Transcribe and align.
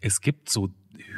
es 0.00 0.20
gibt 0.20 0.50
so 0.50 0.70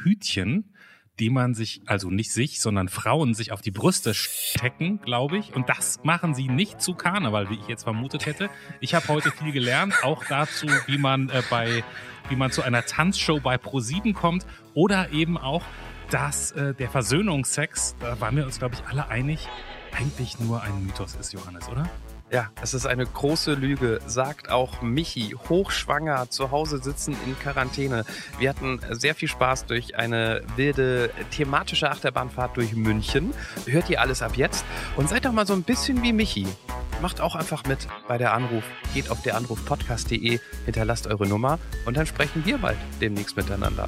Hütchen, 0.02 0.72
die 1.18 1.30
man 1.30 1.54
sich, 1.54 1.82
also 1.86 2.10
nicht 2.10 2.32
sich, 2.32 2.60
sondern 2.60 2.88
Frauen 2.88 3.34
sich 3.34 3.52
auf 3.52 3.60
die 3.60 3.70
Brüste 3.70 4.14
stecken, 4.14 5.00
glaube 5.02 5.38
ich. 5.38 5.54
Und 5.54 5.68
das 5.68 6.00
machen 6.02 6.34
sie 6.34 6.48
nicht 6.48 6.80
zu 6.80 6.94
Karneval, 6.94 7.50
wie 7.50 7.54
ich 7.54 7.68
jetzt 7.68 7.84
vermutet 7.84 8.26
hätte. 8.26 8.50
Ich 8.80 8.94
habe 8.94 9.06
heute 9.08 9.30
viel 9.30 9.52
gelernt, 9.52 9.94
auch 10.02 10.24
dazu, 10.24 10.66
wie 10.86 10.98
man 10.98 11.28
äh, 11.28 11.42
bei, 11.50 11.84
wie 12.28 12.36
man 12.36 12.50
zu 12.50 12.62
einer 12.62 12.86
Tanzshow 12.86 13.40
bei 13.40 13.56
Pro7 13.56 14.14
kommt 14.14 14.46
oder 14.74 15.10
eben 15.12 15.36
auch, 15.36 15.64
dass 16.10 16.52
äh, 16.52 16.74
der 16.74 16.90
Versöhnungsex, 16.90 17.94
da 18.00 18.18
waren 18.20 18.36
wir 18.36 18.44
uns, 18.44 18.58
glaube 18.58 18.74
ich, 18.74 18.84
alle 18.86 19.08
einig, 19.08 19.48
eigentlich 19.92 20.40
nur 20.40 20.62
ein 20.62 20.84
Mythos 20.84 21.14
ist, 21.16 21.32
Johannes, 21.32 21.68
oder? 21.68 21.90
Ja, 22.32 22.50
es 22.62 22.72
ist 22.72 22.86
eine 22.86 23.04
große 23.04 23.52
Lüge, 23.52 24.00
sagt 24.06 24.50
auch 24.50 24.80
Michi, 24.80 25.36
hochschwanger, 25.50 26.30
zu 26.30 26.50
Hause 26.50 26.78
sitzen 26.78 27.14
in 27.26 27.38
Quarantäne. 27.38 28.06
Wir 28.38 28.48
hatten 28.48 28.80
sehr 28.88 29.14
viel 29.14 29.28
Spaß 29.28 29.66
durch 29.66 29.96
eine 29.96 30.40
wilde 30.56 31.10
thematische 31.30 31.90
Achterbahnfahrt 31.90 32.56
durch 32.56 32.74
München. 32.74 33.34
Hört 33.66 33.90
ihr 33.90 34.00
alles 34.00 34.22
ab 34.22 34.34
jetzt 34.34 34.64
und 34.96 35.10
seid 35.10 35.26
doch 35.26 35.32
mal 35.32 35.46
so 35.46 35.52
ein 35.52 35.62
bisschen 35.62 36.02
wie 36.02 36.14
Michi. 36.14 36.46
Macht 37.02 37.20
auch 37.20 37.36
einfach 37.36 37.64
mit 37.64 37.86
bei 38.08 38.16
der 38.16 38.32
Anruf. 38.32 38.64
Geht 38.94 39.10
auf 39.10 39.20
der 39.20 39.36
Anrufpodcast.de, 39.36 40.40
hinterlasst 40.64 41.08
eure 41.08 41.26
Nummer 41.26 41.58
und 41.84 41.98
dann 41.98 42.06
sprechen 42.06 42.46
wir 42.46 42.56
bald 42.56 42.78
demnächst 43.02 43.36
miteinander. 43.36 43.86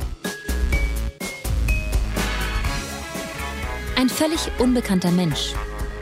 Ein 3.96 4.10
völlig 4.10 4.50
unbekannter 4.58 5.12
Mensch 5.12 5.54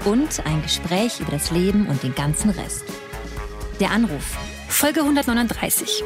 und 0.04 0.44
ein 0.46 0.62
Gespräch 0.62 1.20
über 1.20 1.30
das 1.30 1.50
Leben 1.50 1.86
und 1.86 2.02
den 2.02 2.14
ganzen 2.14 2.50
Rest. 2.50 2.84
Der 3.80 3.90
Anruf. 3.90 4.36
Folge 4.68 5.00
139. 5.00 6.02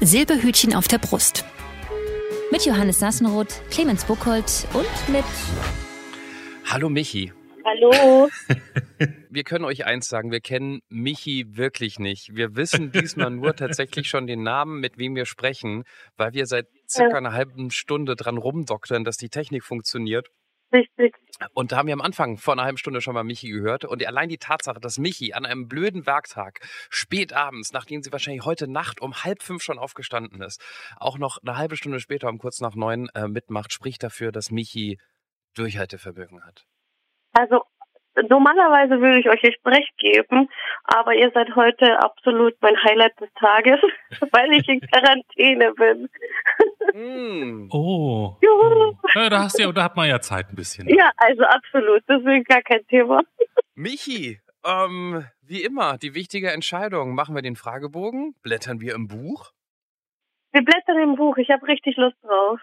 Silberhütchen 0.00 0.74
auf 0.74 0.88
der 0.88 0.98
Brust. 0.98 1.44
Mit 2.50 2.64
Johannes 2.64 2.98
Sassenroth, 2.98 3.62
Clemens 3.70 4.04
Buchholz 4.04 4.66
und 4.74 5.12
mit. 5.14 5.24
Hallo 6.64 6.88
Michi. 6.88 7.32
Hallo. 7.64 8.28
Wir 9.30 9.44
können 9.44 9.64
euch 9.64 9.86
eins 9.86 10.08
sagen, 10.08 10.30
wir 10.30 10.40
kennen 10.40 10.80
Michi 10.88 11.56
wirklich 11.56 11.98
nicht. 11.98 12.34
Wir 12.34 12.54
wissen 12.54 12.92
diesmal 12.92 13.30
nur 13.30 13.56
tatsächlich 13.56 14.08
schon 14.08 14.26
den 14.26 14.42
Namen, 14.42 14.80
mit 14.80 14.98
wem 14.98 15.16
wir 15.16 15.26
sprechen, 15.26 15.84
weil 16.16 16.34
wir 16.34 16.46
seit 16.46 16.66
circa 16.88 17.16
einer 17.16 17.32
halben 17.32 17.70
Stunde 17.70 18.14
dran 18.14 18.36
rumdoktern, 18.36 19.04
dass 19.04 19.16
die 19.16 19.28
Technik 19.28 19.64
funktioniert. 19.64 20.28
Richtig. 20.72 21.14
Und 21.54 21.72
da 21.72 21.76
haben 21.76 21.86
wir 21.86 21.92
am 21.92 22.00
Anfang 22.00 22.38
vor 22.38 22.54
einer 22.54 22.64
halben 22.64 22.78
Stunde 22.78 23.00
schon 23.00 23.14
mal 23.14 23.24
Michi 23.24 23.48
gehört. 23.50 23.84
Und 23.84 24.04
allein 24.06 24.28
die 24.28 24.38
Tatsache, 24.38 24.80
dass 24.80 24.98
Michi 24.98 25.32
an 25.32 25.44
einem 25.44 25.68
blöden 25.68 26.06
Werktag 26.06 26.60
spät 26.88 27.32
abends, 27.32 27.72
nachdem 27.72 28.02
sie 28.02 28.12
wahrscheinlich 28.12 28.44
heute 28.44 28.68
Nacht 28.68 29.00
um 29.00 29.12
halb 29.24 29.42
fünf 29.42 29.62
schon 29.62 29.78
aufgestanden 29.78 30.40
ist, 30.40 30.62
auch 30.96 31.18
noch 31.18 31.38
eine 31.44 31.58
halbe 31.58 31.76
Stunde 31.76 32.00
später 32.00 32.28
um 32.28 32.38
kurz 32.38 32.60
nach 32.60 32.74
neun 32.74 33.08
äh, 33.14 33.28
mitmacht, 33.28 33.72
spricht 33.72 34.02
dafür, 34.02 34.32
dass 34.32 34.50
Michi 34.50 34.98
Durchhaltevermögen 35.54 36.44
hat. 36.44 36.64
Also 37.32 37.62
normalerweise 38.28 39.00
würde 39.00 39.20
ich 39.20 39.28
euch 39.28 39.42
echt 39.42 39.64
recht 39.64 39.96
geben, 39.98 40.48
aber 40.84 41.14
ihr 41.14 41.30
seid 41.32 41.54
heute 41.56 41.98
absolut 42.00 42.54
mein 42.60 42.76
Highlight 42.82 43.18
des 43.20 43.30
Tages, 43.34 43.80
weil 44.32 44.52
ich 44.52 44.68
in 44.68 44.80
Quarantäne 44.80 45.72
bin. 45.74 46.08
Mm. 46.94 47.68
Oh. 47.70 48.36
Juhu. 48.40 48.96
Ja, 49.14 49.30
da, 49.30 49.38
hast 49.44 49.58
du 49.58 49.62
ja, 49.62 49.72
da 49.72 49.84
hat 49.84 49.96
man 49.96 50.08
ja 50.08 50.20
Zeit 50.20 50.46
ein 50.50 50.56
bisschen. 50.56 50.88
Ja, 50.88 51.10
also 51.16 51.42
absolut, 51.44 52.02
deswegen 52.08 52.44
gar 52.44 52.62
kein 52.62 52.86
Thema. 52.86 53.22
Michi, 53.74 54.40
ähm, 54.64 55.24
wie 55.40 55.62
immer, 55.62 55.98
die 55.98 56.14
wichtige 56.14 56.52
Entscheidung. 56.52 57.14
Machen 57.14 57.34
wir 57.34 57.42
den 57.42 57.56
Fragebogen? 57.56 58.34
Blättern 58.42 58.80
wir 58.80 58.94
im 58.94 59.08
Buch? 59.08 59.50
Wir 60.52 60.62
blättern 60.62 60.98
im 60.98 61.16
Buch, 61.16 61.38
ich 61.38 61.50
habe 61.50 61.66
richtig 61.66 61.96
Lust 61.96 62.16
drauf. 62.22 62.60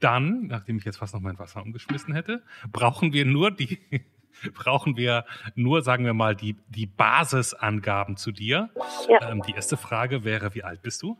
Dann, 0.00 0.46
nachdem 0.46 0.78
ich 0.78 0.84
jetzt 0.84 0.98
fast 0.98 1.14
noch 1.14 1.20
mein 1.20 1.38
Wasser 1.38 1.62
umgeschmissen 1.62 2.14
hätte, 2.14 2.42
brauchen 2.70 3.12
wir 3.12 3.24
nur 3.24 3.50
die, 3.50 3.78
brauchen 4.54 4.96
wir 4.96 5.24
nur, 5.54 5.82
sagen 5.82 6.04
wir 6.04 6.14
mal, 6.14 6.34
die, 6.34 6.56
die 6.68 6.86
Basisangaben 6.86 8.16
zu 8.16 8.32
dir. 8.32 8.70
Ja. 9.08 9.30
Ähm, 9.30 9.42
die 9.42 9.52
erste 9.52 9.76
Frage 9.76 10.24
wäre, 10.24 10.54
wie 10.54 10.62
alt 10.62 10.82
bist 10.82 11.02
du? 11.02 11.16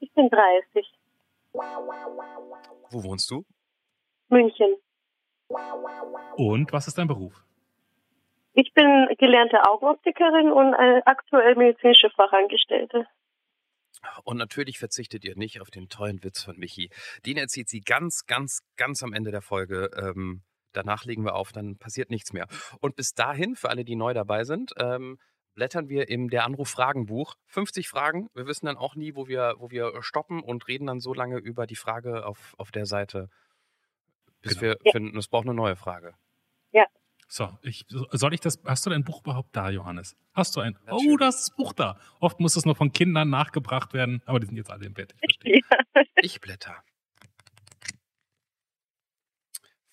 Ich 0.00 0.12
bin 0.14 0.28
30. 0.28 0.86
Wo 2.90 3.04
wohnst 3.04 3.30
du? 3.30 3.44
München. 4.28 4.76
Und 6.36 6.72
was 6.72 6.88
ist 6.88 6.98
dein 6.98 7.08
Beruf? 7.08 7.44
Ich 8.54 8.72
bin 8.74 9.08
gelernte 9.18 9.62
Augenoptikerin 9.68 10.52
und 10.52 10.74
äh, 10.74 11.02
aktuell 11.04 11.56
medizinische 11.56 12.10
Fachangestellte. 12.10 13.06
Und 14.24 14.36
natürlich 14.36 14.78
verzichtet 14.78 15.24
ihr 15.24 15.36
nicht 15.36 15.60
auf 15.60 15.70
den 15.70 15.88
tollen 15.88 16.22
Witz 16.24 16.42
von 16.42 16.58
Michi. 16.58 16.90
Den 17.26 17.36
erzählt 17.36 17.68
sie 17.68 17.80
ganz, 17.80 18.26
ganz, 18.26 18.60
ganz 18.76 19.02
am 19.02 19.12
Ende 19.12 19.30
der 19.30 19.42
Folge. 19.42 19.90
Ähm, 19.96 20.42
danach 20.72 21.04
legen 21.04 21.24
wir 21.24 21.34
auf, 21.34 21.52
dann 21.52 21.76
passiert 21.76 22.10
nichts 22.10 22.32
mehr. 22.32 22.46
Und 22.80 22.96
bis 22.96 23.14
dahin, 23.14 23.54
für 23.56 23.68
alle, 23.70 23.84
die 23.84 23.96
neu 23.96 24.14
dabei 24.14 24.44
sind, 24.44 24.72
ähm, 24.78 25.18
blättern 25.54 25.88
wir 25.88 26.08
im 26.08 26.30
Der 26.30 26.44
Anruf-Fragenbuch 26.44 27.34
50 27.46 27.88
Fragen. 27.88 28.28
Wir 28.34 28.46
wissen 28.46 28.66
dann 28.66 28.78
auch 28.78 28.94
nie, 28.94 29.14
wo 29.14 29.28
wir, 29.28 29.54
wo 29.58 29.70
wir 29.70 30.02
stoppen 30.02 30.40
und 30.42 30.66
reden 30.66 30.86
dann 30.86 30.98
so 31.00 31.12
lange 31.12 31.38
über 31.38 31.66
die 31.66 31.76
Frage 31.76 32.24
auf, 32.26 32.54
auf 32.56 32.70
der 32.72 32.86
Seite, 32.86 33.28
bis 34.40 34.52
Genau. 34.58 34.62
wir 34.62 34.78
Ja. 34.82 34.92
finden, 34.92 35.18
es 35.18 35.28
braucht 35.28 35.46
eine 35.46 35.54
neue 35.54 35.76
Frage. 35.76 36.14
So, 37.34 37.48
ich, 37.62 37.86
soll 37.88 38.34
ich 38.34 38.40
das, 38.40 38.60
hast 38.66 38.84
du 38.84 38.90
dein 38.90 39.04
Buch 39.04 39.22
überhaupt 39.22 39.56
da, 39.56 39.70
Johannes? 39.70 40.14
Hast 40.34 40.54
du 40.54 40.60
ein? 40.60 40.76
Oh, 40.82 40.96
Natürlich. 40.96 41.18
da 41.18 41.28
ist 41.28 41.38
das 41.38 41.56
Buch 41.56 41.72
da. 41.72 41.98
Oft 42.20 42.40
muss 42.40 42.56
es 42.56 42.66
nur 42.66 42.74
von 42.74 42.92
Kindern 42.92 43.30
nachgebracht 43.30 43.94
werden, 43.94 44.20
aber 44.26 44.38
die 44.38 44.48
sind 44.48 44.58
jetzt 44.58 44.70
alle 44.70 44.84
im 44.84 44.92
Bett. 44.92 45.14
Ich 45.22 45.38
verstehe. 45.38 45.60
Ja. 45.94 46.02
Ich 46.20 46.42
blätter. 46.42 46.84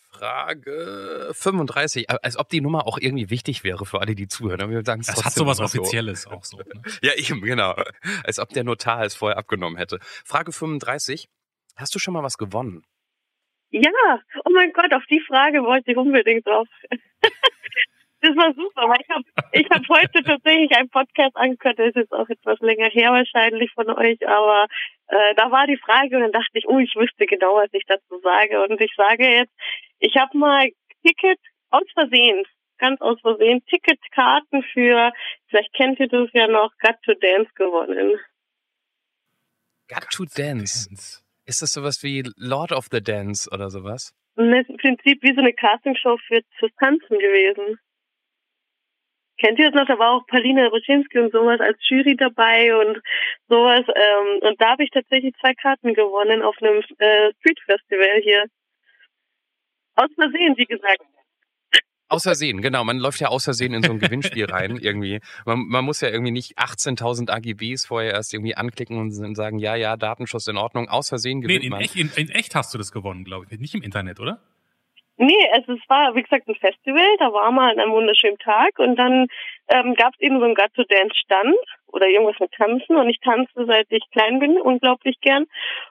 Frage 0.10 1.30
35. 1.32 2.10
Als 2.10 2.36
ob 2.36 2.50
die 2.50 2.60
Nummer 2.60 2.86
auch 2.86 2.98
irgendwie 2.98 3.30
wichtig 3.30 3.64
wäre 3.64 3.86
für 3.86 4.02
alle, 4.02 4.16
die 4.16 4.28
zuhören. 4.28 4.60
Aber 4.60 4.72
wir 4.74 4.84
sagen 4.84 5.00
es 5.00 5.08
Das 5.08 5.24
hat 5.24 5.32
sowas 5.32 5.60
so. 5.60 5.64
Offizielles 5.64 6.28
auch 6.28 6.44
so. 6.44 6.58
Ne? 6.58 6.66
Ja, 7.02 7.14
eben, 7.14 7.40
genau. 7.40 7.74
Als 8.26 8.40
ob 8.40 8.50
der 8.50 8.66
Notar 8.66 9.06
es 9.06 9.16
vorher 9.16 9.38
abgenommen 9.38 9.78
hätte. 9.78 10.00
Frage 10.26 10.52
35. 10.52 11.30
Hast 11.78 11.96
du 11.96 12.00
schon 12.00 12.14
mal 12.14 12.24
was 12.24 12.38
gewonnen? 12.38 12.84
Ja, 13.72 14.22
oh 14.46 14.50
mein 14.52 14.74
Gott, 14.74 14.94
auf 14.94 15.06
die 15.06 15.22
Frage 15.22 15.64
wollte 15.64 15.92
ich 15.92 15.98
unbedingt 15.98 16.46
drauf. 16.48 16.68
das 18.22 18.36
war 18.36 18.54
super, 18.54 18.90
weil 18.90 19.00
ich 19.02 19.10
habe 19.10 19.24
ich 19.52 19.70
hab 19.70 19.88
heute 19.90 20.24
tatsächlich 20.24 20.76
einen 20.76 20.90
Podcast 20.90 21.36
angehört, 21.36 21.78
der 21.78 21.96
ist 21.96 22.12
auch 22.12 22.28
etwas 22.30 22.60
länger 22.60 22.90
her 22.90 23.12
wahrscheinlich 23.12 23.72
von 23.74 23.90
euch, 23.92 24.28
aber 24.28 24.66
äh, 25.08 25.36
da 25.36 25.52
war 25.52 25.68
die 25.68 25.78
Frage 25.78 26.16
und 26.16 26.24
dann 26.24 26.32
dachte 26.32 26.58
ich, 26.58 26.68
oh, 26.68 26.80
ich 26.80 26.96
wüsste 26.96 27.28
genau, 27.28 27.56
was 27.56 27.70
ich 27.72 27.84
dazu 27.88 28.20
sage. 28.24 28.64
Und 28.64 28.82
ich 28.82 28.94
sage 28.98 29.28
jetzt, 29.28 29.54
ich 30.00 30.16
habe 30.18 30.36
mal 30.36 30.68
Ticket 31.06 31.40
aus 31.70 31.86
Versehen, 31.94 32.46
ganz 32.80 33.00
aus 33.02 33.20
Versehen, 33.22 33.64
Ticketkarten 33.66 34.64
für, 34.74 35.12
vielleicht 35.48 35.74
kennt 35.74 36.00
ihr 36.00 36.08
das 36.08 36.30
ja 36.34 36.48
noch, 36.48 36.72
Got 36.80 36.96
to 37.04 37.14
Dance 37.14 37.52
gewonnen. 37.56 38.20
Got 39.88 40.10
to 40.12 40.26
Dance. 40.26 41.24
Ist 41.50 41.64
das 41.64 41.72
sowas 41.72 42.04
wie 42.04 42.22
Lord 42.38 42.72
of 42.72 42.90
the 42.92 43.02
Dance 43.02 43.50
oder 43.52 43.72
sowas? 43.72 44.14
Das 44.36 44.46
ist 44.46 44.70
im 44.70 44.78
Prinzip 44.78 45.24
wie 45.24 45.34
so 45.34 45.42
eine 45.42 45.52
Castingshow 45.52 46.16
für 46.28 46.42
fürs 46.60 46.72
Tanzen 46.80 47.18
gewesen. 47.18 47.80
Kennt 49.40 49.58
ihr 49.58 49.72
das 49.72 49.82
noch? 49.82 49.88
Da 49.88 49.98
war 49.98 50.12
auch 50.12 50.28
Paulina 50.28 50.68
Roschinski 50.68 51.18
und 51.18 51.32
sowas 51.32 51.60
als 51.60 51.80
Jury 51.90 52.16
dabei 52.16 52.76
und 52.76 53.02
sowas. 53.48 53.84
Ähm, 53.88 54.48
und 54.48 54.62
da 54.62 54.74
habe 54.74 54.84
ich 54.84 54.92
tatsächlich 54.92 55.34
zwei 55.42 55.56
Karten 55.56 55.96
gewonnen 55.96 56.44
auf 56.44 56.56
einem 56.62 56.84
äh, 57.00 57.34
Street 57.40 57.60
Festival 57.66 58.22
hier. 58.22 58.46
Aus 59.96 60.10
Versehen, 60.14 60.56
wie 60.56 60.66
gesagt. 60.66 61.02
Aus 62.10 62.24
Versehen, 62.24 62.62
genau. 62.62 62.84
Man 62.84 62.98
läuft 62.98 63.20
ja 63.20 63.28
aus 63.28 63.44
Versehen 63.44 63.74
in 63.74 63.84
so 63.84 63.92
ein 63.92 64.00
Gewinnspiel 64.00 64.46
rein 64.46 64.78
irgendwie. 64.78 65.20
Man, 65.46 65.68
man 65.68 65.86
muss 65.86 66.02
ja 66.02 66.10
irgendwie 66.10 66.32
nicht 66.32 66.58
18.000 66.58 67.30
AGBs 67.30 67.86
vorher 67.86 68.14
erst 68.14 68.34
irgendwie 68.34 68.56
anklicken 68.56 68.98
und 68.98 69.36
sagen, 69.36 69.60
ja, 69.60 69.76
ja, 69.76 69.96
Datenschutz 69.96 70.48
in 70.48 70.58
Ordnung. 70.58 70.90
Aus 70.90 71.10
Versehen 71.10 71.40
Nee, 71.40 71.44
gewinnt 71.48 71.64
in 71.64 71.70
man. 71.70 71.82
echt, 71.82 71.96
in, 71.96 72.10
in 72.16 72.30
echt 72.30 72.56
hast 72.56 72.74
du 72.74 72.78
das 72.80 72.92
gewonnen, 72.92 73.24
glaube 73.24 73.46
ich. 73.50 73.60
Nicht 73.60 73.76
im 73.76 73.84
Internet, 73.84 74.20
oder? 74.20 74.42
Nee, 75.22 75.50
also 75.52 75.74
es 75.74 75.90
war, 75.90 76.16
wie 76.16 76.24
gesagt, 76.24 76.48
ein 76.48 76.56
Festival, 76.56 77.18
da 77.20 77.34
war 77.34 77.52
mal 77.52 77.72
an 77.72 77.80
einem 77.80 77.92
wunderschönen 77.92 78.38
Tag 78.38 78.80
und 78.80 78.96
dann 78.96 79.28
ähm, 79.68 79.94
gab 79.96 80.14
es 80.14 80.22
eben 80.22 80.40
so 80.40 80.46
einen 80.46 80.56
Got 80.56 80.74
to 80.76 80.86
Dance 80.86 81.14
Stand 81.14 81.58
oder 81.88 82.08
irgendwas 82.08 82.40
mit 82.40 82.54
Tanzen 82.54 82.96
und 82.96 83.10
ich 83.10 83.20
tanze 83.20 83.66
seit 83.66 83.88
ich 83.90 84.10
klein 84.12 84.40
bin, 84.40 84.62
unglaublich 84.62 85.20
gern. 85.20 85.46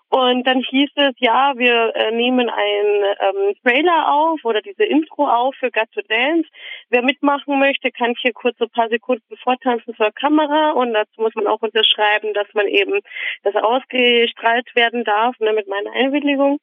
Und 0.08 0.46
dann 0.46 0.60
hieß 0.60 0.88
es, 0.94 1.12
ja, 1.18 1.52
wir 1.58 1.94
äh, 1.94 2.10
nehmen 2.10 2.48
einen 2.48 3.04
ähm, 3.20 3.54
Trailer 3.62 4.14
auf 4.14 4.42
oder 4.44 4.62
diese 4.62 4.84
Intro 4.84 5.28
auf 5.28 5.54
für 5.56 5.70
Got 5.70 5.92
to 5.92 6.00
Dance. 6.08 6.48
Wer 6.88 7.02
mitmachen 7.02 7.58
möchte, 7.58 7.90
kann 7.90 8.14
hier 8.18 8.32
kurz 8.32 8.56
so 8.56 8.64
ein 8.64 8.70
paar 8.70 8.88
Sekunden 8.88 9.36
vortanzen 9.44 9.94
zur 9.94 10.10
Kamera 10.12 10.70
und 10.70 10.94
dazu 10.94 11.20
muss 11.20 11.34
man 11.34 11.46
auch 11.48 11.60
unterschreiben, 11.60 12.32
dass 12.32 12.48
man 12.54 12.66
eben 12.66 13.00
das 13.42 13.56
ausgestrahlt 13.56 14.74
werden 14.74 15.04
darf, 15.04 15.38
ne, 15.38 15.52
mit 15.52 15.68
meiner 15.68 15.92
Einwilligung. 15.92 16.60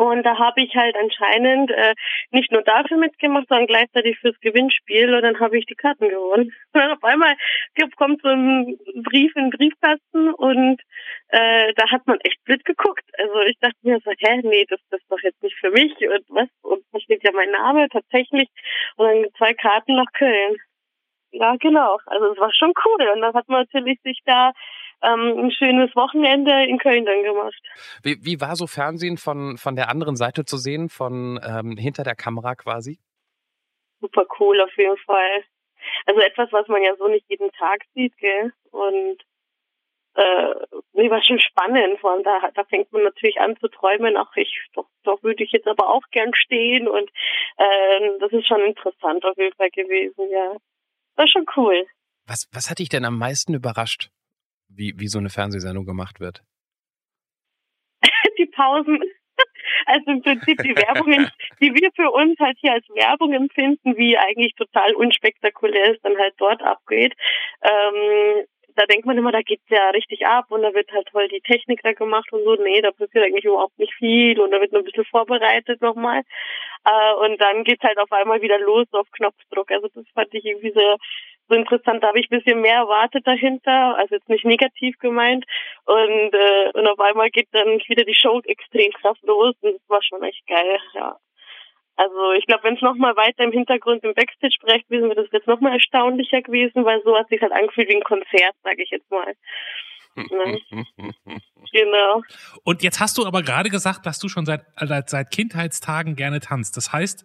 Und 0.00 0.22
da 0.22 0.38
habe 0.38 0.62
ich 0.62 0.74
halt 0.74 0.96
anscheinend 0.96 1.70
äh, 1.72 1.94
nicht 2.30 2.50
nur 2.50 2.62
dafür 2.62 2.96
mitgemacht, 2.96 3.48
sondern 3.50 3.66
gleichzeitig 3.66 4.18
fürs 4.18 4.40
Gewinnspiel. 4.40 5.14
Und 5.14 5.20
dann 5.20 5.38
habe 5.38 5.58
ich 5.58 5.66
die 5.66 5.74
Karten 5.74 6.08
gewonnen. 6.08 6.54
Und 6.72 6.80
dann 6.80 6.92
auf 6.92 7.04
einmal 7.04 7.34
kommt 7.96 8.22
so 8.22 8.28
ein 8.28 8.78
Brief 9.02 9.36
in 9.36 9.50
den 9.50 9.58
Briefkasten 9.58 10.32
und 10.32 10.80
äh, 11.28 11.74
da 11.74 11.90
hat 11.90 12.06
man 12.06 12.18
echt 12.20 12.42
blöd 12.44 12.64
geguckt. 12.64 13.04
Also 13.18 13.40
ich 13.42 13.58
dachte 13.58 13.76
mir 13.82 13.98
so, 14.02 14.10
hä, 14.10 14.40
nee, 14.42 14.64
das, 14.70 14.80
das 14.88 15.02
ist 15.02 15.10
doch 15.10 15.20
jetzt 15.22 15.42
nicht 15.42 15.56
für 15.58 15.70
mich. 15.70 15.92
Und 16.00 16.24
was? 16.30 16.48
Und 16.62 16.82
da 16.92 17.00
steht 17.00 17.22
ja 17.22 17.32
mein 17.32 17.50
Name 17.50 17.88
tatsächlich. 17.90 18.48
Und 18.96 19.06
dann 19.06 19.26
zwei 19.36 19.52
Karten 19.52 19.96
nach 19.96 20.10
Köln. 20.14 20.56
Ja, 21.32 21.56
genau. 21.56 21.98
Also 22.06 22.32
es 22.32 22.38
war 22.38 22.50
schon 22.54 22.72
cool. 22.86 23.06
Und 23.14 23.20
dann 23.20 23.34
hat 23.34 23.48
man 23.48 23.64
natürlich 23.64 24.00
sich 24.02 24.20
da 24.24 24.52
ähm, 25.02 25.44
ein 25.44 25.50
schönes 25.50 25.94
Wochenende 25.96 26.64
in 26.64 26.78
Köln 26.78 27.04
dann 27.04 27.22
gemacht. 27.22 27.60
Wie, 28.02 28.18
wie 28.22 28.40
war 28.40 28.56
so 28.56 28.66
Fernsehen 28.66 29.16
von, 29.16 29.56
von 29.56 29.76
der 29.76 29.88
anderen 29.88 30.16
Seite 30.16 30.44
zu 30.44 30.56
sehen, 30.56 30.88
von 30.88 31.40
ähm, 31.42 31.76
hinter 31.76 32.04
der 32.04 32.14
Kamera 32.16 32.54
quasi? 32.54 32.98
Super 34.00 34.26
cool 34.38 34.60
auf 34.60 34.76
jeden 34.76 34.96
Fall. 34.98 35.44
Also 36.06 36.20
etwas, 36.20 36.52
was 36.52 36.68
man 36.68 36.82
ja 36.82 36.94
so 36.96 37.08
nicht 37.08 37.26
jeden 37.28 37.50
Tag 37.52 37.80
sieht, 37.94 38.16
gell? 38.18 38.52
Und 38.70 39.18
äh, 40.14 40.54
nee, 40.92 41.10
war 41.10 41.22
schon 41.22 41.38
spannend. 41.38 41.98
Vor 42.00 42.12
allem 42.12 42.24
da, 42.24 42.50
da 42.54 42.64
fängt 42.64 42.92
man 42.92 43.04
natürlich 43.04 43.40
an 43.40 43.56
zu 43.58 43.68
träumen, 43.68 44.16
ach 44.16 44.34
ich, 44.36 44.60
doch, 44.74 44.86
doch 45.04 45.22
würde 45.22 45.44
ich 45.44 45.52
jetzt 45.52 45.68
aber 45.68 45.88
auch 45.88 46.02
gern 46.10 46.32
stehen 46.34 46.88
und 46.88 47.10
äh, 47.56 48.18
das 48.18 48.32
ist 48.32 48.46
schon 48.46 48.60
interessant 48.62 49.24
auf 49.24 49.36
jeden 49.36 49.54
Fall 49.56 49.70
gewesen, 49.70 50.30
ja. 50.30 50.56
War 51.16 51.28
schon 51.28 51.46
cool. 51.56 51.86
Was, 52.26 52.48
was 52.52 52.70
hat 52.70 52.78
dich 52.78 52.88
denn 52.88 53.04
am 53.04 53.18
meisten 53.18 53.54
überrascht? 53.54 54.10
Wie, 54.74 54.94
wie 54.98 55.08
so 55.08 55.18
eine 55.18 55.30
Fernsehsendung 55.30 55.84
gemacht 55.84 56.20
wird? 56.20 56.42
die 58.38 58.46
Pausen. 58.46 59.00
Also 59.86 60.10
im 60.10 60.22
Prinzip 60.22 60.62
die 60.62 60.76
Werbungen, 60.76 61.30
die 61.60 61.74
wir 61.74 61.90
für 61.94 62.10
uns 62.10 62.38
halt 62.38 62.56
hier 62.60 62.72
als 62.72 62.86
Werbung 62.90 63.32
empfinden, 63.32 63.96
wie 63.96 64.16
eigentlich 64.16 64.54
total 64.54 64.94
unspektakulär 64.94 65.92
es 65.92 66.00
dann 66.02 66.16
halt 66.18 66.34
dort 66.38 66.62
abgeht. 66.62 67.14
Ähm, 67.62 68.46
da 68.76 68.86
denkt 68.86 69.06
man 69.06 69.18
immer, 69.18 69.32
da 69.32 69.42
geht's 69.42 69.68
ja 69.68 69.90
richtig 69.90 70.26
ab 70.26 70.46
und 70.50 70.62
da 70.62 70.72
wird 70.74 70.90
halt 70.92 71.08
toll 71.08 71.28
die 71.28 71.40
Technik 71.40 71.80
da 71.82 71.92
gemacht 71.92 72.32
und 72.32 72.44
so. 72.44 72.54
Nee, 72.54 72.80
da 72.80 72.90
passiert 72.92 73.24
eigentlich 73.24 73.44
überhaupt 73.44 73.78
nicht 73.78 73.94
viel 73.94 74.40
und 74.40 74.50
da 74.50 74.60
wird 74.60 74.72
nur 74.72 74.82
ein 74.82 74.84
bisschen 74.84 75.04
vorbereitet 75.04 75.80
nochmal. 75.80 76.22
Äh, 76.84 77.14
und 77.14 77.40
dann 77.40 77.64
geht's 77.64 77.82
halt 77.82 77.98
auf 77.98 78.12
einmal 78.12 78.42
wieder 78.42 78.58
los 78.58 78.86
auf 78.92 79.10
Knopfdruck. 79.12 79.70
Also 79.70 79.88
das 79.94 80.04
fand 80.14 80.32
ich 80.34 80.44
irgendwie 80.44 80.72
sehr, 80.72 80.96
so 81.50 81.56
interessant. 81.56 82.02
Da 82.02 82.08
habe 82.08 82.20
ich 82.20 82.30
ein 82.30 82.38
bisschen 82.38 82.60
mehr 82.60 82.76
erwartet 82.76 83.26
dahinter, 83.26 83.96
also 83.98 84.14
jetzt 84.14 84.28
nicht 84.28 84.44
negativ 84.44 84.96
gemeint. 84.98 85.44
Und, 85.84 86.32
äh, 86.32 86.70
und 86.72 86.86
auf 86.86 86.98
einmal 87.00 87.30
geht 87.30 87.48
dann 87.52 87.78
wieder 87.88 88.04
die 88.04 88.14
Show 88.14 88.40
extrem 88.44 88.92
krass 88.92 89.18
los 89.22 89.54
und 89.60 89.74
das 89.74 89.88
war 89.88 90.02
schon 90.02 90.22
echt 90.22 90.46
geil, 90.46 90.78
ja. 90.94 91.18
Also 91.96 92.32
ich 92.32 92.46
glaube, 92.46 92.64
wenn 92.64 92.76
es 92.76 92.80
nochmal 92.80 93.14
weiter 93.16 93.44
im 93.44 93.52
Hintergrund 93.52 94.02
im 94.04 94.14
Backstage-Bereich 94.14 94.86
gewesen 94.88 95.10
wäre, 95.10 95.22
das 95.22 95.32
jetzt 95.32 95.46
nochmal 95.46 95.74
erstaunlicher 95.74 96.40
gewesen, 96.40 96.86
weil 96.86 97.02
so 97.02 97.14
hat 97.14 97.28
sich 97.28 97.42
halt 97.42 97.52
angefühlt 97.52 97.90
wie 97.90 97.96
ein 97.96 98.02
Konzert, 98.02 98.54
sage 98.62 98.82
ich 98.82 98.88
jetzt 98.88 99.10
mal. 99.10 99.34
Ne? 100.16 100.58
genau. 101.72 102.22
Und 102.64 102.82
jetzt 102.82 103.00
hast 103.00 103.18
du 103.18 103.26
aber 103.26 103.42
gerade 103.42 103.68
gesagt, 103.68 104.06
dass 104.06 104.18
du 104.18 104.28
schon 104.28 104.46
seit, 104.46 104.62
seit 105.06 105.30
Kindheitstagen 105.30 106.16
gerne 106.16 106.40
tanzt. 106.40 106.76
Das 106.78 106.92
heißt, 106.92 107.24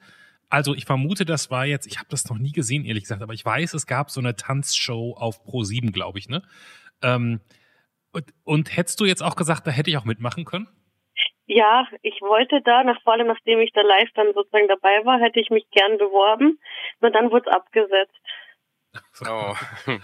also 0.56 0.74
ich 0.74 0.86
vermute, 0.86 1.26
das 1.26 1.52
war 1.52 1.66
jetzt, 1.66 1.86
ich 1.86 1.98
habe 1.98 2.08
das 2.10 2.30
noch 2.30 2.38
nie 2.38 2.54
gesehen, 2.54 2.86
ehrlich 2.86 3.04
gesagt, 3.04 3.22
aber 3.22 3.34
ich 3.34 3.44
weiß, 3.44 3.74
es 3.74 3.88
gab 3.88 4.10
so 4.10 4.22
eine 4.22 4.38
Tanzshow 4.38 5.14
auf 5.18 5.42
Pro7, 5.46 5.92
glaube 5.92 6.18
ich, 6.18 6.30
ne? 6.30 6.44
Ähm, 7.04 7.42
und, 8.14 8.24
und 8.46 8.78
hättest 8.78 9.02
du 9.02 9.06
jetzt 9.06 9.22
auch 9.22 9.36
gesagt, 9.36 9.68
da 9.68 9.72
hätte 9.72 9.90
ich 9.90 9.98
auch 9.98 10.06
mitmachen 10.06 10.46
können? 10.46 10.70
Ja, 11.46 11.86
ich 12.04 12.22
wollte 12.22 12.62
da, 12.64 12.86
nach, 12.86 13.02
vor 13.04 13.14
allem 13.14 13.28
nachdem 13.28 13.60
ich 13.60 13.74
da 13.74 13.82
live 13.82 14.10
dann 14.16 14.34
sozusagen 14.34 14.70
dabei 14.70 15.04
war, 15.04 15.20
hätte 15.20 15.42
ich 15.42 15.50
mich 15.50 15.70
gern 15.72 15.98
beworben. 15.98 16.58
Nur 17.02 17.12
dann 17.12 17.32
wurde 17.32 17.50
es 17.50 17.56
abgesetzt. 17.56 18.16
Oh. 19.28 19.54
und 19.88 20.04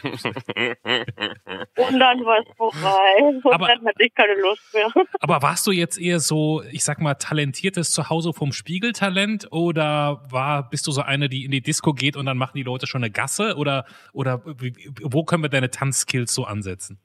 dann 1.99 2.25
war 2.25 2.39
es 2.39 2.47
vorbei. 2.55 3.15
Und 3.19 3.45
aber, 3.45 3.67
dann 3.67 3.85
hatte 3.85 4.03
ich 4.03 4.13
keine 4.15 4.35
Lust 4.35 4.73
mehr. 4.73 4.89
Aber 5.19 5.41
warst 5.41 5.67
du 5.67 5.71
jetzt 5.71 5.99
eher 5.99 6.21
so, 6.21 6.63
ich 6.71 6.85
sag 6.85 7.01
mal, 7.01 7.15
talentiertes 7.15 7.91
Zuhause 7.91 8.31
vom 8.31 8.53
Spiegeltalent 8.53 9.51
oder 9.51 10.23
war, 10.29 10.69
bist 10.69 10.87
du 10.87 10.91
so 10.91 11.01
eine, 11.01 11.27
die 11.27 11.43
in 11.43 11.51
die 11.51 11.61
Disco 11.61 11.93
geht 11.93 12.15
und 12.15 12.25
dann 12.25 12.37
machen 12.37 12.55
die 12.55 12.63
Leute 12.63 12.87
schon 12.87 13.03
eine 13.03 13.11
Gasse? 13.11 13.55
Oder, 13.57 13.85
oder 14.13 14.41
wo 14.45 15.25
können 15.25 15.43
wir 15.43 15.49
deine 15.49 15.69
Tanzskills 15.71 16.33
so 16.33 16.45
ansetzen? 16.45 16.99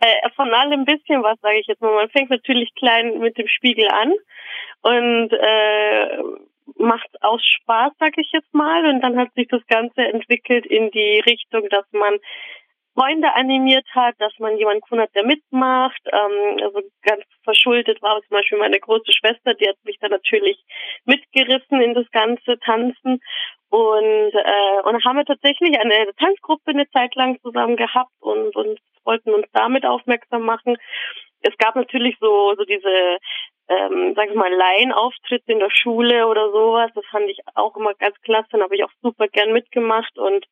Äh, 0.00 0.30
von 0.34 0.52
allem 0.52 0.80
ein 0.80 0.84
bisschen 0.84 1.22
was, 1.22 1.38
sage 1.40 1.60
ich 1.60 1.66
jetzt 1.66 1.80
mal. 1.80 1.94
Man 1.94 2.08
fängt 2.10 2.30
natürlich 2.30 2.74
klein 2.74 3.18
mit 3.20 3.36
dem 3.38 3.46
Spiegel 3.46 3.86
an 3.88 4.12
und 4.82 5.32
äh, 5.32 6.22
macht 6.76 7.10
aus 7.22 7.42
Spaß, 7.44 7.92
sag 7.98 8.16
ich 8.18 8.30
jetzt 8.32 8.52
mal. 8.54 8.84
Und 8.86 9.00
dann 9.00 9.18
hat 9.18 9.32
sich 9.34 9.48
das 9.48 9.66
Ganze 9.66 10.02
entwickelt 10.02 10.66
in 10.66 10.90
die 10.90 11.20
Richtung, 11.26 11.68
dass 11.70 11.86
man 11.92 12.18
Freunde 12.94 13.32
animiert 13.34 13.86
hat, 13.94 14.14
dass 14.18 14.32
man 14.38 14.58
jemanden 14.58 14.80
gefunden 14.80 15.04
hat, 15.04 15.14
der 15.14 15.24
mitmacht. 15.24 16.00
Ähm, 16.06 16.58
also 16.62 16.80
ganz 17.02 17.24
verschuldet 17.44 18.02
war 18.02 18.20
zum 18.20 18.36
Beispiel 18.36 18.58
meine 18.58 18.80
große 18.80 19.12
Schwester, 19.12 19.54
die 19.54 19.68
hat 19.68 19.76
mich 19.84 19.98
dann 20.00 20.10
natürlich 20.10 20.62
mitgerissen 21.04 21.80
in 21.80 21.94
das 21.94 22.10
ganze 22.10 22.58
Tanzen. 22.58 23.20
Und, 23.68 24.32
äh, 24.34 24.82
und 24.84 25.04
haben 25.04 25.16
wir 25.16 25.24
tatsächlich 25.24 25.78
eine 25.78 26.10
Tanzgruppe 26.18 26.72
eine 26.72 26.90
Zeit 26.90 27.14
lang 27.14 27.38
zusammen 27.40 27.76
gehabt 27.76 28.10
und, 28.18 28.56
und 28.56 28.80
wollten 29.04 29.32
uns 29.32 29.46
damit 29.52 29.86
aufmerksam 29.86 30.42
machen. 30.42 30.76
Es 31.40 31.56
gab 31.58 31.76
natürlich 31.76 32.16
so, 32.20 32.54
so 32.56 32.64
diese 32.64 33.18
ähm, 33.70 34.14
sag 34.16 34.28
ich 34.28 34.34
mal, 34.34 34.52
Laienauftritt 34.52 35.44
in 35.46 35.60
der 35.60 35.70
Schule 35.70 36.26
oder 36.26 36.50
sowas. 36.50 36.90
Das 36.94 37.04
fand 37.06 37.28
ich 37.30 37.38
auch 37.54 37.76
immer 37.76 37.94
ganz 37.94 38.20
klasse. 38.22 38.48
Dann 38.50 38.62
habe 38.62 38.74
ich 38.74 38.84
auch 38.84 38.90
super 39.00 39.28
gern 39.28 39.52
mitgemacht 39.52 40.18
und 40.18 40.44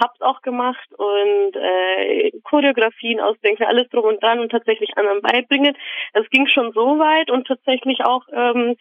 hab's 0.00 0.20
auch 0.22 0.40
gemacht 0.40 0.88
und 0.96 1.54
äh, 1.54 2.32
Choreografien 2.44 3.20
ausdenken, 3.20 3.64
alles 3.64 3.88
drum 3.90 4.04
und 4.04 4.22
dran 4.22 4.40
und 4.40 4.50
tatsächlich 4.50 4.96
anderen 4.96 5.20
beibringen. 5.20 5.76
Es 6.14 6.28
ging 6.30 6.46
schon 6.46 6.72
so 6.72 6.98
weit 6.98 7.30
und 7.30 7.46
tatsächlich 7.46 8.02
auch 8.04 8.24
ähm, 8.32 8.76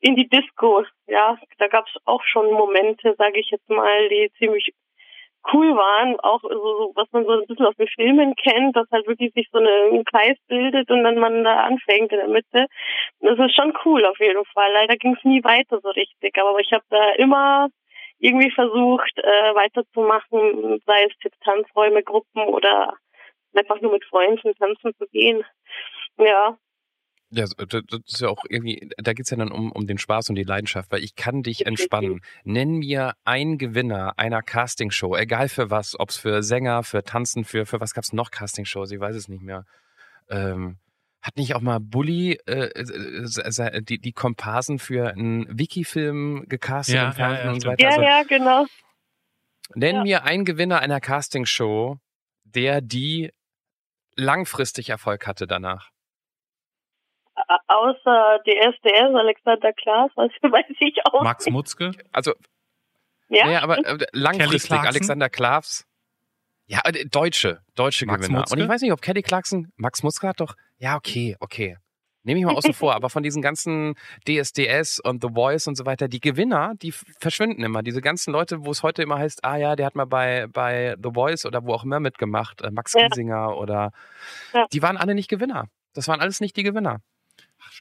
in 0.00 0.16
die 0.16 0.28
Disco. 0.28 0.84
Ja, 1.06 1.38
da 1.58 1.68
gab's 1.68 1.94
auch 2.04 2.24
schon 2.24 2.50
Momente, 2.52 3.14
sage 3.16 3.38
ich 3.38 3.50
jetzt 3.50 3.68
mal, 3.70 4.08
die 4.08 4.32
ziemlich 4.38 4.74
cool 5.52 5.74
waren, 5.74 6.18
auch 6.20 6.42
so, 6.42 6.92
was 6.94 7.08
man 7.12 7.24
so 7.24 7.32
ein 7.32 7.46
bisschen 7.46 7.66
aus 7.66 7.76
den 7.76 7.88
Filmen 7.88 8.34
kennt, 8.36 8.76
dass 8.76 8.90
halt 8.90 9.06
wirklich 9.06 9.32
sich 9.34 9.48
so 9.52 9.58
ein 9.58 10.04
Kreis 10.04 10.36
bildet 10.48 10.90
und 10.90 11.04
dann 11.04 11.18
man 11.18 11.44
da 11.44 11.64
anfängt 11.64 12.12
in 12.12 12.18
der 12.18 12.28
Mitte. 12.28 12.66
Das 13.20 13.38
ist 13.38 13.54
schon 13.54 13.72
cool 13.84 14.04
auf 14.04 14.18
jeden 14.18 14.44
Fall. 14.46 14.72
Leider 14.72 14.96
ging 14.96 15.14
es 15.16 15.24
nie 15.24 15.42
weiter 15.44 15.80
so 15.82 15.90
richtig, 15.90 16.36
aber 16.38 16.58
ich 16.58 16.72
habe 16.72 16.84
da 16.90 17.12
immer 17.12 17.68
irgendwie 18.18 18.50
versucht, 18.50 19.18
äh, 19.18 19.54
weiterzumachen, 19.54 20.80
sei 20.86 21.04
es 21.04 21.14
jetzt 21.24 21.40
Tanzräume, 21.42 22.02
Gruppen 22.02 22.42
oder 22.44 22.94
einfach 23.54 23.80
nur 23.80 23.92
mit 23.92 24.04
Freunden 24.04 24.54
tanzen 24.56 24.94
zu 24.98 25.06
gehen. 25.10 25.42
Ja, 26.18 26.56
ja, 27.32 27.44
das 27.44 27.82
ist 28.06 28.20
ja 28.20 28.28
auch 28.28 28.44
irgendwie, 28.48 28.90
da 28.96 29.12
geht's 29.12 29.30
ja 29.30 29.36
dann 29.36 29.52
um, 29.52 29.70
um 29.70 29.86
den 29.86 29.98
Spaß 29.98 30.30
und 30.30 30.34
die 30.34 30.42
Leidenschaft, 30.42 30.90
weil 30.90 31.04
ich 31.04 31.14
kann 31.14 31.42
dich 31.42 31.64
entspannen. 31.64 32.20
Nenn 32.42 32.78
mir 32.78 33.14
einen 33.24 33.56
Gewinner 33.56 34.18
einer 34.18 34.42
Castingshow, 34.42 35.16
egal 35.16 35.48
für 35.48 35.70
was, 35.70 35.98
ob's 35.98 36.16
für 36.16 36.42
Sänger, 36.42 36.82
für 36.82 37.04
Tanzen, 37.04 37.44
für, 37.44 37.66
für 37.66 37.80
was 37.80 37.94
gab's 37.94 38.12
noch 38.12 38.32
Castingshows, 38.32 38.90
ich 38.90 38.98
weiß 38.98 39.14
es 39.14 39.28
nicht 39.28 39.42
mehr. 39.42 39.64
Ähm, 40.28 40.78
hat 41.22 41.36
nicht 41.36 41.54
auch 41.54 41.60
mal 41.60 41.78
Bully 41.78 42.40
äh, 42.46 42.70
äh, 42.70 43.82
die, 43.82 43.98
die 43.98 44.12
Komparsen 44.12 44.78
für 44.78 45.10
einen 45.10 45.46
Wiki-Film 45.56 46.46
gecastet 46.48 46.96
ja, 46.96 47.08
im 47.08 47.12
Fernsehen 47.12 47.38
ja, 47.38 47.44
ja, 47.44 47.52
und 47.52 47.60
so 47.60 47.68
weiter? 47.68 47.82
Ja, 47.82 47.88
also, 47.90 48.02
ja, 48.02 48.22
genau. 48.24 48.66
Nenn 49.74 50.02
mir 50.02 50.24
einen 50.24 50.44
Gewinner 50.44 50.80
einer 50.80 51.00
Castingshow, 51.00 51.98
der 52.42 52.80
die 52.80 53.30
langfristig 54.16 54.88
Erfolg 54.88 55.28
hatte 55.28 55.46
danach 55.46 55.90
außer 57.66 58.38
DSDS, 58.44 59.14
Alexander 59.14 59.72
Klaas, 59.72 60.10
was 60.14 60.30
weiß 60.42 60.76
ich 60.78 60.98
auch. 61.06 61.22
Max 61.22 61.48
Mutzke? 61.48 61.92
Also, 62.12 62.32
ja, 63.28 63.48
ja 63.50 63.62
aber 63.62 63.78
äh, 63.78 64.06
langfristig 64.12 64.78
Alexander 64.78 65.28
Klaas. 65.28 65.86
Ja, 66.66 66.80
äh, 66.84 67.04
Deutsche, 67.06 67.60
deutsche 67.74 68.06
Max 68.06 68.22
Gewinner. 68.22 68.40
Mutzke? 68.40 68.56
Und 68.56 68.62
ich 68.62 68.68
weiß 68.68 68.82
nicht, 68.82 68.92
ob 68.92 69.02
Kelly 69.02 69.22
Clarkson, 69.22 69.72
Max 69.76 70.02
Mutzke 70.02 70.28
hat 70.28 70.40
doch, 70.40 70.54
ja, 70.78 70.96
okay, 70.96 71.36
okay. 71.40 71.76
Nehme 72.22 72.38
ich 72.38 72.44
mal 72.44 72.54
außen 72.54 72.74
vor, 72.74 72.94
aber 72.96 73.08
von 73.08 73.22
diesen 73.22 73.42
ganzen 73.42 73.94
DSDS 74.28 75.00
und 75.00 75.22
The 75.22 75.30
Voice 75.34 75.66
und 75.66 75.76
so 75.76 75.86
weiter, 75.86 76.06
die 76.06 76.20
Gewinner, 76.20 76.74
die 76.80 76.92
verschwinden 76.92 77.64
immer. 77.64 77.82
Diese 77.82 78.00
ganzen 78.00 78.32
Leute, 78.32 78.64
wo 78.64 78.70
es 78.70 78.82
heute 78.82 79.02
immer 79.02 79.18
heißt, 79.18 79.44
ah 79.44 79.56
ja, 79.56 79.74
der 79.74 79.86
hat 79.86 79.94
mal 79.94 80.04
bei, 80.04 80.46
bei 80.48 80.96
The 81.02 81.10
Voice 81.14 81.46
oder 81.46 81.64
wo 81.64 81.72
auch 81.72 81.84
immer 81.84 81.98
mitgemacht, 81.98 82.60
äh, 82.60 82.70
Max 82.70 82.92
Giesinger 82.92 83.56
oder 83.56 83.92
ja. 84.52 84.66
die 84.72 84.82
waren 84.82 84.96
alle 84.96 85.14
nicht 85.14 85.28
Gewinner. 85.28 85.64
Das 85.94 86.06
waren 86.08 86.20
alles 86.20 86.40
nicht 86.40 86.56
die 86.56 86.62
Gewinner. 86.62 87.00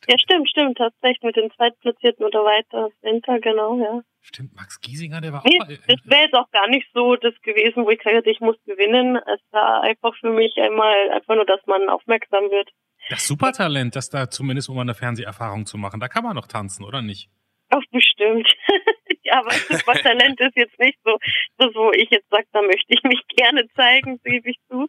Ja, 0.07 0.17
stimmt, 0.17 0.49
stimmt. 0.49 0.79
Hast 0.79 0.95
recht 1.03 1.23
mit 1.23 1.35
den 1.35 1.51
Zweitplatzierten 1.51 2.25
oder 2.25 2.43
weiter. 2.43 2.89
Winter, 3.01 3.39
genau, 3.39 3.77
ja. 3.79 4.01
Stimmt, 4.21 4.55
Max 4.55 4.79
Giesinger, 4.81 5.21
der 5.21 5.33
war 5.33 5.43
nee, 5.45 5.59
auch. 5.61 5.67
Das 5.67 5.99
wäre 6.05 6.23
jetzt 6.23 6.35
auch 6.35 6.49
gar 6.51 6.67
nicht 6.67 6.87
so 6.93 7.15
das 7.15 7.33
gewesen, 7.41 7.85
wo 7.85 7.89
ich 7.89 7.99
gesagt 7.99 8.15
hätte, 8.15 8.29
ich 8.29 8.41
muss 8.41 8.57
gewinnen. 8.65 9.15
Es 9.15 9.41
war 9.51 9.81
einfach 9.81 10.15
für 10.19 10.29
mich 10.29 10.55
einmal 10.57 11.11
einfach 11.11 11.35
nur, 11.35 11.45
dass 11.45 11.65
man 11.65 11.89
aufmerksam 11.89 12.49
wird. 12.51 12.69
Das 13.09 13.25
Supertalent, 13.25 13.95
das 13.95 14.09
da 14.09 14.29
zumindest 14.29 14.69
um 14.69 14.77
eine 14.77 14.93
Fernseherfahrung 14.93 15.65
zu 15.65 15.77
machen, 15.77 15.99
da 15.99 16.07
kann 16.07 16.23
man 16.23 16.35
noch 16.35 16.47
tanzen, 16.47 16.83
oder 16.83 17.01
nicht? 17.01 17.29
Auch 17.69 17.83
bestimmt. 17.91 18.47
ja, 19.23 19.39
aber 19.39 19.51
Supertalent 19.51 20.39
ist 20.41 20.55
jetzt 20.55 20.77
nicht 20.79 20.99
so, 21.03 21.17
das, 21.57 21.73
wo 21.75 21.91
ich 21.91 22.09
jetzt 22.09 22.29
sage, 22.29 22.47
da 22.51 22.61
möchte 22.61 22.93
ich 22.93 23.03
mich 23.03 23.21
gerne 23.27 23.67
zeigen, 23.75 24.19
gebe 24.23 24.49
ich 24.49 24.57
zu. 24.69 24.87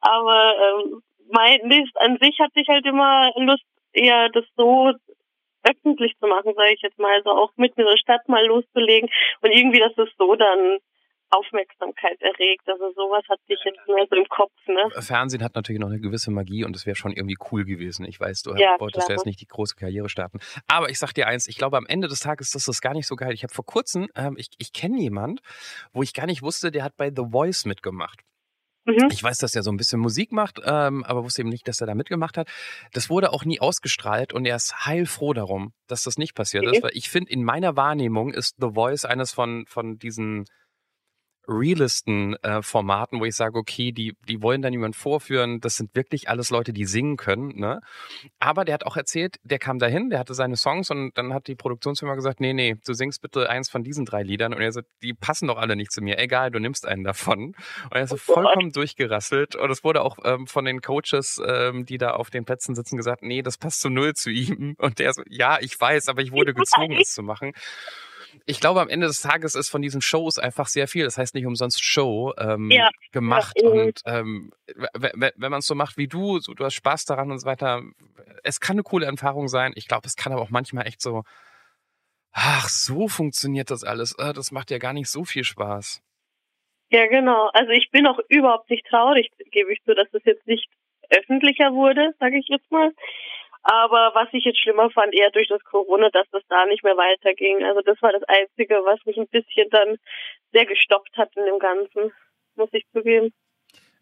Aber 0.00 0.54
ähm, 0.56 1.02
mein 1.30 1.60
List 1.68 1.96
an 1.96 2.18
sich 2.20 2.38
hatte 2.40 2.60
ich 2.60 2.68
halt 2.68 2.86
immer 2.86 3.30
Lust, 3.36 3.64
eher 3.92 4.28
das 4.30 4.44
so 4.56 4.92
öffentlich 5.62 6.14
zu 6.18 6.26
machen, 6.26 6.54
sage 6.56 6.74
ich 6.74 6.82
jetzt 6.82 6.98
mal, 6.98 7.14
also 7.16 7.30
auch 7.30 7.52
mit 7.56 7.76
einer 7.76 7.96
Stadt 7.98 8.28
mal 8.28 8.44
loszulegen 8.46 9.10
und 9.42 9.50
irgendwie, 9.50 9.80
dass 9.80 9.96
es 9.98 10.08
so 10.18 10.34
dann 10.34 10.78
Aufmerksamkeit 11.30 12.20
erregt. 12.20 12.68
Also 12.68 12.92
sowas 12.94 13.22
hatte 13.28 13.42
ich 13.46 13.60
jetzt 13.64 13.86
mehr 13.86 14.06
so 14.10 14.16
im 14.16 14.26
Kopf. 14.28 14.52
Ne? 14.66 14.90
Fernsehen 15.00 15.42
hat 15.42 15.54
natürlich 15.54 15.80
noch 15.80 15.88
eine 15.88 16.00
gewisse 16.00 16.30
Magie 16.30 16.64
und 16.64 16.74
es 16.74 16.86
wäre 16.86 16.96
schon 16.96 17.12
irgendwie 17.12 17.36
cool 17.50 17.64
gewesen. 17.64 18.04
Ich 18.04 18.18
weiß, 18.18 18.42
du 18.42 18.54
Ja, 18.56 18.76
wolltest 18.78 19.08
ja 19.08 19.14
jetzt 19.14 19.26
nicht 19.26 19.40
die 19.40 19.46
große 19.46 19.76
Karriere 19.76 20.08
starten. 20.08 20.40
Aber 20.66 20.90
ich 20.90 20.98
sag 20.98 21.12
dir 21.12 21.28
eins, 21.28 21.46
ich 21.46 21.56
glaube, 21.56 21.76
am 21.76 21.86
Ende 21.86 22.08
des 22.08 22.20
Tages 22.20 22.54
ist 22.54 22.66
das 22.66 22.80
gar 22.80 22.94
nicht 22.94 23.06
so 23.06 23.14
geil. 23.14 23.32
Ich 23.32 23.44
habe 23.44 23.54
vor 23.54 23.64
kurzem, 23.64 24.08
ähm, 24.16 24.34
ich, 24.36 24.48
ich 24.58 24.72
kenne 24.72 24.98
jemand, 24.98 25.40
wo 25.92 26.02
ich 26.02 26.14
gar 26.14 26.26
nicht 26.26 26.42
wusste, 26.42 26.70
der 26.70 26.82
hat 26.82 26.96
bei 26.96 27.10
The 27.14 27.26
Voice 27.30 27.64
mitgemacht. 27.64 28.20
Mhm. 28.84 29.08
Ich 29.10 29.22
weiß, 29.22 29.38
dass 29.38 29.54
er 29.54 29.62
so 29.62 29.70
ein 29.70 29.76
bisschen 29.76 30.00
Musik 30.00 30.32
macht, 30.32 30.60
ähm, 30.64 31.04
aber 31.04 31.22
wusste 31.24 31.42
eben 31.42 31.50
nicht, 31.50 31.68
dass 31.68 31.80
er 31.80 31.86
da 31.86 31.94
mitgemacht 31.94 32.36
hat. 32.38 32.48
Das 32.92 33.10
wurde 33.10 33.32
auch 33.32 33.44
nie 33.44 33.60
ausgestrahlt 33.60 34.32
und 34.32 34.46
er 34.46 34.56
ist 34.56 34.86
heilfroh 34.86 35.32
darum, 35.32 35.72
dass 35.86 36.02
das 36.02 36.16
nicht 36.18 36.34
passiert 36.34 36.66
Okay. 36.66 36.76
ist, 36.76 36.82
weil 36.82 36.92
ich 36.94 37.10
finde, 37.10 37.30
in 37.30 37.44
meiner 37.44 37.76
Wahrnehmung 37.76 38.32
ist 38.32 38.56
The 38.60 38.70
Voice 38.74 39.04
eines 39.04 39.32
von, 39.32 39.64
von 39.66 39.98
diesen 39.98 40.46
realisten 41.50 42.36
äh, 42.42 42.62
Formaten, 42.62 43.20
wo 43.20 43.24
ich 43.24 43.34
sage, 43.34 43.58
okay, 43.58 43.92
die, 43.92 44.14
die 44.28 44.42
wollen 44.42 44.62
da 44.62 44.70
niemand 44.70 44.96
vorführen, 44.96 45.60
das 45.60 45.76
sind 45.76 45.94
wirklich 45.94 46.28
alles 46.28 46.50
Leute, 46.50 46.72
die 46.72 46.84
singen 46.84 47.16
können, 47.16 47.58
ne? 47.58 47.80
Aber 48.38 48.64
der 48.64 48.74
hat 48.74 48.84
auch 48.84 48.96
erzählt, 48.96 49.36
der 49.42 49.58
kam 49.58 49.78
dahin, 49.78 50.10
der 50.10 50.18
hatte 50.18 50.34
seine 50.34 50.56
Songs 50.56 50.90
und 50.90 51.16
dann 51.18 51.34
hat 51.34 51.48
die 51.48 51.54
Produktionsfirma 51.56 52.14
gesagt, 52.14 52.40
nee, 52.40 52.52
nee, 52.52 52.76
du 52.84 52.94
singst 52.94 53.22
bitte 53.22 53.50
eins 53.50 53.68
von 53.68 53.82
diesen 53.82 54.04
drei 54.04 54.22
Liedern. 54.22 54.54
Und 54.54 54.60
er 54.60 54.72
so, 54.72 54.80
die 55.02 55.14
passen 55.14 55.48
doch 55.48 55.58
alle 55.58 55.76
nicht 55.76 55.92
zu 55.92 56.00
mir, 56.02 56.18
egal, 56.18 56.50
du 56.50 56.58
nimmst 56.58 56.86
einen 56.86 57.04
davon. 57.04 57.54
Und 57.84 57.92
er 57.92 58.02
ist 58.02 58.10
so 58.10 58.16
Oh 58.16 58.34
vollkommen 58.34 58.72
durchgerasselt. 58.72 59.56
Und 59.56 59.70
es 59.70 59.82
wurde 59.84 60.02
auch 60.02 60.18
ähm, 60.24 60.46
von 60.46 60.64
den 60.64 60.80
Coaches, 60.80 61.40
ähm, 61.44 61.84
die 61.84 61.98
da 61.98 62.12
auf 62.12 62.30
den 62.30 62.44
Plätzen 62.44 62.74
sitzen, 62.74 62.96
gesagt, 62.96 63.22
nee, 63.22 63.42
das 63.42 63.58
passt 63.58 63.80
zu 63.80 63.88
null 63.90 64.14
zu 64.14 64.30
ihm. 64.30 64.74
Und 64.78 64.98
der 64.98 65.12
so, 65.12 65.22
ja, 65.28 65.58
ich 65.60 65.78
weiß, 65.78 66.08
aber 66.08 66.22
ich 66.22 66.32
wurde 66.32 66.54
gezwungen, 66.54 66.98
es 67.00 67.12
zu 67.12 67.22
machen 67.22 67.52
ich 68.46 68.60
glaube, 68.60 68.80
am 68.80 68.88
Ende 68.88 69.06
des 69.06 69.22
Tages 69.22 69.54
ist 69.54 69.68
von 69.68 69.82
diesen 69.82 70.00
Shows 70.00 70.38
einfach 70.38 70.66
sehr 70.66 70.88
viel, 70.88 71.04
das 71.04 71.18
heißt 71.18 71.34
nicht 71.34 71.46
umsonst 71.46 71.82
Show, 71.84 72.32
ähm, 72.38 72.70
Ja, 72.70 72.88
gemacht. 73.12 73.56
ja, 73.60 73.68
und 73.68 74.00
ähm, 74.06 74.52
wenn 74.94 75.50
man 75.50 75.60
es 75.60 75.66
so 75.66 75.74
macht 75.74 75.96
wie 75.96 76.08
du, 76.08 76.38
so, 76.40 76.54
du 76.54 76.64
hast 76.64 76.74
Spaß 76.74 77.04
daran 77.04 77.30
und 77.30 77.38
so 77.38 77.46
weiter, 77.46 77.82
es 78.42 78.60
kann 78.60 78.74
eine 78.74 78.82
coole 78.82 79.06
Erfahrung 79.06 79.48
sein. 79.48 79.72
Ich 79.76 79.88
glaube, 79.88 80.06
es 80.06 80.16
kann 80.16 80.32
aber 80.32 80.42
auch 80.42 80.50
manchmal 80.50 80.86
echt 80.86 81.00
so, 81.00 81.24
ach, 82.32 82.68
so 82.68 83.08
funktioniert 83.08 83.70
das 83.70 83.84
alles. 83.84 84.14
Äh, 84.18 84.32
das 84.32 84.52
macht 84.52 84.70
ja 84.70 84.78
gar 84.78 84.92
nicht 84.92 85.08
so 85.10 85.24
viel 85.24 85.44
Spaß. 85.44 86.02
Ja, 86.90 87.06
genau. 87.06 87.50
Also 87.52 87.70
ich 87.70 87.90
bin 87.90 88.06
auch 88.06 88.18
überhaupt 88.28 88.68
nicht 88.68 88.86
traurig, 88.86 89.30
gebe 89.52 89.72
ich 89.72 89.82
zu, 89.84 89.94
dass 89.94 90.08
es 90.12 90.24
jetzt 90.24 90.46
nicht 90.46 90.68
öffentlicher 91.08 91.72
wurde, 91.72 92.14
sage 92.18 92.38
ich 92.38 92.46
jetzt 92.48 92.70
mal. 92.70 92.92
Aber 93.62 94.12
was 94.14 94.28
ich 94.32 94.44
jetzt 94.44 94.60
schlimmer 94.60 94.90
fand, 94.90 95.14
eher 95.14 95.30
durch 95.30 95.48
das 95.48 95.62
Corona, 95.64 96.08
dass 96.10 96.26
das 96.30 96.42
da 96.48 96.64
nicht 96.66 96.82
mehr 96.82 96.96
weiterging. 96.96 97.62
Also 97.64 97.82
das 97.82 98.00
war 98.00 98.12
das 98.12 98.22
Einzige, 98.24 98.76
was 98.84 99.04
mich 99.04 99.18
ein 99.18 99.28
bisschen 99.28 99.68
dann 99.70 99.96
sehr 100.52 100.66
gestoppt 100.66 101.16
hat 101.16 101.34
in 101.36 101.44
dem 101.44 101.58
Ganzen, 101.58 102.12
muss 102.56 102.70
ich 102.72 102.86
zugeben. 102.92 103.32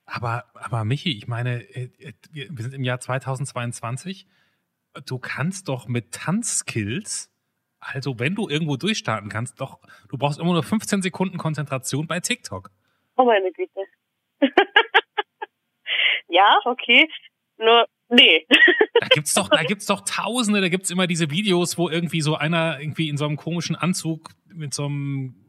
Aber, 0.07 0.45
aber 0.55 0.85
Michi, 0.85 1.19
ich 1.19 1.27
meine, 1.27 1.63
äh, 1.75 1.91
äh, 1.99 2.13
wir 2.31 2.49
wir 2.51 2.63
sind 2.63 2.75
im 2.75 2.85
Jahr 2.85 3.01
2022. 3.01 4.27
Du 5.07 5.19
kannst 5.19 5.69
doch 5.69 5.87
mit 5.87 6.13
Tanzskills, 6.13 7.31
also 7.79 8.19
wenn 8.19 8.35
du 8.35 8.49
irgendwo 8.49 8.77
durchstarten 8.77 9.29
kannst, 9.29 9.61
doch, 9.61 9.81
du 10.09 10.17
brauchst 10.17 10.41
immer 10.41 10.53
nur 10.53 10.63
15 10.63 11.03
Sekunden 11.03 11.37
Konzentration 11.37 12.07
bei 12.07 12.21
TikTok. 12.21 12.71
Oh 13.17 13.25
meine 13.25 13.53
Güte. 13.53 13.81
ja, 16.29 16.59
okay. 16.65 17.09
Nur, 17.59 17.87
nee. 18.09 18.47
Da 19.01 19.07
gibt's 19.09 19.35
doch, 19.35 19.49
da 19.49 19.63
gibt's 19.63 19.87
doch 19.87 20.01
Tausende, 20.01 20.61
da 20.61 20.69
gibt's 20.69 20.91
immer 20.91 21.07
diese 21.07 21.31
Videos, 21.31 21.79
wo 21.79 21.89
irgendwie 21.89 22.21
so 22.21 22.35
einer 22.35 22.81
irgendwie 22.81 23.09
in 23.09 23.17
so 23.17 23.27
einem 23.27 23.37
komischen 23.37 23.77
Anzug 23.77 24.31
mit 24.53 24.75
so 24.75 24.87
einem 24.87 25.49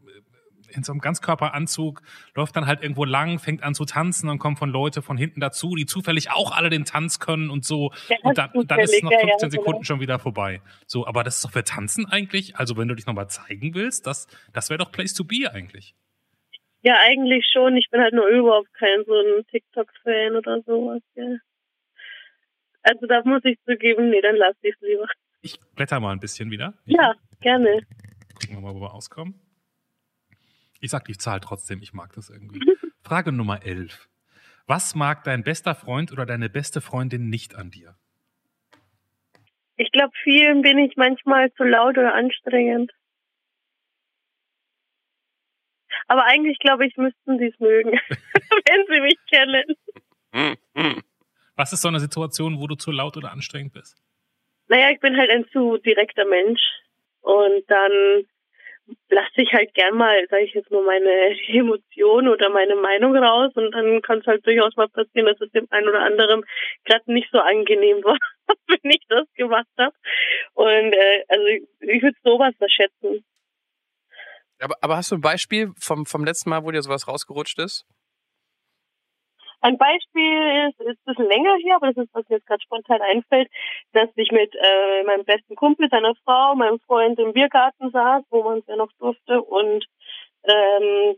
in 0.75 0.83
so 0.83 0.91
einem 0.91 1.01
Ganzkörperanzug 1.01 2.01
läuft 2.35 2.55
dann 2.55 2.67
halt 2.67 2.81
irgendwo 2.81 3.05
lang, 3.05 3.39
fängt 3.39 3.63
an 3.63 3.73
zu 3.73 3.85
tanzen, 3.85 4.27
dann 4.27 4.39
kommen 4.39 4.55
von 4.55 4.69
Leute 4.69 5.01
von 5.01 5.17
hinten 5.17 5.39
dazu, 5.39 5.75
die 5.75 5.85
zufällig 5.85 6.31
auch 6.31 6.51
alle 6.55 6.69
den 6.69 6.85
Tanz 6.85 7.19
können 7.19 7.49
und 7.49 7.65
so. 7.65 7.91
Ja, 8.07 8.17
Und 8.23 8.37
dann, 8.37 8.49
zufällig, 8.49 8.67
dann 8.67 8.79
ist 8.79 8.93
es 8.93 9.03
nach 9.03 9.11
ja, 9.11 9.19
ja, 9.19 9.27
15 9.29 9.49
genau. 9.49 9.61
Sekunden 9.63 9.83
schon 9.83 9.99
wieder 9.99 10.19
vorbei. 10.19 10.61
So, 10.85 11.07
aber 11.07 11.23
das 11.23 11.37
ist 11.37 11.45
doch 11.45 11.51
für 11.51 11.63
Tanzen 11.63 12.05
eigentlich. 12.05 12.55
Also 12.55 12.77
wenn 12.77 12.87
du 12.87 12.95
dich 12.95 13.05
nochmal 13.05 13.29
zeigen 13.29 13.73
willst, 13.73 14.07
das, 14.07 14.27
das 14.53 14.69
wäre 14.69 14.77
doch 14.77 14.91
Place 14.91 15.13
to 15.13 15.23
be 15.23 15.51
eigentlich. 15.51 15.95
Ja, 16.81 16.95
eigentlich 17.01 17.45
schon. 17.51 17.75
Ich 17.75 17.89
bin 17.89 17.99
halt 18.01 18.13
nur 18.13 18.27
überhaupt 18.27 18.73
kein 18.73 19.03
so 19.05 19.13
ein 19.13 19.45
TikTok-Fan 19.51 20.35
oder 20.35 20.61
sowas, 20.65 21.01
ja. 21.15 21.25
Also 22.83 23.05
da 23.07 23.21
muss 23.23 23.43
ich 23.43 23.59
zugeben, 23.65 24.09
nee, 24.09 24.21
dann 24.21 24.35
lass 24.35 24.55
ich 24.61 24.73
es 24.73 24.81
lieber. 24.81 25.07
Ich 25.41 25.59
blätter 25.75 25.99
mal 25.99 26.11
ein 26.11 26.19
bisschen 26.19 26.51
wieder. 26.51 26.73
Ja, 26.85 27.13
gerne. 27.41 27.81
Gucken 28.41 28.57
wir 28.57 28.61
mal, 28.61 28.75
wo 28.75 28.81
wir 28.81 28.93
auskommen. 28.93 29.39
Ich 30.81 30.91
sag 30.91 31.05
die 31.05 31.17
Zahl 31.17 31.39
trotzdem, 31.39 31.81
ich 31.81 31.93
mag 31.93 32.13
das 32.13 32.29
irgendwie. 32.29 32.61
Frage 33.03 33.31
Nummer 33.31 33.63
11. 33.65 34.07
Was 34.65 34.95
mag 34.95 35.23
dein 35.23 35.43
bester 35.43 35.75
Freund 35.75 36.11
oder 36.11 36.25
deine 36.25 36.49
beste 36.49 36.79
Freundin 36.79 37.29
nicht 37.29 37.55
an 37.55 37.71
dir? 37.71 37.95
Ich 39.77 39.91
glaube, 39.91 40.11
vielen 40.23 40.61
bin 40.61 40.77
ich 40.77 40.95
manchmal 40.95 41.51
zu 41.53 41.63
laut 41.63 41.97
oder 41.97 42.13
anstrengend. 42.13 42.91
Aber 46.07 46.25
eigentlich 46.25 46.59
glaube 46.59 46.85
ich, 46.85 46.95
müssten 46.97 47.37
sie 47.39 47.47
es 47.47 47.59
mögen, 47.59 47.91
wenn 48.65 48.85
sie 48.87 49.01
mich 49.01 49.17
kennen. 49.27 51.03
Was 51.59 51.73
ist 51.73 51.81
so 51.81 51.89
eine 51.89 51.99
Situation, 51.99 52.61
wo 52.61 52.67
du 52.67 52.75
zu 52.75 52.89
laut 52.89 53.17
oder 53.17 53.33
anstrengend 53.33 53.73
bist? 53.73 54.01
Naja, 54.69 54.91
ich 54.91 55.01
bin 55.01 55.17
halt 55.17 55.29
ein 55.29 55.45
zu 55.51 55.77
direkter 55.79 56.23
Mensch. 56.23 56.61
Und 57.19 57.69
dann 57.69 57.91
lasse 59.09 59.41
ich 59.41 59.51
halt 59.51 59.73
gern 59.73 59.97
mal, 59.97 60.25
sage 60.29 60.45
ich 60.45 60.53
jetzt 60.53 60.71
mal, 60.71 60.85
meine 60.85 61.09
Emotionen 61.49 62.29
oder 62.29 62.49
meine 62.49 62.77
Meinung 62.77 63.13
raus. 63.17 63.51
Und 63.55 63.73
dann 63.73 64.01
kann 64.01 64.19
es 64.19 64.25
halt 64.25 64.47
durchaus 64.47 64.73
mal 64.77 64.87
passieren, 64.87 65.25
dass 65.25 65.41
es 65.41 65.51
dem 65.51 65.67
einen 65.69 65.89
oder 65.89 65.99
anderen 65.99 66.45
gerade 66.85 67.11
nicht 67.11 67.27
so 67.29 67.39
angenehm 67.39 67.97
war, 68.05 68.17
wenn 68.67 68.91
ich 68.91 69.03
das 69.09 69.27
gemacht 69.33 69.67
habe. 69.77 69.95
Und 70.53 70.93
äh, 70.93 71.25
also 71.27 71.45
ich, 71.45 71.63
ich 71.81 72.01
würde 72.01 72.17
sowas 72.23 72.53
verschätzen. 72.57 73.25
Aber, 74.61 74.75
aber 74.79 74.95
hast 74.95 75.11
du 75.11 75.15
ein 75.15 75.21
Beispiel 75.21 75.73
vom, 75.77 76.05
vom 76.05 76.23
letzten 76.23 76.51
Mal, 76.51 76.63
wo 76.63 76.71
dir 76.71 76.81
sowas 76.81 77.05
rausgerutscht 77.05 77.59
ist? 77.59 77.85
Ein 79.61 79.77
Beispiel 79.77 80.69
ist, 80.69 80.79
ist 80.79 80.99
ein 80.99 81.05
bisschen 81.05 81.27
länger 81.27 81.55
hier, 81.61 81.75
aber 81.75 81.87
das 81.91 82.05
ist, 82.05 82.13
was 82.13 82.27
mir 82.29 82.37
jetzt 82.37 82.47
gerade 82.47 82.63
spontan 82.63 83.01
einfällt, 83.01 83.49
dass 83.93 84.09
ich 84.15 84.31
mit 84.31 84.55
äh, 84.55 85.03
meinem 85.03 85.25
besten 85.25 85.55
Kumpel, 85.55 85.89
seiner 85.89 86.15
Frau, 86.23 86.55
meinem 86.55 86.79
Freund 86.81 87.19
im 87.19 87.33
Biergarten 87.33 87.91
saß, 87.91 88.23
wo 88.29 88.43
man 88.43 88.59
es 88.59 88.67
ja 88.67 88.77
noch 88.77 88.91
durfte 88.99 89.41
und 89.41 89.85
ähm, 90.43 91.15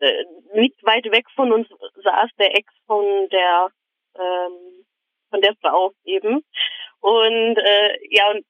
äh, 0.00 0.24
nicht 0.54 0.84
weit 0.84 1.04
weg 1.12 1.26
von 1.34 1.52
uns 1.52 1.68
saß 2.02 2.30
der 2.38 2.56
Ex 2.56 2.72
von 2.86 3.04
der 3.30 3.70
ähm, 4.18 4.84
von 5.30 5.40
der 5.40 5.54
Frau 5.60 5.92
eben. 6.04 6.42
Und 7.00 7.56
äh, 7.58 7.98
ja 8.10 8.30
und 8.30 8.44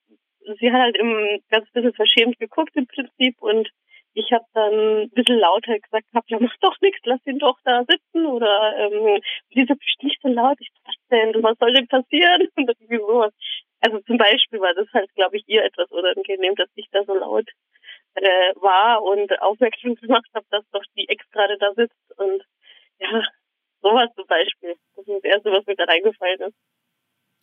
sie 0.59 0.73
hat 0.73 0.81
halt 0.81 0.97
im 0.97 1.43
ganz 1.50 1.71
bisschen 1.73 1.93
verschämt 1.93 2.38
geguckt 2.38 2.75
im 2.75 2.87
Prinzip 2.87 3.40
und 3.40 3.69
ich 4.17 4.33
habe 4.33 4.45
dann 4.55 5.03
ein 5.03 5.11
bisschen 5.11 5.39
lauter 5.39 5.79
gesagt, 5.79 6.07
hab, 6.15 6.25
ja 6.29 6.39
mach 6.41 6.57
doch 6.63 6.75
nichts, 6.81 7.01
lass 7.05 7.21
ihn 7.27 7.39
doch 7.39 7.59
da 7.65 7.85
sitzen 7.87 8.25
oder 8.25 8.75
ähm, 8.79 9.21
wieso 9.51 9.75
bist 9.75 10.17
du 10.23 10.29
laut? 10.29 10.57
Ich 10.59 10.71
was 10.85 10.95
denn, 11.11 11.43
was 11.43 11.59
soll 11.59 11.75
denn 11.75 11.87
passieren? 11.87 12.49
Und 12.57 12.69
irgendwie 12.71 12.97
sowas. 12.97 13.35
Also 13.81 14.01
zum 14.01 14.17
Beispiel 14.17 14.59
war 14.61 14.73
das 14.73 14.89
halt, 14.95 15.15
glaube 15.15 15.37
ich, 15.37 15.45
ihr 15.47 15.63
etwas 15.63 15.91
unangenehm, 15.91 16.55
dass 16.55 16.71
ich 16.77 16.89
da 16.91 17.05
so 17.05 17.15
laut 17.15 17.49
äh, 18.15 18.55
war 18.57 19.03
und 19.03 19.31
aufmerksam 19.43 19.95
gemacht 19.97 20.29
habe, 20.35 20.47
dass 20.51 20.65
doch 20.71 20.83
die 20.97 21.09
Ex 21.09 21.29
gerade 21.31 21.59
da 21.59 21.75
sitzt 21.75 22.19
und 22.19 22.43
ja, 22.99 23.23
sowas 23.83 24.09
zum 24.17 24.27
Beispiel. 24.27 24.77
Das 24.97 25.07
ist 25.07 25.15
das 25.15 25.25
Erste, 25.25 25.53
was 25.53 25.67
mir 25.67 25.77
gerade 25.77 25.93
eingefallen 25.93 26.41
ist. 26.41 26.57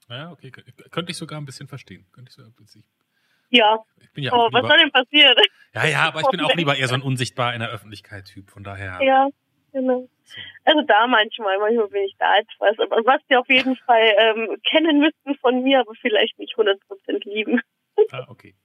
Ja, 0.10 0.32
okay. 0.32 0.48
kö- 0.48 0.90
Könnte 0.90 1.12
ich 1.12 1.18
sogar 1.18 1.40
ein 1.40 1.46
bisschen 1.46 1.68
verstehen. 1.68 2.08
Könnte 2.14 2.30
ich, 2.30 2.36
sogar 2.36 2.50
ein 2.50 2.56
Ja, 3.54 3.78
ich 4.02 4.12
bin 4.14 4.24
ja 4.24 4.34
oh, 4.34 4.38
auch 4.38 4.54
was 4.54 4.62
soll 4.62 4.78
lieber, 4.78 4.78
denn 4.78 4.92
passieren? 4.92 5.36
ja, 5.76 5.86
ja, 5.86 6.00
aber 6.08 6.22
ich 6.22 6.28
bin 6.30 6.42
auch 6.42 6.56
lieber 6.56 6.76
eher 6.76 6.88
so 6.88 6.96
ein 6.96 7.04
unsichtbar 7.04 7.54
in 7.54 7.60
der 7.60 7.70
Öffentlichkeit 7.70 8.26
Typ. 8.26 8.50
Von 8.50 8.64
daher. 8.64 9.00
Ja, 9.02 9.28
genau. 9.72 10.10
So. 10.24 10.42
Also 10.66 10.82
da 10.88 11.06
manchmal, 11.06 11.60
manchmal 11.60 11.88
bin 11.90 12.04
ich 12.04 12.16
da 12.18 12.36
etwas. 12.38 12.80
Aber 12.80 13.06
was 13.06 13.22
die 13.30 13.36
auf 13.36 13.48
jeden 13.50 13.76
Fall 13.76 14.16
ähm, 14.18 14.58
kennen 14.68 15.00
müssten 15.00 15.36
von 15.36 15.62
mir, 15.62 15.82
aber 15.82 15.94
vielleicht 16.02 16.40
nicht 16.40 16.56
100% 16.56 16.78
lieben. 17.26 17.62
Ah, 18.12 18.26
okay. 18.28 18.56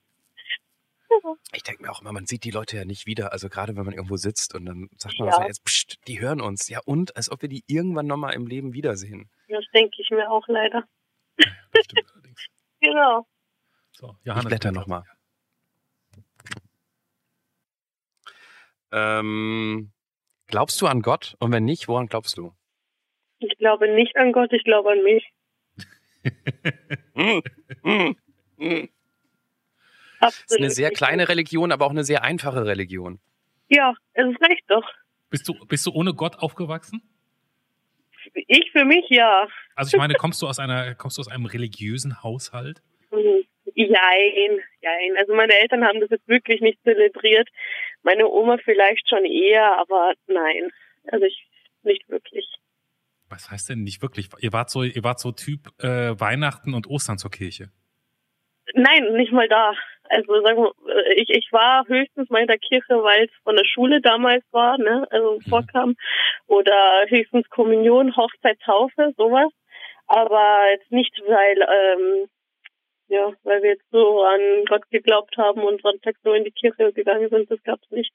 Ich 1.53 1.61
denke 1.61 1.83
mir 1.83 1.91
auch 1.91 2.01
immer, 2.01 2.13
man 2.13 2.25
sieht 2.25 2.43
die 2.43 2.51
Leute 2.51 2.77
ja 2.77 2.85
nicht 2.85 3.05
wieder. 3.05 3.31
Also 3.31 3.47
gerade 3.47 3.75
wenn 3.75 3.85
man 3.85 3.93
irgendwo 3.93 4.17
sitzt 4.17 4.55
und 4.55 4.65
dann 4.65 4.89
sagt 4.97 5.19
man 5.19 5.27
Ja. 5.27 5.35
so, 5.35 5.41
jetzt, 5.43 5.63
pst, 5.65 6.07
die 6.07 6.19
hören 6.19 6.41
uns. 6.41 6.67
Ja 6.67 6.79
und? 6.85 7.15
Als 7.15 7.31
ob 7.31 7.43
wir 7.43 7.49
die 7.49 7.63
irgendwann 7.67 8.07
nochmal 8.07 8.33
im 8.33 8.47
Leben 8.47 8.73
wiedersehen. 8.73 9.29
Das 9.49 9.65
denke 9.73 10.01
ich 10.01 10.09
mir 10.09 10.29
auch 10.29 10.47
leider. 10.47 10.83
Das 11.37 11.85
genau. 12.81 13.27
So, 13.99 14.15
Ich 14.23 14.33
blätter 14.45 14.71
noch 14.71 14.87
mal. 14.87 15.03
Ähm, 18.93 19.91
glaubst 20.47 20.79
du 20.79 20.87
an 20.87 21.01
Gott? 21.01 21.35
Und 21.39 21.51
wenn 21.51 21.65
nicht, 21.65 21.89
woran 21.89 22.07
glaubst 22.07 22.37
du? 22.37 22.53
Ich 23.39 23.57
glaube 23.57 23.93
nicht 23.93 24.15
an 24.15 24.31
Gott, 24.31 24.53
ich 24.53 24.63
glaube 24.63 24.91
an 24.91 25.03
mich. 25.03 25.29
Das 30.21 30.35
ist 30.35 30.43
Absolut. 30.43 30.63
eine 30.63 30.71
sehr 30.71 30.91
kleine 30.91 31.29
Religion, 31.29 31.71
aber 31.71 31.85
auch 31.85 31.91
eine 31.91 32.03
sehr 32.03 32.23
einfache 32.23 32.65
Religion. 32.65 33.19
Ja, 33.69 33.93
es 34.13 34.25
reicht 34.41 34.63
doch. 34.67 34.83
Bist 35.29 35.47
du, 35.47 35.53
bist 35.65 35.85
du 35.85 35.91
ohne 35.91 36.13
Gott 36.13 36.39
aufgewachsen? 36.39 37.01
Ich 38.33 38.69
für 38.71 38.83
mich 38.83 39.05
ja. 39.09 39.47
Also 39.75 39.95
ich 39.95 39.97
meine, 39.97 40.13
kommst 40.15 40.41
du 40.41 40.47
aus 40.47 40.59
einer, 40.59 40.93
kommst 40.95 41.17
du 41.17 41.21
aus 41.21 41.29
einem 41.29 41.45
religiösen 41.45 42.21
Haushalt? 42.21 42.81
Hm, 43.11 43.45
Jein, 43.87 44.59
jein. 44.81 45.17
Also 45.17 45.33
meine 45.33 45.53
Eltern 45.53 45.85
haben 45.85 46.01
das 46.01 46.09
jetzt 46.09 46.27
wirklich 46.27 46.59
nicht 46.59 46.83
zelebriert. 46.83 47.47
Meine 48.03 48.27
Oma 48.27 48.57
vielleicht 48.57 49.07
schon 49.07 49.23
eher, 49.23 49.77
aber 49.77 50.13
nein. 50.27 50.69
Also 51.07 51.25
ich 51.25 51.47
nicht 51.83 52.09
wirklich. 52.09 52.45
Was 53.29 53.49
heißt 53.49 53.69
denn 53.69 53.83
nicht 53.83 54.01
wirklich? 54.01 54.27
Ihr 54.39 54.51
wart 54.51 54.69
so, 54.69 54.83
ihr 54.83 55.03
wart 55.03 55.19
so 55.19 55.31
Typ 55.31 55.69
äh, 55.81 56.19
Weihnachten 56.19 56.73
und 56.73 56.87
Ostern 56.87 57.17
zur 57.17 57.31
Kirche. 57.31 57.69
Nein, 58.73 59.13
nicht 59.13 59.31
mal 59.31 59.47
da. 59.47 59.73
Also 60.09 60.41
sagen 60.41 60.57
wir, 60.57 60.73
äh, 60.93 61.13
ich, 61.13 61.29
ich 61.29 61.47
war 61.51 61.87
höchstens 61.87 62.29
mal 62.29 62.41
in 62.41 62.47
der 62.47 62.57
Kirche, 62.57 63.01
weil 63.01 63.25
es 63.25 63.31
von 63.43 63.55
der 63.55 63.65
Schule 63.65 64.01
damals 64.01 64.43
war, 64.51 64.77
ne, 64.77 65.07
also 65.09 65.39
vorkam. 65.47 65.95
Oder 66.47 67.05
höchstens 67.07 67.47
Kommunion, 67.49 68.13
Hochzeit, 68.17 68.59
Taufe, 68.59 69.13
sowas. 69.15 69.53
Aber 70.07 70.65
jetzt 70.73 70.91
nicht, 70.91 71.13
weil, 71.27 71.61
ähm, 71.61 72.29
ja, 73.09 73.33
weil 73.43 73.63
wir 73.63 73.71
jetzt 73.71 73.89
so 73.91 74.23
an 74.23 74.65
Gott 74.67 74.89
geglaubt 74.91 75.35
haben 75.37 75.63
und 75.63 75.81
sonntags 75.81 76.23
nur 76.23 76.35
in 76.35 76.43
die 76.43 76.51
Kirche 76.51 76.93
gegangen 76.93 77.29
sind, 77.29 77.49
das 77.51 77.61
gab's 77.63 77.89
nicht. 77.91 78.13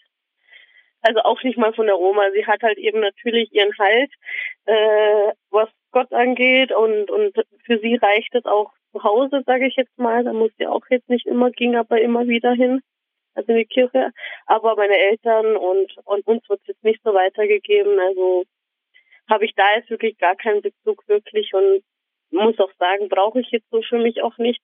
Also 1.03 1.21
auch 1.21 1.43
nicht 1.43 1.59
mal 1.59 1.75
von 1.75 1.87
der 1.87 1.99
Oma. 1.99 2.31
Sie 2.33 2.47
hat 2.47 2.63
halt 2.63 2.79
eben 2.79 3.01
natürlich 3.01 3.53
ihren 3.53 3.77
Halt, 3.79 4.11
äh, 4.67 5.33
was 5.51 5.69
Gott 5.91 6.13
angeht 6.13 6.73
und 6.73 7.11
und 7.11 7.35
für 7.67 7.79
sie 7.79 7.97
reicht 7.97 8.35
es 8.35 8.47
auch 8.47 8.73
zu 8.93 9.03
Hause, 9.03 9.43
sage 9.45 9.67
ich 9.67 9.77
jetzt 9.77 9.99
mal. 9.99 10.25
Da 10.25 10.33
muss 10.33 10.53
sie 10.59 10.67
auch 10.67 10.85
jetzt 10.89 11.11
nicht 11.11 11.27
immer, 11.27 11.51
ging 11.51 11.77
aber 11.77 12.01
immer 12.01 12.27
wieder 12.27 12.53
hin, 12.53 12.81
also 13.35 13.53
in 13.53 13.59
die 13.59 13.67
Kirche. 13.67 14.13
Aber 14.47 14.77
meine 14.77 14.97
Eltern 14.97 15.57
und 15.57 15.95
und 16.05 16.27
uns 16.27 16.49
wird 16.49 16.61
es 16.63 16.69
jetzt 16.69 16.85
nicht 16.85 17.03
so 17.05 17.13
weitergegeben. 17.13 17.99
Also 18.01 18.45
habe 19.29 19.45
ich 19.45 19.55
da 19.55 19.77
jetzt 19.77 19.91
wirklich 19.91 20.17
gar 20.19 20.37
keinen 20.37 20.63
Bezug 20.63 21.07
wirklich 21.09 21.53
und 21.53 21.83
muss 22.31 22.59
auch 22.59 22.73
sagen, 22.79 23.09
brauche 23.09 23.41
ich 23.41 23.51
jetzt 23.51 23.71
so 23.71 23.83
für 23.83 23.99
mich 23.99 24.23
auch 24.23 24.39
nicht. 24.39 24.63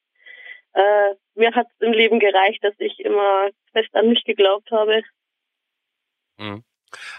Äh, 0.73 1.15
mir 1.35 1.55
hat 1.55 1.67
es 1.69 1.87
im 1.87 1.93
Leben 1.93 2.21
gereicht, 2.21 2.63
dass 2.63 2.75
ich 2.79 3.01
immer 3.01 3.51
fest 3.73 3.95
an 3.95 4.09
mich 4.09 4.25
geglaubt 4.25 4.71
habe. 4.71 5.03
Mhm. 6.39 6.65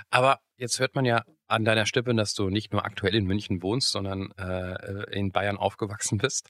Aber 0.09 0.39
jetzt 0.57 0.79
hört 0.79 0.95
man 0.95 1.05
ja 1.05 1.23
an 1.47 1.65
deiner 1.65 1.85
Stimme, 1.85 2.15
dass 2.15 2.33
du 2.33 2.49
nicht 2.49 2.71
nur 2.73 2.85
aktuell 2.85 3.15
in 3.15 3.25
München 3.25 3.61
wohnst, 3.61 3.91
sondern 3.91 4.31
äh, 4.37 5.17
in 5.17 5.31
Bayern 5.31 5.57
aufgewachsen 5.57 6.17
bist. 6.17 6.49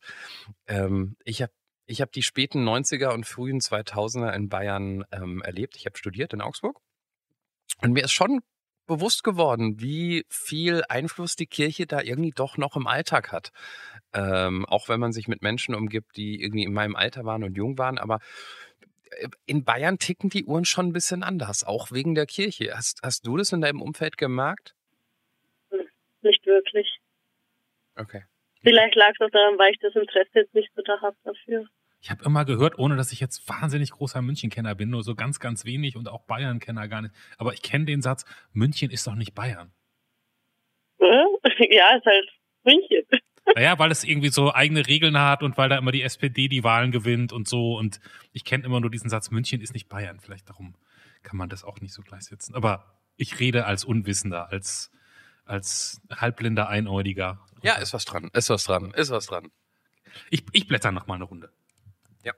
Ähm, 0.67 1.15
ich 1.23 1.41
habe 1.41 1.51
ich 1.85 2.01
hab 2.01 2.11
die 2.11 2.23
späten 2.23 2.67
90er 2.67 3.13
und 3.13 3.25
frühen 3.25 3.59
2000er 3.59 4.33
in 4.33 4.47
Bayern 4.47 5.03
ähm, 5.11 5.41
erlebt. 5.41 5.75
Ich 5.75 5.85
habe 5.85 5.97
studiert 5.97 6.33
in 6.33 6.41
Augsburg. 6.41 6.79
Und 7.81 7.91
mir 7.91 8.03
ist 8.03 8.13
schon 8.13 8.41
bewusst 8.87 9.23
geworden, 9.23 9.79
wie 9.79 10.25
viel 10.29 10.83
Einfluss 10.87 11.35
die 11.35 11.47
Kirche 11.47 11.87
da 11.87 12.01
irgendwie 12.01 12.31
doch 12.31 12.57
noch 12.57 12.75
im 12.75 12.87
Alltag 12.87 13.31
hat. 13.31 13.51
Ähm, 14.13 14.65
auch 14.65 14.89
wenn 14.89 14.99
man 14.99 15.13
sich 15.13 15.27
mit 15.27 15.41
Menschen 15.41 15.73
umgibt, 15.75 16.17
die 16.17 16.41
irgendwie 16.41 16.63
in 16.63 16.73
meinem 16.73 16.95
Alter 16.95 17.23
waren 17.25 17.43
und 17.43 17.55
jung 17.55 17.77
waren. 17.77 17.97
Aber 17.97 18.19
äh, 19.11 19.27
in 19.45 19.63
Bayern 19.63 19.99
ticken 19.99 20.29
die 20.29 20.45
Uhren 20.45 20.65
schon 20.65 20.87
ein 20.87 20.93
bisschen 20.93 21.23
anders, 21.23 21.63
auch 21.63 21.91
wegen 21.91 22.15
der 22.15 22.25
Kirche. 22.25 22.73
Hast, 22.75 23.01
hast 23.03 23.25
du 23.25 23.37
das 23.37 23.51
in 23.51 23.61
deinem 23.61 23.81
Umfeld 23.81 24.17
gemerkt? 24.17 24.75
Nicht 26.21 26.45
wirklich. 26.45 26.99
Okay. 27.95 28.23
Vielleicht 28.61 28.95
lag 28.95 29.11
es 29.17 29.25
auch 29.25 29.31
daran, 29.31 29.57
weil 29.57 29.71
ich 29.71 29.79
das 29.79 29.95
Interesse 29.95 30.29
jetzt 30.33 30.53
nicht 30.53 30.69
so 30.75 30.81
da 30.83 31.01
habe 31.01 31.15
dafür. 31.23 31.65
Ich 32.01 32.09
habe 32.09 32.23
immer 32.25 32.45
gehört, 32.45 32.79
ohne 32.79 32.95
dass 32.95 33.11
ich 33.11 33.19
jetzt 33.19 33.47
wahnsinnig 33.47 33.91
großer 33.91 34.21
München-Kenner 34.21 34.75
bin, 34.75 34.89
nur 34.89 35.03
so 35.03 35.15
ganz, 35.15 35.39
ganz 35.39 35.65
wenig 35.65 35.95
und 35.95 36.07
auch 36.09 36.25
Bayern-Kenner 36.25 36.87
gar 36.87 37.03
nicht. 37.03 37.13
Aber 37.37 37.53
ich 37.53 37.61
kenne 37.61 37.85
den 37.85 38.01
Satz, 38.01 38.25
München 38.53 38.91
ist 38.91 39.05
doch 39.07 39.15
nicht 39.15 39.33
Bayern. 39.33 39.71
Ja, 41.69 41.95
ist 41.95 42.05
halt 42.05 42.29
München. 42.63 43.03
Naja, 43.55 43.77
weil 43.79 43.91
es 43.91 44.03
irgendwie 44.03 44.29
so 44.29 44.53
eigene 44.53 44.87
Regeln 44.87 45.17
hat 45.17 45.43
und 45.43 45.57
weil 45.57 45.69
da 45.69 45.77
immer 45.77 45.91
die 45.91 46.03
SPD 46.03 46.47
die 46.47 46.63
Wahlen 46.63 46.91
gewinnt 46.91 47.33
und 47.33 47.47
so. 47.47 47.77
Und 47.77 47.99
ich 48.31 48.43
kenne 48.43 48.63
immer 48.63 48.79
nur 48.79 48.89
diesen 48.89 49.09
Satz, 49.09 49.31
München 49.31 49.61
ist 49.61 49.73
nicht 49.73 49.89
Bayern. 49.89 50.19
Vielleicht 50.19 50.49
darum 50.49 50.75
kann 51.23 51.37
man 51.37 51.49
das 51.49 51.63
auch 51.63 51.81
nicht 51.81 51.93
so 51.93 52.01
gleichsetzen. 52.01 52.55
Aber 52.55 52.95
ich 53.17 53.39
rede 53.39 53.65
als 53.65 53.83
Unwissender, 53.83 54.51
als, 54.51 54.91
als 55.45 56.01
halbblinder 56.09 56.69
Einäugiger. 56.69 57.45
Ja, 57.61 57.75
ist 57.75 57.93
was 57.93 58.05
dran, 58.05 58.29
ist 58.33 58.49
was 58.49 58.63
dran, 58.63 58.91
ist 58.91 59.11
was 59.11 59.27
dran. 59.27 59.51
Ich, 60.29 60.45
ich 60.51 60.67
blätter 60.67 60.91
noch 60.91 61.07
mal 61.07 61.15
eine 61.15 61.25
Runde. 61.25 61.51
Ja. 62.23 62.33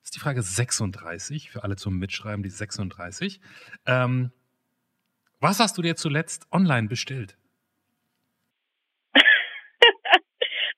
Das 0.00 0.04
ist 0.04 0.14
die 0.14 0.20
Frage 0.20 0.42
36, 0.42 1.50
für 1.50 1.64
alle 1.64 1.76
zum 1.76 1.98
Mitschreiben, 1.98 2.42
die 2.42 2.50
36. 2.50 3.40
Ähm, 3.86 4.32
was 5.44 5.60
hast 5.60 5.76
du 5.76 5.82
dir 5.82 5.94
zuletzt 5.94 6.48
online 6.50 6.88
bestellt? 6.88 7.36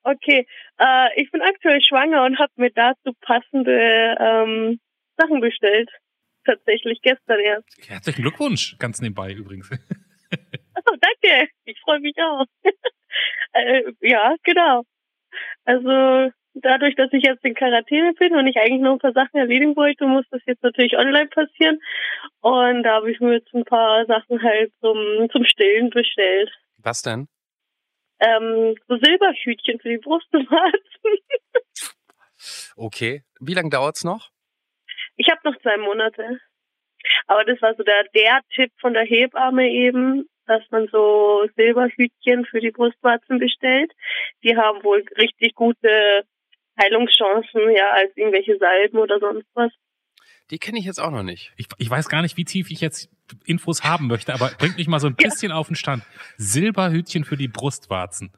Okay, 0.03 0.47
äh, 0.79 1.21
ich 1.21 1.29
bin 1.31 1.41
aktuell 1.41 1.81
schwanger 1.81 2.23
und 2.23 2.39
habe 2.39 2.51
mir 2.55 2.71
dazu 2.71 3.11
passende 3.19 4.15
ähm, 4.17 4.79
Sachen 5.17 5.41
bestellt. 5.41 5.89
Tatsächlich 6.45 7.01
gestern 7.01 7.41
erst. 7.41 7.67
Herzlichen 7.89 8.21
Glückwunsch, 8.21 8.77
ganz 8.79 9.01
nebenbei 9.01 9.33
übrigens. 9.33 9.69
Achso, 10.75 10.95
danke. 11.01 11.49
Ich 11.65 11.77
freue 11.81 11.99
mich 11.99 12.15
auch. 12.19 12.45
äh, 13.51 13.83
ja, 13.99 14.35
genau. 14.43 14.83
Also 15.65 16.31
dadurch, 16.67 16.95
dass 16.95 17.11
ich 17.13 17.23
jetzt 17.23 17.43
in 17.45 17.55
Quarantäne 17.55 18.13
bin 18.13 18.35
und 18.35 18.45
ich 18.47 18.57
eigentlich 18.57 18.81
noch 18.81 18.93
ein 18.93 18.99
paar 18.99 19.13
Sachen 19.13 19.37
erledigen 19.37 19.75
wollte, 19.75 20.05
muss 20.05 20.25
das 20.31 20.41
jetzt 20.45 20.63
natürlich 20.63 20.97
online 20.97 21.27
passieren. 21.27 21.79
Und 22.41 22.83
da 22.83 22.95
habe 22.95 23.11
ich 23.11 23.19
mir 23.19 23.35
jetzt 23.35 23.53
ein 23.53 23.63
paar 23.63 24.05
Sachen 24.05 24.41
halt 24.43 24.71
zum, 24.81 25.29
zum 25.31 25.45
Stillen 25.45 25.89
bestellt. 25.89 26.51
Was 26.77 27.01
denn? 27.01 27.27
Ähm, 28.19 28.75
so 28.87 28.97
Silberhütchen 28.97 29.79
für 29.79 29.89
die 29.89 29.97
Brustwarzen. 29.97 30.47
Okay. 32.75 33.23
Wie 33.39 33.55
lange 33.55 33.71
dauert's 33.71 34.03
noch? 34.03 34.29
Ich 35.15 35.27
habe 35.29 35.41
noch 35.43 35.59
zwei 35.61 35.77
Monate. 35.77 36.39
Aber 37.25 37.43
das 37.43 37.59
war 37.63 37.73
so 37.75 37.83
der, 37.83 38.05
der 38.13 38.41
Tipp 38.53 38.71
von 38.79 38.93
der 38.93 39.03
Hebamme 39.05 39.67
eben, 39.67 40.29
dass 40.45 40.61
man 40.69 40.87
so 40.91 41.47
Silberhütchen 41.55 42.45
für 42.45 42.59
die 42.59 42.69
Brustwarzen 42.69 43.39
bestellt. 43.39 43.91
Die 44.43 44.55
haben 44.55 44.83
wohl 44.83 45.03
richtig 45.17 45.55
gute 45.55 46.23
Heilungschancen, 46.81 47.71
ja, 47.75 47.91
als 47.91 48.15
irgendwelche 48.15 48.57
Salben 48.57 48.97
oder 48.97 49.19
sonst 49.19 49.47
was. 49.53 49.71
Die 50.49 50.59
kenne 50.59 50.79
ich 50.79 50.85
jetzt 50.85 50.99
auch 50.99 51.11
noch 51.11 51.23
nicht. 51.23 51.51
Ich, 51.57 51.67
ich 51.77 51.89
weiß 51.89 52.07
gar 52.07 52.21
nicht, 52.21 52.37
wie 52.37 52.45
tief 52.45 52.71
ich 52.71 52.79
jetzt 52.79 53.09
Infos 53.45 53.83
haben 53.83 54.07
möchte, 54.07 54.33
aber 54.33 54.51
bringt 54.57 54.77
mich 54.77 54.87
mal 54.87 54.99
so 54.99 55.07
ein 55.07 55.15
bisschen 55.17 55.51
auf 55.51 55.67
den 55.67 55.75
Stand. 55.75 56.03
Silberhütchen 56.37 57.25
für 57.25 57.35
die 57.35 57.49
Brustwarzen. 57.49 58.31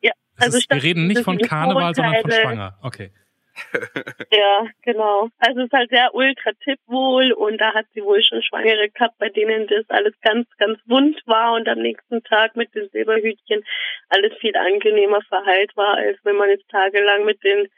Ja, 0.00 0.12
Das 0.36 0.46
also 0.46 0.58
ist, 0.58 0.70
wir 0.70 0.82
reden 0.82 1.06
nicht 1.06 1.22
von 1.22 1.38
Karneval, 1.38 1.94
sondern 1.94 2.20
von. 2.22 2.30
Schwanger. 2.30 2.78
Okay. 2.82 3.12
Ja, 4.32 4.66
genau. 4.82 5.28
Also 5.38 5.60
es 5.60 5.66
ist 5.66 5.72
halt 5.72 5.90
sehr 5.90 6.14
ultra-tipp 6.14 6.78
wohl 6.86 7.32
und 7.32 7.58
da 7.58 7.74
hat 7.74 7.86
sie 7.92 8.02
wohl 8.02 8.22
schon 8.22 8.42
Schwangere 8.42 8.88
gehabt, 8.88 9.18
bei 9.18 9.28
denen 9.28 9.66
das 9.66 9.84
alles 9.88 10.14
ganz, 10.22 10.48
ganz 10.56 10.78
wund 10.86 11.20
war 11.26 11.52
und 11.54 11.68
am 11.68 11.78
nächsten 11.78 12.22
Tag 12.24 12.56
mit 12.56 12.74
den 12.74 12.88
Silberhütchen 12.88 13.62
alles 14.08 14.32
viel 14.40 14.56
angenehmer 14.56 15.20
verheilt 15.28 15.76
war, 15.76 15.96
als 15.96 16.18
wenn 16.24 16.36
man 16.36 16.48
jetzt 16.48 16.68
tagelang 16.70 17.24
mit 17.24 17.44
den, 17.44 17.68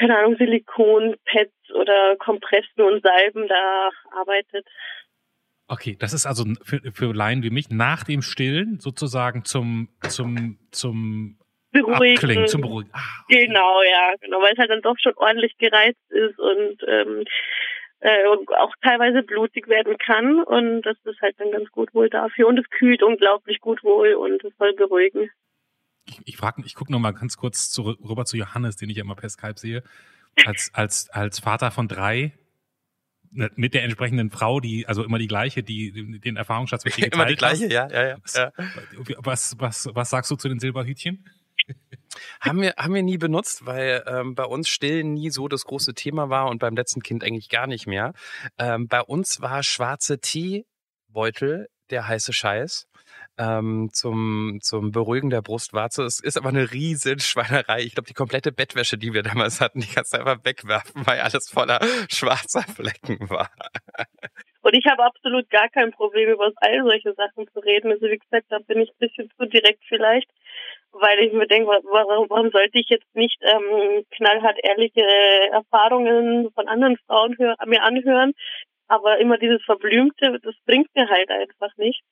keine 0.00 0.18
Ahnung, 0.18 0.36
Silikon-Pads 0.36 1.72
oder 1.74 2.16
Kompressen 2.16 2.82
und 2.82 3.02
Salben 3.02 3.46
da 3.48 3.90
arbeitet. 4.18 4.66
Okay, 5.68 5.96
das 6.00 6.14
ist 6.14 6.26
also 6.26 6.44
für, 6.62 6.80
für 6.92 7.14
Laien 7.14 7.42
wie 7.42 7.50
mich 7.50 7.68
nach 7.70 8.02
dem 8.02 8.22
Stillen 8.22 8.80
sozusagen 8.80 9.44
zum, 9.44 9.88
zum, 10.08 10.58
zum 10.72 11.38
Beruhigen. 11.70 12.16
Abklingen, 12.16 12.48
zum 12.48 12.62
Beruhigen. 12.62 12.90
Ah, 12.92 12.98
okay. 13.24 13.46
Genau, 13.46 13.82
ja, 13.82 14.14
genau, 14.20 14.40
weil 14.40 14.54
es 14.54 14.58
halt 14.58 14.70
dann 14.70 14.82
doch 14.82 14.96
schon 14.98 15.14
ordentlich 15.16 15.56
gereizt 15.58 16.10
ist 16.10 16.38
und 16.38 16.82
ähm, 16.88 17.24
äh, 18.00 18.26
und 18.28 18.48
auch 18.56 18.74
teilweise 18.82 19.22
blutig 19.22 19.68
werden 19.68 19.98
kann 19.98 20.42
und 20.42 20.82
das 20.82 20.96
ist 21.04 21.20
halt 21.20 21.38
dann 21.38 21.52
ganz 21.52 21.70
gut 21.70 21.94
wohl 21.94 22.08
dafür 22.08 22.48
und 22.48 22.58
es 22.58 22.68
kühlt 22.70 23.02
unglaublich 23.02 23.60
gut 23.60 23.84
wohl 23.84 24.14
und 24.14 24.42
es 24.42 24.56
soll 24.58 24.72
beruhigen. 24.72 25.30
Ich, 26.06 26.20
ich 26.24 26.36
frage, 26.36 26.62
ich 26.64 26.74
gucke 26.74 26.92
noch 26.92 26.98
mal 26.98 27.12
ganz 27.12 27.36
kurz 27.36 27.70
zu, 27.70 27.82
rüber 27.82 28.24
zu 28.24 28.36
Johannes, 28.36 28.76
den 28.76 28.90
ich 28.90 28.96
ja 28.96 29.04
immer 29.04 29.16
per 29.16 29.28
Skype 29.28 29.58
sehe. 29.58 29.82
Als, 30.46 30.70
als, 30.72 31.10
als 31.10 31.40
Vater 31.40 31.70
von 31.70 31.88
drei, 31.88 32.32
ne, 33.30 33.50
mit 33.56 33.74
der 33.74 33.84
entsprechenden 33.84 34.30
Frau, 34.30 34.60
die, 34.60 34.86
also 34.86 35.04
immer 35.04 35.18
die 35.18 35.26
gleiche, 35.26 35.62
die 35.62 36.20
den 36.20 36.36
Erfahrungsschatz 36.36 36.84
mit 36.84 36.96
dir 36.96 37.12
Immer 37.12 37.26
die 37.26 37.34
geteilt 37.34 37.58
gleiche, 37.58 37.64
hast. 37.64 37.92
ja, 37.92 38.02
ja, 38.02 38.08
ja. 38.08 38.52
ja. 38.56 39.16
Was, 39.18 39.56
was, 39.58 39.88
was 39.92 40.10
sagst 40.10 40.30
du 40.30 40.36
zu 40.36 40.48
den 40.48 40.60
Silberhütchen? 40.60 41.24
haben 42.40 42.60
wir, 42.60 42.74
haben 42.76 42.94
wir 42.94 43.02
nie 43.02 43.18
benutzt, 43.18 43.66
weil 43.66 44.02
ähm, 44.06 44.34
bei 44.34 44.44
uns 44.44 44.68
Stillen 44.68 45.12
nie 45.14 45.30
so 45.30 45.48
das 45.48 45.64
große 45.64 45.94
Thema 45.94 46.30
war 46.30 46.48
und 46.48 46.58
beim 46.58 46.74
letzten 46.74 47.02
Kind 47.02 47.24
eigentlich 47.24 47.48
gar 47.48 47.66
nicht 47.66 47.86
mehr. 47.86 48.12
Ähm, 48.58 48.88
bei 48.88 49.00
uns 49.00 49.40
war 49.40 49.62
schwarze 49.62 50.20
Teebeutel 50.20 51.68
der 51.90 52.06
heiße 52.06 52.32
Scheiß 52.32 52.86
ähm, 53.40 53.88
zum, 53.92 54.58
zum 54.60 54.92
Beruhigen 54.92 55.30
der 55.30 55.40
Brustwarze. 55.40 56.04
Es 56.04 56.20
ist 56.20 56.36
aber 56.36 56.50
eine 56.50 56.70
riesen 56.72 57.18
Schweinerei. 57.20 57.80
Ich 57.80 57.94
glaube, 57.94 58.08
die 58.08 58.14
komplette 58.14 58.52
Bettwäsche, 58.52 58.98
die 58.98 59.14
wir 59.14 59.22
damals 59.22 59.60
hatten, 59.60 59.80
die 59.80 59.88
kannst 59.88 60.12
du 60.12 60.18
einfach 60.18 60.44
wegwerfen, 60.44 61.06
weil 61.06 61.20
alles 61.20 61.48
voller 61.48 61.80
schwarzer 62.10 62.62
Flecken 62.62 63.30
war. 63.30 63.50
Und 64.62 64.74
ich 64.74 64.84
habe 64.86 65.02
absolut 65.04 65.48
gar 65.48 65.70
kein 65.70 65.90
Problem, 65.90 66.28
über 66.28 66.52
all 66.56 66.82
solche 66.82 67.14
Sachen 67.14 67.48
zu 67.48 67.60
reden. 67.60 67.90
Also 67.92 68.06
wie 68.06 68.18
gesagt, 68.18 68.46
da 68.50 68.58
bin 68.58 68.80
ich 68.80 68.90
ein 68.90 68.98
bisschen 68.98 69.30
zu 69.38 69.46
direkt 69.46 69.82
vielleicht, 69.88 70.30
weil 70.92 71.18
ich 71.20 71.32
mir 71.32 71.46
denke, 71.46 71.68
warum, 71.68 72.28
warum 72.28 72.50
sollte 72.50 72.78
ich 72.78 72.88
jetzt 72.90 73.14
nicht 73.14 73.38
ähm, 73.40 74.04
knallhart 74.10 74.58
ehrliche 74.62 75.06
Erfahrungen 75.52 76.50
von 76.52 76.68
anderen 76.68 76.98
Frauen 77.06 77.36
hör, 77.38 77.56
mir 77.64 77.82
anhören, 77.82 78.32
aber 78.86 79.18
immer 79.18 79.38
dieses 79.38 79.62
Verblümte, 79.64 80.38
das 80.42 80.54
bringt 80.66 80.88
mir 80.94 81.08
halt 81.08 81.30
einfach 81.30 81.74
nicht. 81.76 82.02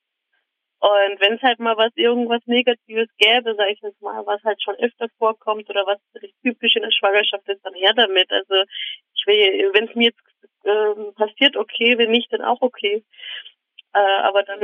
Und 0.80 1.20
wenn 1.20 1.34
es 1.34 1.42
halt 1.42 1.58
mal 1.58 1.76
was 1.76 1.90
irgendwas 1.96 2.40
Negatives 2.46 3.08
gäbe, 3.18 3.54
sage 3.56 3.72
ich 3.72 3.80
jetzt 3.80 4.00
mal, 4.00 4.24
was 4.26 4.42
halt 4.44 4.62
schon 4.62 4.76
öfter 4.76 5.08
vorkommt 5.18 5.68
oder 5.68 5.84
was 5.86 5.98
typisch 6.42 6.76
in 6.76 6.82
der 6.82 6.92
Schwangerschaft 6.92 7.48
ist, 7.48 7.64
dann 7.64 7.74
her 7.74 7.92
damit. 7.96 8.30
Also 8.30 8.62
ich 9.14 9.26
will, 9.26 9.70
wenn 9.74 9.88
es 9.88 9.94
mir 9.96 10.10
jetzt 10.10 10.22
äh, 10.64 11.12
passiert, 11.16 11.56
okay, 11.56 11.98
wenn 11.98 12.12
nicht, 12.12 12.32
dann 12.32 12.42
auch 12.42 12.62
okay. 12.62 13.04
Äh, 13.92 14.20
aber 14.22 14.44
dann 14.44 14.60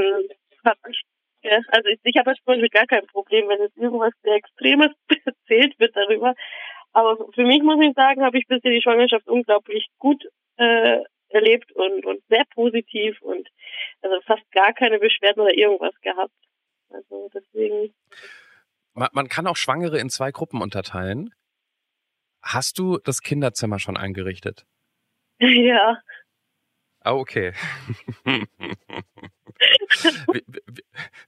hab 0.64 0.78
ich, 0.88 1.02
ja, 1.42 1.60
also 1.68 1.88
ich, 1.88 1.98
ich 2.04 2.16
habe 2.16 2.32
zum 2.34 2.44
Beispiel 2.44 2.68
gar 2.68 2.86
kein 2.86 3.06
Problem, 3.06 3.48
wenn 3.48 3.60
es 3.62 3.76
irgendwas 3.76 4.12
sehr 4.22 4.34
Extremes 4.34 4.92
erzählt 5.24 5.78
wird 5.80 5.96
darüber. 5.96 6.34
Aber 6.92 7.16
für 7.34 7.44
mich 7.44 7.62
muss 7.62 7.84
ich 7.84 7.92
sagen, 7.94 8.22
habe 8.22 8.38
ich 8.38 8.46
bisher 8.46 8.70
die 8.70 8.82
Schwangerschaft 8.82 9.26
unglaublich 9.26 9.88
gut 9.98 10.24
äh, 10.58 11.00
erlebt 11.34 11.72
und, 11.72 12.06
und 12.06 12.22
sehr 12.28 12.44
positiv 12.54 13.20
und 13.22 13.48
also 14.02 14.20
fast 14.26 14.50
gar 14.52 14.72
keine 14.72 14.98
Beschwerden 14.98 15.42
oder 15.42 15.54
irgendwas 15.54 15.94
gehabt. 16.02 16.34
Also 16.90 17.30
deswegen. 17.34 17.94
Man, 18.94 19.08
man 19.12 19.28
kann 19.28 19.46
auch 19.46 19.56
Schwangere 19.56 19.98
in 19.98 20.10
zwei 20.10 20.30
Gruppen 20.30 20.62
unterteilen. 20.62 21.34
Hast 22.42 22.78
du 22.78 22.98
das 22.98 23.22
Kinderzimmer 23.22 23.78
schon 23.78 23.96
eingerichtet? 23.96 24.64
Ja. 25.40 25.98
Ah, 27.00 27.12
okay. 27.12 27.52
wir, 28.24 28.46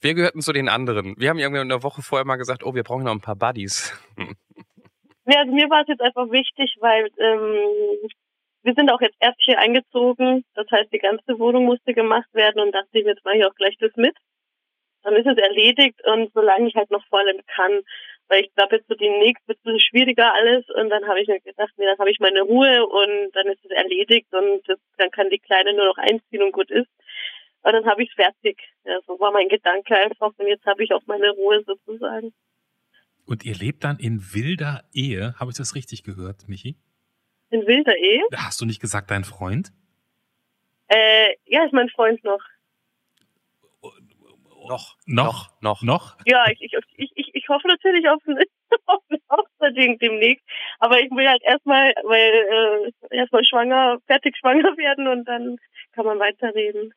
wir, 0.01 0.15
gehörten 0.15 0.41
zu 0.41 0.55
den 0.55 0.71
anderen. 0.71 1.17
Wir 1.19 1.29
haben 1.29 1.39
irgendwie 1.39 1.61
eine 1.61 1.83
Woche 1.83 2.01
vorher 2.01 2.25
mal 2.25 2.37
gesagt, 2.37 2.65
oh, 2.65 2.75
wir 2.75 2.83
brauchen 2.83 3.05
noch 3.05 3.13
ein 3.13 3.21
paar 3.21 3.37
Buddies. 3.37 3.93
ja, 5.27 5.41
also 5.41 5.53
mir 5.53 5.69
war 5.69 5.83
es 5.83 5.89
jetzt 5.89 6.01
einfach 6.01 6.31
wichtig, 6.31 6.77
weil 6.81 7.11
ähm, 7.19 8.09
wir 8.67 8.75
sind 8.75 8.91
auch 8.91 9.01
jetzt 9.01 9.17
erst 9.21 9.41
hier 9.43 9.59
eingezogen. 9.61 10.45
Das 10.55 10.67
heißt, 10.71 10.93
die 10.93 10.99
ganze 10.99 11.39
Wohnung 11.39 11.67
musste 11.67 11.95
gemacht 11.95 12.29
werden 12.33 12.61
und 12.61 12.75
dachte 12.75 12.99
ich, 12.99 13.07
jetzt 13.07 13.25
mache 13.25 13.39
ich 13.39 13.45
auch 13.45 13.55
gleich 13.55 13.77
das 13.79 13.95
mit. 13.95 14.17
Dann 15.05 15.15
ist 15.15 15.27
es 15.27 15.39
erledigt 15.39 16.05
und 16.05 16.33
solange 16.35 16.69
ich 16.69 16.75
halt 16.75 16.91
noch 16.91 17.07
vor 17.07 17.21
allem 17.21 17.41
kann, 17.47 17.83
weil 18.27 18.43
ich 18.43 18.53
glaube, 18.57 18.77
jetzt 18.77 18.89
so 18.89 18.97
demnächst 18.97 19.47
wird 19.47 19.59
es 19.65 19.83
schwieriger 19.85 20.35
alles 20.35 20.69
und 20.75 20.91
dann 20.91 21.07
habe 21.07 21.21
ich 21.21 21.29
mir 21.29 21.39
gedacht, 21.41 21.73
nee, 21.77 21.85
dann 21.85 21.99
habe 21.99 22.11
ich 22.11 22.19
meine 22.19 22.43
Ruhe 22.43 22.85
und 22.85 23.31
dann 23.35 23.47
ist 23.47 23.65
es 23.65 23.71
erledigt 23.71 24.27
und 24.33 24.63
das, 24.67 24.81
dann 24.99 25.13
kann 25.13 25.31
die 25.31 25.39
Kleine 25.39 25.73
nur 25.73 25.87
noch 25.87 25.99
einziehen 25.99 26.43
und 26.43 26.51
gut 26.51 26.71
ist. 26.73 26.91
Und 27.63 27.73
dann 27.73 27.87
habe 27.87 28.03
ich 28.03 28.09
es 28.11 28.17
fertig. 28.17 28.59
Ja, 28.85 28.99
so 29.07 29.21
war 29.21 29.31
mein 29.31 29.49
Gedanke 29.49 29.97
einfach 29.97 30.33
und 30.37 30.49
jetzt 30.49 30.67
habe 30.67 30.83
ich 30.83 30.93
auch 30.93 31.03
meine 31.07 31.31
Ruhe 31.31 31.63
sozusagen. 31.65 32.35
Und 33.27 33.45
ihr 33.45 33.55
lebt 33.55 33.85
dann 33.85 33.99
in 34.01 34.21
wilder 34.35 34.83
Ehe, 34.93 35.35
habe 35.39 35.53
ich 35.53 35.57
das 35.57 35.77
richtig 35.77 36.03
gehört, 36.03 36.49
Michi? 36.49 36.77
In 37.51 37.67
wilder 37.67 37.97
Ehe? 37.97 38.23
Hast 38.37 38.61
du 38.61 38.67
nicht 38.67 38.81
gesagt, 38.81 39.11
dein 39.11 39.25
Freund? 39.25 39.73
Äh, 40.89 41.35
ja, 41.47 41.65
ist 41.65 41.73
mein 41.73 41.89
Freund 41.89 42.23
noch. 42.25 42.43
Noch. 44.69 44.97
Noch? 45.07 45.51
Noch? 45.61 45.83
Noch? 45.83 46.17
Ja, 46.25 46.45
ich, 46.51 46.61
ich, 46.61 47.13
ich, 47.15 47.35
ich 47.35 47.49
hoffe 47.49 47.69
natürlich 47.69 48.09
auf 48.09 48.21
eine, 48.27 48.45
auf 48.87 49.03
eine 49.09 49.21
Hochzeit 49.31 49.77
demnächst. 50.01 50.45
Aber 50.81 51.01
ich 51.01 51.11
will 51.11 51.29
halt 51.29 51.43
erstmal, 51.45 51.93
weil 52.03 52.93
äh, 53.11 53.17
erstmal 53.17 53.45
schwanger, 53.45 53.99
fertig 54.07 54.37
schwanger 54.37 54.63
werden 54.77 55.07
und 55.07 55.25
dann 55.27 55.57
kann 55.93 56.07
man 56.07 56.19
weiterreden. 56.19 56.93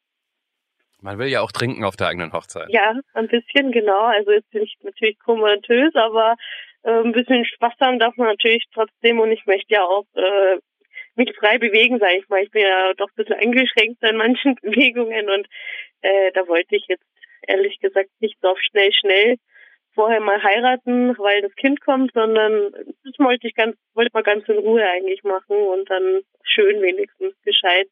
Man 1.01 1.17
will 1.17 1.27
ja 1.27 1.41
auch 1.41 1.51
trinken 1.51 1.85
auf 1.85 1.95
der 1.95 2.07
eigenen 2.07 2.33
Hochzeit. 2.33 2.69
Ja, 2.69 2.93
ein 3.13 3.27
bisschen, 3.27 3.71
genau. 3.71 4.01
Also 4.01 4.31
jetzt 4.31 4.49
bin 4.49 4.63
ich 4.63 4.77
natürlich 4.81 5.17
komatös, 5.19 5.95
aber 5.95 6.35
äh, 6.83 7.01
ein 7.01 7.11
bisschen 7.11 7.45
Spaß 7.45 7.73
haben 7.81 7.99
darf 7.99 8.15
man 8.17 8.27
natürlich 8.27 8.65
trotzdem 8.73 9.19
und 9.19 9.31
ich 9.31 9.45
möchte 9.45 9.73
ja 9.73 9.83
auch 9.83 10.05
äh, 10.15 10.57
mich 11.15 11.35
frei 11.37 11.57
bewegen, 11.57 11.99
sage 11.99 12.17
ich 12.17 12.29
mal. 12.29 12.43
Ich 12.43 12.51
bin 12.51 12.63
ja 12.63 12.93
doch 12.93 13.09
ein 13.09 13.15
bisschen 13.15 13.35
eingeschränkt 13.35 14.01
in 14.03 14.17
manchen 14.17 14.55
Bewegungen 14.61 15.29
und 15.29 15.47
äh, 16.01 16.31
da 16.33 16.47
wollte 16.47 16.75
ich 16.75 16.85
jetzt 16.87 17.05
ehrlich 17.47 17.79
gesagt 17.79 18.09
nicht 18.19 18.37
so 18.41 18.49
auf 18.49 18.59
schnell, 18.61 18.91
schnell 18.93 19.35
vorher 19.93 20.21
mal 20.21 20.41
heiraten, 20.41 21.17
weil 21.17 21.41
das 21.41 21.53
Kind 21.55 21.81
kommt, 21.81 22.13
sondern 22.13 22.71
das 23.03 23.13
wollte 23.17 23.47
ich 23.47 23.55
ganz, 23.55 23.75
wollte 23.93 24.11
mal 24.13 24.23
ganz 24.23 24.47
in 24.47 24.57
Ruhe 24.57 24.87
eigentlich 24.87 25.23
machen 25.23 25.57
und 25.57 25.89
dann 25.89 26.21
schön 26.43 26.81
wenigstens 26.81 27.33
gescheit. 27.43 27.89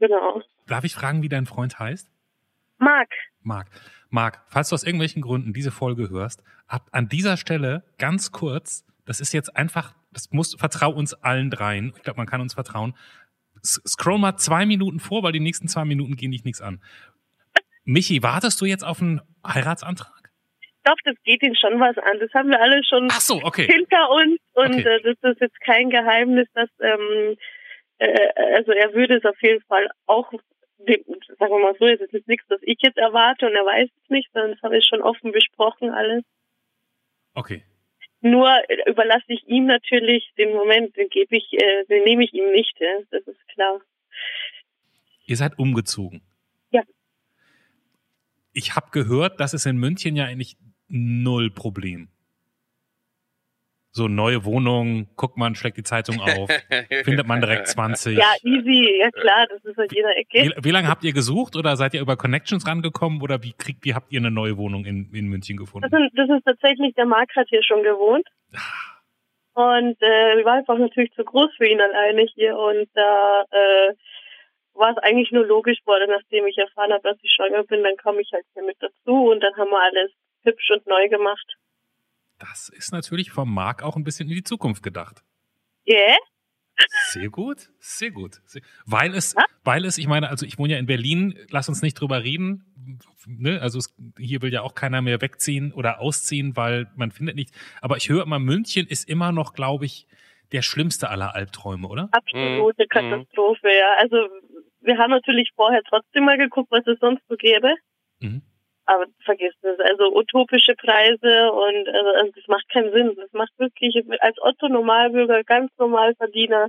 Genau. 0.00 0.42
Darf 0.66 0.84
ich 0.84 0.94
fragen, 0.94 1.22
wie 1.22 1.28
dein 1.28 1.46
Freund 1.46 1.78
heißt? 1.78 2.10
Marc. 2.78 3.08
Marc. 3.42 3.68
Marc, 4.10 4.42
falls 4.48 4.70
du 4.70 4.74
aus 4.74 4.84
irgendwelchen 4.84 5.22
Gründen 5.22 5.52
diese 5.52 5.70
Folge 5.70 6.08
hörst, 6.08 6.42
ab 6.66 6.88
an 6.92 7.08
dieser 7.08 7.36
Stelle 7.36 7.84
ganz 7.98 8.32
kurz, 8.32 8.84
das 9.04 9.20
ist 9.20 9.32
jetzt 9.32 9.56
einfach, 9.56 9.94
das 10.12 10.30
muss, 10.32 10.54
vertrau 10.54 10.90
uns 10.90 11.14
allen 11.14 11.50
dreien. 11.50 11.92
Ich 11.96 12.02
glaube, 12.02 12.18
man 12.18 12.26
kann 12.26 12.40
uns 12.40 12.54
vertrauen. 12.54 12.94
Scroll 13.62 14.18
mal 14.18 14.36
zwei 14.36 14.66
Minuten 14.66 15.00
vor, 15.00 15.22
weil 15.22 15.32
die 15.32 15.40
nächsten 15.40 15.68
zwei 15.68 15.84
Minuten 15.84 16.16
gehen 16.16 16.30
dich 16.30 16.44
nichts 16.44 16.60
an. 16.60 16.82
Michi, 17.84 18.22
wartest 18.22 18.60
du 18.60 18.66
jetzt 18.66 18.84
auf 18.84 19.00
einen 19.00 19.20
Heiratsantrag? 19.46 20.30
Ich 20.60 20.84
glaube, 20.84 21.00
das 21.04 21.16
geht 21.24 21.42
ihn 21.42 21.56
schon 21.56 21.80
was 21.80 21.96
an. 21.98 22.18
Das 22.20 22.32
haben 22.34 22.50
wir 22.50 22.60
alle 22.60 22.82
schon 22.84 23.08
so, 23.18 23.42
okay. 23.42 23.66
hinter 23.66 24.10
uns 24.10 24.40
und 24.54 24.74
okay. 24.74 24.88
äh, 24.88 25.02
das 25.02 25.32
ist 25.32 25.40
jetzt 25.40 25.60
kein 25.60 25.90
Geheimnis, 25.90 26.48
dass 26.54 26.68
ähm, 26.80 27.36
äh, 27.98 28.54
also 28.56 28.72
er 28.72 28.94
würde 28.94 29.16
es 29.16 29.24
auf 29.24 29.40
jeden 29.42 29.62
Fall 29.64 29.88
auch 30.06 30.32
sagen 30.78 31.52
wir 31.52 31.58
mal 31.58 31.76
so, 31.78 31.86
es 31.86 32.00
ist 32.00 32.12
jetzt 32.12 32.28
nichts, 32.28 32.46
das 32.48 32.60
ich 32.62 32.78
jetzt 32.80 32.98
erwarte 32.98 33.46
und 33.46 33.54
er 33.54 33.64
weiß 33.64 33.88
es 34.02 34.10
nicht, 34.10 34.30
sondern 34.32 34.52
das 34.52 34.62
habe 34.62 34.78
ich 34.78 34.86
schon 34.86 35.02
offen 35.02 35.32
besprochen 35.32 35.90
alles. 35.90 36.24
Okay. 37.34 37.64
Nur 38.20 38.50
überlasse 38.86 39.24
ich 39.28 39.46
ihm 39.46 39.66
natürlich 39.66 40.32
den 40.36 40.52
Moment, 40.52 40.96
den 40.96 41.08
gebe 41.08 41.36
ich, 41.36 41.52
äh, 41.52 41.84
den 41.86 42.04
nehme 42.04 42.24
ich 42.24 42.32
ihm 42.32 42.50
nicht, 42.50 42.74
das 43.10 43.22
ist 43.26 43.48
klar. 43.48 43.80
Ihr 45.26 45.36
seid 45.36 45.58
umgezogen. 45.58 46.22
Ja. 46.70 46.82
Ich 48.52 48.74
habe 48.74 48.90
gehört, 48.90 49.38
das 49.40 49.54
ist 49.54 49.66
in 49.66 49.76
München 49.76 50.16
ja 50.16 50.24
eigentlich 50.24 50.56
null 50.88 51.50
Problem 51.50 52.08
so 53.90 54.06
neue 54.06 54.44
Wohnung, 54.44 55.08
guckt 55.16 55.36
man, 55.36 55.54
schlägt 55.54 55.76
die 55.76 55.82
Zeitung 55.82 56.20
auf, 56.20 56.48
findet 57.04 57.26
man 57.26 57.40
direkt 57.40 57.68
20. 57.68 58.16
Ja, 58.16 58.34
easy, 58.42 58.98
ja 59.00 59.10
klar, 59.10 59.46
das 59.48 59.64
ist 59.64 59.76
halt 59.76 59.92
jeder 59.92 60.16
Ecke. 60.16 60.54
Wie, 60.56 60.64
wie, 60.64 60.70
lange 60.70 60.88
habt 60.88 61.04
ihr 61.04 61.12
gesucht 61.12 61.56
oder 61.56 61.76
seid 61.76 61.94
ihr 61.94 62.00
über 62.00 62.16
Connections 62.16 62.66
rangekommen 62.66 63.22
oder 63.22 63.42
wie 63.42 63.52
kriegt, 63.52 63.84
wie 63.84 63.94
habt 63.94 64.12
ihr 64.12 64.20
eine 64.20 64.30
neue 64.30 64.56
Wohnung 64.56 64.84
in, 64.84 65.10
in 65.12 65.26
München 65.26 65.56
gefunden? 65.56 65.88
Das, 65.90 65.98
sind, 65.98 66.10
das 66.14 66.28
ist 66.36 66.44
tatsächlich, 66.44 66.94
der 66.94 67.06
Marc 67.06 67.34
hat 67.34 67.48
hier 67.48 67.62
schon 67.62 67.82
gewohnt. 67.82 68.26
Und 69.54 70.00
äh, 70.00 70.36
wir 70.36 70.44
waren 70.44 70.60
einfach 70.60 70.78
natürlich 70.78 71.12
zu 71.14 71.24
groß 71.24 71.50
für 71.56 71.66
ihn 71.66 71.80
alleine 71.80 72.22
hier 72.34 72.56
und 72.56 72.88
da 72.94 73.44
äh, 73.50 73.94
war 74.74 74.92
es 74.92 74.98
eigentlich 74.98 75.32
nur 75.32 75.44
logisch 75.44 75.78
worden, 75.84 76.10
nachdem 76.10 76.46
ich 76.46 76.56
erfahren 76.56 76.92
habe, 76.92 77.02
dass 77.02 77.18
ich 77.22 77.32
schwanger 77.34 77.64
bin, 77.64 77.82
dann 77.82 77.96
kam 77.96 78.18
ich 78.20 78.30
halt 78.32 78.44
hier 78.54 78.62
mit 78.62 78.76
dazu 78.78 79.30
und 79.30 79.40
dann 79.40 79.56
haben 79.56 79.70
wir 79.70 79.82
alles 79.82 80.12
hübsch 80.44 80.70
und 80.70 80.86
neu 80.86 81.08
gemacht. 81.08 81.56
Das 82.38 82.68
ist 82.68 82.92
natürlich 82.92 83.30
vom 83.30 83.52
Marc 83.52 83.82
auch 83.82 83.96
ein 83.96 84.04
bisschen 84.04 84.28
in 84.28 84.34
die 84.34 84.44
Zukunft 84.44 84.82
gedacht. 84.82 85.24
Ja. 85.84 85.96
Yeah. 85.96 86.16
Sehr 87.08 87.28
gut, 87.28 87.70
sehr 87.80 88.10
gut. 88.12 88.40
Weil 88.86 89.14
es, 89.14 89.34
ja? 89.34 89.44
weil 89.64 89.84
es, 89.84 89.98
ich 89.98 90.06
meine, 90.06 90.28
also 90.28 90.46
ich 90.46 90.58
wohne 90.58 90.74
ja 90.74 90.78
in 90.78 90.86
Berlin, 90.86 91.36
lass 91.50 91.68
uns 91.68 91.82
nicht 91.82 91.94
drüber 91.94 92.22
reden. 92.22 92.64
Ne? 93.26 93.60
Also 93.60 93.78
es, 93.78 93.96
hier 94.16 94.42
will 94.42 94.52
ja 94.52 94.62
auch 94.62 94.74
keiner 94.74 95.02
mehr 95.02 95.20
wegziehen 95.20 95.72
oder 95.72 96.00
ausziehen, 96.00 96.56
weil 96.56 96.88
man 96.94 97.10
findet 97.10 97.34
nicht. 97.34 97.52
Aber 97.80 97.96
ich 97.96 98.08
höre 98.08 98.22
immer, 98.22 98.38
München 98.38 98.86
ist 98.86 99.08
immer 99.08 99.32
noch, 99.32 99.54
glaube 99.54 99.86
ich, 99.86 100.06
der 100.52 100.62
schlimmste 100.62 101.10
aller 101.10 101.34
Albträume, 101.34 101.88
oder? 101.88 102.08
Absolute 102.12 102.84
mhm. 102.84 102.88
Katastrophe, 102.88 103.68
ja. 103.68 103.96
Also 103.98 104.16
wir 104.80 104.98
haben 104.98 105.10
natürlich 105.10 105.50
vorher 105.56 105.82
trotzdem 105.88 106.24
mal 106.24 106.38
geguckt, 106.38 106.70
was 106.70 106.86
es 106.86 106.98
sonst 107.00 107.22
so 107.28 107.36
gäbe. 107.36 107.74
Mhm. 108.20 108.42
Aber 108.88 109.04
vergiss 109.22 109.52
es. 109.60 109.78
Also 109.80 110.16
utopische 110.16 110.74
Preise 110.74 111.52
und 111.52 111.88
also, 111.88 112.10
also 112.10 112.32
das 112.34 112.48
macht 112.48 112.66
keinen 112.70 112.90
Sinn. 112.90 113.12
Das 113.16 113.30
macht 113.32 113.52
wirklich 113.58 114.02
als 114.20 114.38
Otto 114.40 114.68
Normalbürger, 114.68 115.44
ganz 115.44 115.70
normal 115.76 116.14
Verdiener, 116.14 116.68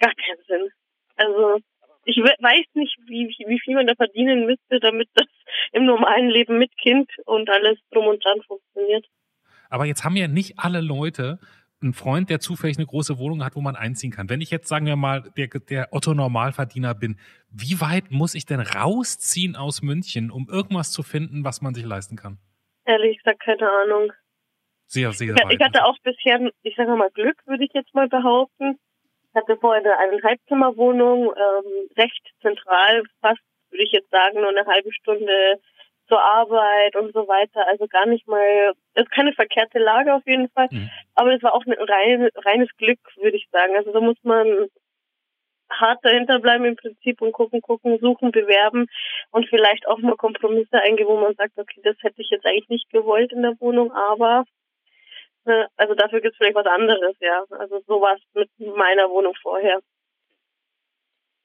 gar 0.00 0.12
keinen 0.14 0.42
Sinn. 0.48 0.70
Also 1.14 1.60
ich 2.06 2.16
weiß 2.16 2.66
nicht, 2.74 2.98
wie, 3.06 3.32
wie 3.46 3.60
viel 3.60 3.76
man 3.76 3.86
da 3.86 3.94
verdienen 3.94 4.46
müsste, 4.46 4.80
damit 4.80 5.08
das 5.14 5.28
im 5.70 5.84
normalen 5.84 6.28
Leben 6.28 6.58
mit 6.58 6.76
Kind 6.76 7.08
und 7.24 7.48
alles 7.48 7.78
drum 7.92 8.08
und 8.08 8.24
dran 8.24 8.42
funktioniert. 8.42 9.06
Aber 9.70 9.84
jetzt 9.84 10.04
haben 10.04 10.16
ja 10.16 10.26
nicht 10.26 10.58
alle 10.58 10.80
Leute 10.80 11.38
einen 11.84 11.94
Freund, 11.94 12.30
der 12.30 12.40
zufällig 12.40 12.78
eine 12.78 12.86
große 12.86 13.18
Wohnung 13.18 13.44
hat, 13.44 13.54
wo 13.54 13.60
man 13.60 13.76
einziehen 13.76 14.10
kann. 14.10 14.28
Wenn 14.28 14.40
ich 14.40 14.50
jetzt, 14.50 14.68
sagen 14.68 14.86
wir 14.86 14.96
mal, 14.96 15.22
der, 15.36 15.46
der 15.46 15.88
Otto 15.92 16.14
Normalverdiener 16.14 16.94
bin, 16.94 17.18
wie 17.50 17.80
weit 17.80 18.10
muss 18.10 18.34
ich 18.34 18.46
denn 18.46 18.60
rausziehen 18.60 19.54
aus 19.54 19.82
München, 19.82 20.30
um 20.30 20.48
irgendwas 20.50 20.90
zu 20.90 21.02
finden, 21.02 21.44
was 21.44 21.62
man 21.62 21.74
sich 21.74 21.84
leisten 21.84 22.16
kann? 22.16 22.38
Ehrlich 22.84 23.18
gesagt, 23.18 23.40
keine 23.40 23.70
Ahnung. 23.70 24.12
Sehr, 24.86 25.12
sehr 25.12 25.34
weit. 25.34 25.52
ich 25.52 25.60
hatte 25.64 25.84
auch 25.84 25.96
bisher, 26.02 26.40
ich 26.62 26.74
sage 26.76 26.94
mal 26.96 27.10
Glück, 27.10 27.36
würde 27.46 27.64
ich 27.64 27.72
jetzt 27.72 27.94
mal 27.94 28.08
behaupten. 28.08 28.78
Ich 29.28 29.34
hatte 29.34 29.56
vorher 29.56 29.82
eine 29.82 29.98
Eineinhalbzimmerwohnung, 29.98 31.32
ähm, 31.34 31.88
recht 31.96 32.30
zentral, 32.40 33.02
fast, 33.20 33.40
würde 33.70 33.84
ich 33.84 33.92
jetzt 33.92 34.10
sagen, 34.10 34.40
nur 34.40 34.50
eine 34.50 34.66
halbe 34.66 34.92
Stunde 34.92 35.60
zur 36.08 36.20
Arbeit 36.20 36.96
und 36.96 37.12
so 37.12 37.26
weiter. 37.28 37.66
Also 37.66 37.86
gar 37.86 38.06
nicht 38.06 38.26
mal, 38.26 38.72
ist 38.94 39.10
keine 39.10 39.32
verkehrte 39.32 39.78
Lage 39.78 40.14
auf 40.14 40.26
jeden 40.26 40.48
Fall. 40.50 40.68
Mhm. 40.70 40.90
Aber 41.14 41.34
es 41.34 41.42
war 41.42 41.54
auch 41.54 41.64
ein 41.66 41.72
rein, 41.72 42.28
reines 42.36 42.68
Glück, 42.76 43.00
würde 43.16 43.36
ich 43.36 43.48
sagen. 43.50 43.76
Also 43.76 43.92
da 43.92 44.00
muss 44.00 44.16
man 44.22 44.68
hart 45.70 46.04
dahinter 46.04 46.38
bleiben 46.40 46.64
im 46.64 46.76
Prinzip 46.76 47.20
und 47.20 47.32
gucken, 47.32 47.60
gucken, 47.60 47.98
suchen, 47.98 48.30
bewerben 48.30 48.86
und 49.30 49.48
vielleicht 49.48 49.86
auch 49.86 49.98
mal 49.98 50.16
Kompromisse 50.16 50.80
eingehen, 50.80 51.08
wo 51.08 51.16
man 51.16 51.34
sagt, 51.34 51.58
okay, 51.58 51.80
das 51.82 51.96
hätte 52.00 52.20
ich 52.20 52.30
jetzt 52.30 52.46
eigentlich 52.46 52.68
nicht 52.68 52.90
gewollt 52.90 53.32
in 53.32 53.42
der 53.42 53.58
Wohnung, 53.60 53.92
aber 53.92 54.44
ne, 55.44 55.68
also 55.76 55.94
dafür 55.94 56.20
gibt 56.20 56.34
es 56.34 56.38
vielleicht 56.38 56.54
was 56.54 56.66
anderes, 56.66 57.16
ja. 57.20 57.44
Also 57.50 57.80
sowas 57.86 58.20
mit 58.34 58.50
meiner 58.58 59.10
Wohnung 59.10 59.34
vorher. 59.42 59.80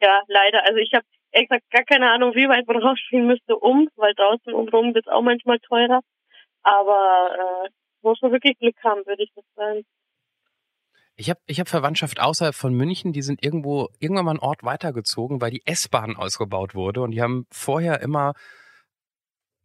Ja, 0.01 0.21
leider. 0.27 0.63
Also 0.65 0.77
ich 0.77 0.93
habe 0.93 1.05
ehrlich 1.31 1.49
gar 1.49 1.83
keine 1.83 2.11
Ahnung, 2.11 2.33
wie 2.35 2.47
weit 2.47 2.67
man 2.67 2.77
rausspielen 2.83 3.27
müsste 3.27 3.57
um, 3.57 3.89
weil 3.95 4.13
draußen 4.13 4.53
und 4.53 4.73
rum 4.73 4.93
wird 4.93 5.07
auch 5.09 5.21
manchmal 5.21 5.59
teurer. 5.59 6.01
Aber 6.63 7.65
äh, 7.65 7.69
muss 8.01 8.21
man 8.21 8.31
wirklich 8.31 8.57
Glück 8.59 8.75
haben, 8.83 9.05
würde 9.05 9.23
ich 9.23 9.31
das 9.35 9.45
sagen. 9.55 9.83
Ich 11.15 11.29
habe 11.29 11.39
ich 11.47 11.59
hab 11.59 11.67
Verwandtschaft 11.67 12.21
außerhalb 12.21 12.55
von 12.55 12.73
München, 12.73 13.11
die 13.11 13.21
sind 13.21 13.43
irgendwo 13.43 13.89
irgendwann 13.99 14.25
mal 14.25 14.31
einen 14.31 14.39
Ort 14.39 14.63
weitergezogen, 14.63 15.41
weil 15.41 15.51
die 15.51 15.65
S-Bahn 15.65 16.15
ausgebaut 16.15 16.75
wurde 16.75 17.01
und 17.01 17.11
die 17.11 17.21
haben 17.21 17.45
vorher 17.51 18.01
immer 18.01 18.33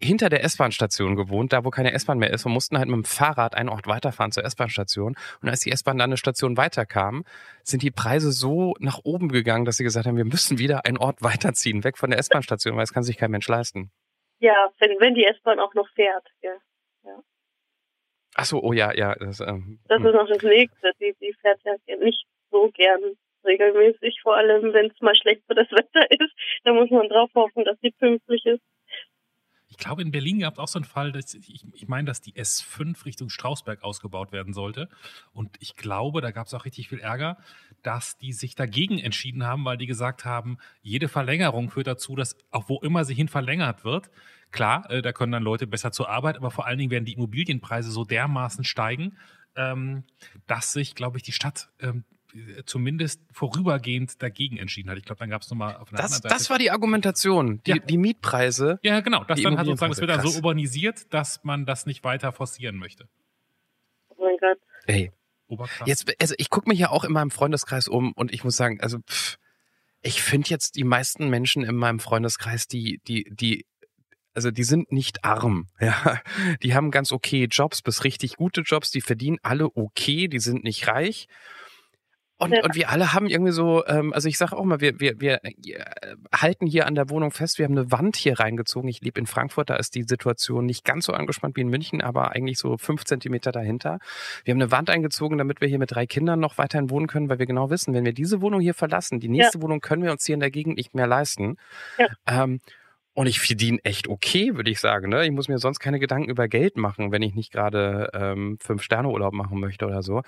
hinter 0.04 0.28
der 0.28 0.44
S-Bahn-Station 0.44 1.16
gewohnt, 1.16 1.52
da 1.52 1.64
wo 1.64 1.70
keine 1.70 1.92
S-Bahn 1.92 2.18
mehr 2.18 2.30
ist 2.30 2.46
und 2.46 2.52
mussten 2.52 2.78
halt 2.78 2.88
mit 2.88 2.96
dem 2.96 3.04
Fahrrad 3.04 3.54
einen 3.54 3.68
Ort 3.68 3.86
weiterfahren 3.86 4.32
zur 4.32 4.44
S-Bahn-Station. 4.44 5.16
Und 5.42 5.48
als 5.48 5.60
die 5.60 5.72
S-Bahn 5.72 5.98
dann 5.98 6.10
eine 6.10 6.16
Station 6.16 6.56
weiterkam, 6.56 7.24
sind 7.62 7.82
die 7.82 7.90
Preise 7.90 8.32
so 8.32 8.74
nach 8.78 9.00
oben 9.04 9.28
gegangen, 9.28 9.64
dass 9.64 9.76
sie 9.76 9.84
gesagt 9.84 10.06
haben, 10.06 10.16
wir 10.16 10.24
müssen 10.24 10.58
wieder 10.58 10.84
einen 10.86 10.98
Ort 10.98 11.22
weiterziehen, 11.22 11.84
weg 11.84 11.98
von 11.98 12.10
der 12.10 12.18
S-Bahn-Station, 12.18 12.76
weil 12.76 12.84
es 12.84 12.92
kann 12.92 13.02
sich 13.02 13.16
kein 13.16 13.30
Mensch 13.30 13.48
leisten. 13.48 13.90
Ja, 14.38 14.70
wenn, 14.78 14.90
wenn 15.00 15.14
die 15.14 15.24
S-Bahn 15.24 15.58
auch 15.58 15.74
noch 15.74 15.88
fährt, 15.94 16.28
ja. 16.42 16.52
Ach 18.34 18.44
so, 18.44 18.60
oh 18.62 18.72
ja, 18.72 18.92
ja. 18.94 19.14
Das, 19.14 19.40
ähm, 19.40 19.78
Das 19.88 19.98
ist 20.02 20.12
noch 20.12 20.28
das 20.28 20.42
Nächste. 20.42 20.92
Die, 21.00 21.14
die 21.20 21.32
fährt 21.40 21.60
ja 21.64 21.96
nicht 21.96 22.24
so 22.50 22.70
gern 22.74 23.00
regelmäßig, 23.44 24.20
vor 24.22 24.36
allem 24.36 24.72
wenn 24.72 24.86
es 24.86 25.00
mal 25.00 25.14
schlecht 25.14 25.42
für 25.46 25.54
das 25.54 25.68
Wetter 25.70 26.10
ist. 26.10 26.34
Da 26.64 26.72
muss 26.72 26.90
man 26.90 27.08
drauf 27.08 27.30
hoffen, 27.34 27.64
dass 27.64 27.78
sie 27.80 27.92
pünktlich 27.92 28.44
ist. 28.44 28.62
Ich 29.74 29.78
glaube, 29.78 30.02
in 30.02 30.12
Berlin 30.12 30.38
gab 30.38 30.52
es 30.52 30.58
auch 30.60 30.68
so 30.68 30.78
einen 30.78 30.84
Fall, 30.84 31.10
dass 31.10 31.34
ich, 31.34 31.64
ich 31.72 31.88
meine, 31.88 32.06
dass 32.06 32.20
die 32.20 32.34
S5 32.34 33.04
Richtung 33.04 33.28
Strausberg 33.28 33.82
ausgebaut 33.82 34.30
werden 34.30 34.52
sollte. 34.52 34.88
Und 35.32 35.56
ich 35.58 35.74
glaube, 35.74 36.20
da 36.20 36.30
gab 36.30 36.46
es 36.46 36.54
auch 36.54 36.64
richtig 36.64 36.88
viel 36.88 37.00
Ärger, 37.00 37.38
dass 37.82 38.16
die 38.16 38.32
sich 38.32 38.54
dagegen 38.54 39.00
entschieden 39.00 39.44
haben, 39.44 39.64
weil 39.64 39.76
die 39.76 39.87
gesagt 39.87 40.24
haben, 40.24 40.58
jede 40.80 41.08
Verlängerung 41.08 41.70
führt 41.70 41.88
dazu, 41.88 42.14
dass 42.14 42.37
auch 42.52 42.68
wo 42.68 42.78
immer 42.82 43.04
sie 43.04 43.14
hin 43.14 43.26
verlängert 43.26 43.84
wird, 43.84 44.12
klar, 44.52 44.88
äh, 44.90 45.02
da 45.02 45.12
können 45.12 45.32
dann 45.32 45.42
Leute 45.42 45.66
besser 45.66 45.90
zur 45.90 46.08
Arbeit, 46.08 46.37
aber 46.37 46.52
vor 46.52 46.66
allen 46.66 46.78
Dingen 46.78 46.92
werden 46.92 47.04
die 47.04 47.14
Immobilienpreise 47.14 47.90
so 47.90 48.04
dermaßen 48.04 48.62
steigen, 48.62 49.18
ähm, 49.56 50.04
dass 50.46 50.72
sich, 50.72 50.94
glaube 50.94 51.16
ich, 51.16 51.24
die 51.24 51.32
Stadt 51.32 51.70
ähm, 51.80 52.04
zumindest 52.66 53.20
vorübergehend 53.33 54.23
dagegen 54.23 54.57
entschieden 54.57 54.90
hat. 54.90 54.99
Ich 54.99 55.05
glaube, 55.05 55.18
dann 55.20 55.31
gab 55.31 55.42
es 55.42 55.51
nochmal 55.51 55.77
auf 55.77 55.88
einer 55.90 55.99
das, 55.99 56.07
anderen 56.07 56.23
Seite. 56.23 56.35
das 56.35 56.51
war 56.51 56.59
die 56.59 56.70
Argumentation. 56.70 57.62
Die, 57.66 57.70
Ja. 57.73 57.79
die 57.79 57.97
Mietpreise. 57.97 58.79
Ja, 58.83 59.01
genau. 59.01 59.25
Das 59.25 59.40
dann 59.40 59.57
hat 59.59 59.66
sozusagen, 59.66 59.92
es 59.92 60.01
wird 60.01 60.11
dann 60.11 60.20
so 60.27 60.35
urbanisiert, 60.37 61.12
dass 61.12 61.44
man 61.44 61.66
das 61.66 61.87
nicht 61.87 62.03
weiter 62.05 62.33
forcieren 62.33 62.77
möchte. 62.77 63.09
Oh 64.09 64.16
mein 64.25 64.37
Gott. 64.38 64.59
Ey, 64.87 65.12
Oberkrass. 65.47 65.87
Jetzt, 65.87 66.11
also 66.20 66.35
ich 66.38 66.51
gucke 66.51 66.68
mich 66.68 66.79
ja 66.79 66.90
auch 66.90 67.05
in 67.05 67.12
meinem 67.12 67.31
Freundeskreis 67.31 67.88
um 67.88 68.12
und 68.12 68.33
ich 68.33 68.44
muss 68.44 68.57
sagen, 68.57 68.81
also 68.81 68.99
pff, 68.99 69.37
ich 70.03 70.23
finde 70.23 70.51
jetzt 70.51 70.77
die 70.77 70.85
meisten 70.85 71.29
Menschen 71.31 71.62
in 71.64 71.77
meinem 71.77 71.99
Freundeskreis, 72.01 72.66
die, 72.66 73.01
die, 73.07 73.25
die, 73.31 73.64
also 74.35 74.51
die 74.51 74.64
sind 74.64 74.90
nicht 74.92 75.25
arm, 75.25 75.68
ja. 75.81 76.20
Die 76.62 76.75
haben 76.75 76.90
ganz 76.90 77.12
okay 77.12 77.47
Jobs, 77.51 77.83
bis 77.83 78.05
richtig 78.05 78.37
gute 78.37 78.62
Jobs, 78.62 78.90
die 78.90 79.01
verdienen 79.01 79.38
alle 79.42 79.68
okay, 79.77 80.29
die 80.29 80.40
sind 80.40 80.64
nicht 80.64 80.88
reich. 80.88 81.27
Und, 82.44 82.52
Ja. 82.52 82.62
und 82.62 82.74
wir 82.74 82.90
alle 82.90 83.12
haben 83.12 83.26
irgendwie 83.26 83.52
so, 83.52 83.85
ähm, 83.87 84.12
also 84.12 84.28
ich 84.28 84.37
sage 84.38 84.57
auch 84.57 84.64
mal, 84.64 84.80
wir, 84.80 85.00
wir, 85.00 85.18
wir 85.20 85.42
äh, 85.44 85.52
halten 86.35 86.66
hier 86.66 86.87
an 86.87 86.94
der 86.94 87.09
Wohnung 87.09 87.30
fest, 87.30 87.59
wir 87.59 87.64
haben 87.64 87.76
eine 87.76 87.90
Wand 87.90 88.16
hier 88.16 88.38
reingezogen. 88.38 88.88
Ich 88.88 89.00
lebe 89.00 89.18
in 89.18 89.26
Frankfurt, 89.26 89.70
da 89.70 89.76
ist 89.76 89.94
die 89.94 90.02
Situation 90.02 90.66
nicht 90.66 90.85
ganz 90.85 91.07
so 91.07 91.12
angespannt 91.14 91.57
wie 91.57 91.62
in 91.62 91.68
München, 91.68 92.02
aber 92.02 92.33
eigentlich 92.33 92.59
so 92.59 92.76
fünf 92.76 93.04
Zentimeter 93.04 93.50
dahinter. 93.50 93.98
Wir 94.44 94.52
haben 94.52 94.61
eine 94.61 94.70
Wand 94.70 94.90
eingezogen, 94.90 95.38
damit 95.38 95.61
wir 95.61 95.68
hier 95.68 95.78
mit 95.78 95.92
drei 95.92 96.07
Kindern 96.07 96.38
noch 96.40 96.59
weiterhin 96.59 96.90
wohnen 96.90 97.07
können, 97.07 97.28
weil 97.28 97.38
wir 97.38 97.46
genau 97.46 97.70
wissen, 97.70 97.94
wenn 97.94 98.04
wir 98.04 98.12
diese 98.12 98.40
Wohnung 98.40 98.61
hier 98.61 98.74
verlassen, 98.74 99.20
die 99.20 99.28
nächste 99.28 99.62
Wohnung 99.62 99.80
können 99.80 100.02
wir 100.02 100.12
uns 100.12 100.26
hier 100.26 100.35
in 100.35 100.40
der 100.40 100.50
Gegend 100.50 100.76
nicht 100.76 100.94
mehr 100.94 101.07
leisten. 101.07 101.57
Ja. 101.98 102.09
Ähm, 102.26 102.61
und 103.14 103.29
ich 103.29 103.38
verdiene 103.38 103.79
echt 103.85 104.09
okay, 104.09 104.57
würde 104.57 104.70
ich 104.70 104.81
sagen. 104.81 105.09
Ne? 105.09 105.24
Ich 105.24 105.31
muss 105.31 105.46
mir 105.48 105.59
sonst 105.59 105.79
keine 105.79 106.00
Gedanken 106.00 106.31
über 106.31 106.48
Geld 106.48 106.77
machen, 106.77 107.12
wenn 107.12 107.22
ich 107.22 107.35
nicht 107.35 107.53
gerade 107.53 108.11
ähm, 108.12 108.59
Fünf-Sterne-Urlaub 108.61 109.33
machen 109.33 109.61
möchte 109.61 109.87
oder 109.87 110.03
so. 110.03 110.22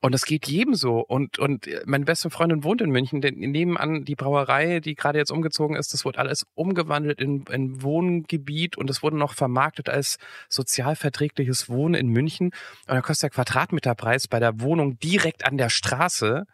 Und 0.00 0.12
das 0.12 0.24
geht 0.24 0.48
jedem 0.48 0.74
so. 0.74 0.98
Und, 0.98 1.38
und 1.38 1.68
meine 1.86 2.04
beste 2.04 2.28
Freundin 2.28 2.64
wohnt 2.64 2.80
in 2.80 2.90
München. 2.90 3.20
Denn 3.20 3.36
nebenan 3.36 4.04
die 4.04 4.16
Brauerei, 4.16 4.80
die 4.80 4.96
gerade 4.96 5.18
jetzt 5.18 5.30
umgezogen 5.30 5.76
ist, 5.76 5.94
das 5.94 6.04
wurde 6.04 6.18
alles 6.18 6.46
umgewandelt 6.54 7.20
in, 7.20 7.44
in 7.44 7.80
Wohngebiet 7.82 8.76
und 8.76 8.90
es 8.90 9.04
wurde 9.04 9.16
noch 9.16 9.34
vermarktet 9.34 9.88
als 9.88 10.18
sozialverträgliches 10.48 11.68
Wohnen 11.68 11.94
in 11.94 12.08
München. 12.08 12.46
Und 12.46 12.94
da 12.94 13.02
kostet 13.02 13.22
der 13.22 13.30
Quadratmeterpreis 13.30 14.26
bei 14.26 14.40
der 14.40 14.60
Wohnung 14.60 14.98
direkt 14.98 15.46
an 15.46 15.58
der 15.58 15.70
Straße 15.70 16.44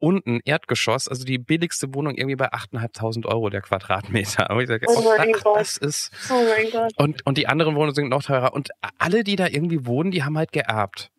unten 0.00 0.40
Erdgeschoss, 0.44 1.06
also 1.08 1.24
die 1.24 1.38
billigste 1.38 1.94
Wohnung 1.94 2.16
irgendwie 2.16 2.36
bei 2.36 2.52
8.500 2.52 3.26
Euro 3.26 3.50
der 3.50 3.60
Quadratmeter. 3.60 4.50
Und 4.50 4.60
ich 4.62 4.68
sage, 4.68 4.86
Oh 4.88 5.00
mein 5.02 5.34
ach, 5.36 5.42
Gott. 5.42 5.56
das 5.60 5.76
ist 5.76 6.10
Oh 6.30 6.42
mein 6.42 6.70
Gott. 6.70 6.92
und, 6.96 7.24
und 7.26 7.38
die 7.38 7.46
anderen 7.46 7.74
Wohnungen 7.76 7.94
sind 7.94 8.08
noch 8.08 8.22
teurer. 8.22 8.52
Und 8.54 8.70
alle, 8.98 9.22
die 9.24 9.36
da 9.36 9.46
irgendwie 9.46 9.86
wohnen, 9.86 10.10
die 10.10 10.24
haben 10.24 10.36
halt 10.36 10.52
geerbt. 10.52 11.10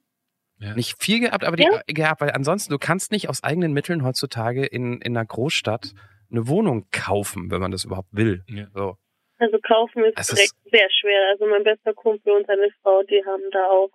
Ja. 0.59 0.75
Nicht 0.75 1.01
viel 1.01 1.19
geerbt, 1.21 1.43
aber 1.43 1.55
die 1.55 1.63
Ja. 1.63 1.81
geerbt, 1.87 2.21
weil 2.21 2.31
ansonsten, 2.31 2.71
du 2.71 2.77
kannst 2.77 3.11
nicht 3.11 3.29
aus 3.29 3.43
eigenen 3.43 3.73
Mitteln 3.73 4.03
heutzutage 4.03 4.65
in, 4.65 5.01
in 5.01 5.15
einer 5.17 5.25
Großstadt 5.25 5.93
eine 6.29 6.47
Wohnung 6.47 6.85
kaufen, 6.91 7.49
wenn 7.51 7.61
man 7.61 7.71
das 7.71 7.83
überhaupt 7.83 8.09
will. 8.11 8.43
Ja. 8.47 8.67
So. 8.73 8.97
Also 9.39 9.57
kaufen 9.59 10.03
ist 10.05 10.19
Es 10.19 10.27
direkt 10.27 10.53
sehr 10.71 10.87
schwer. 10.91 11.29
Also 11.31 11.47
mein 11.47 11.63
bester 11.63 11.93
Kumpel 11.93 12.33
und 12.33 12.45
seine 12.45 12.69
Frau, 12.83 13.01
die 13.03 13.23
haben 13.25 13.41
da 13.51 13.65
auch 13.69 13.89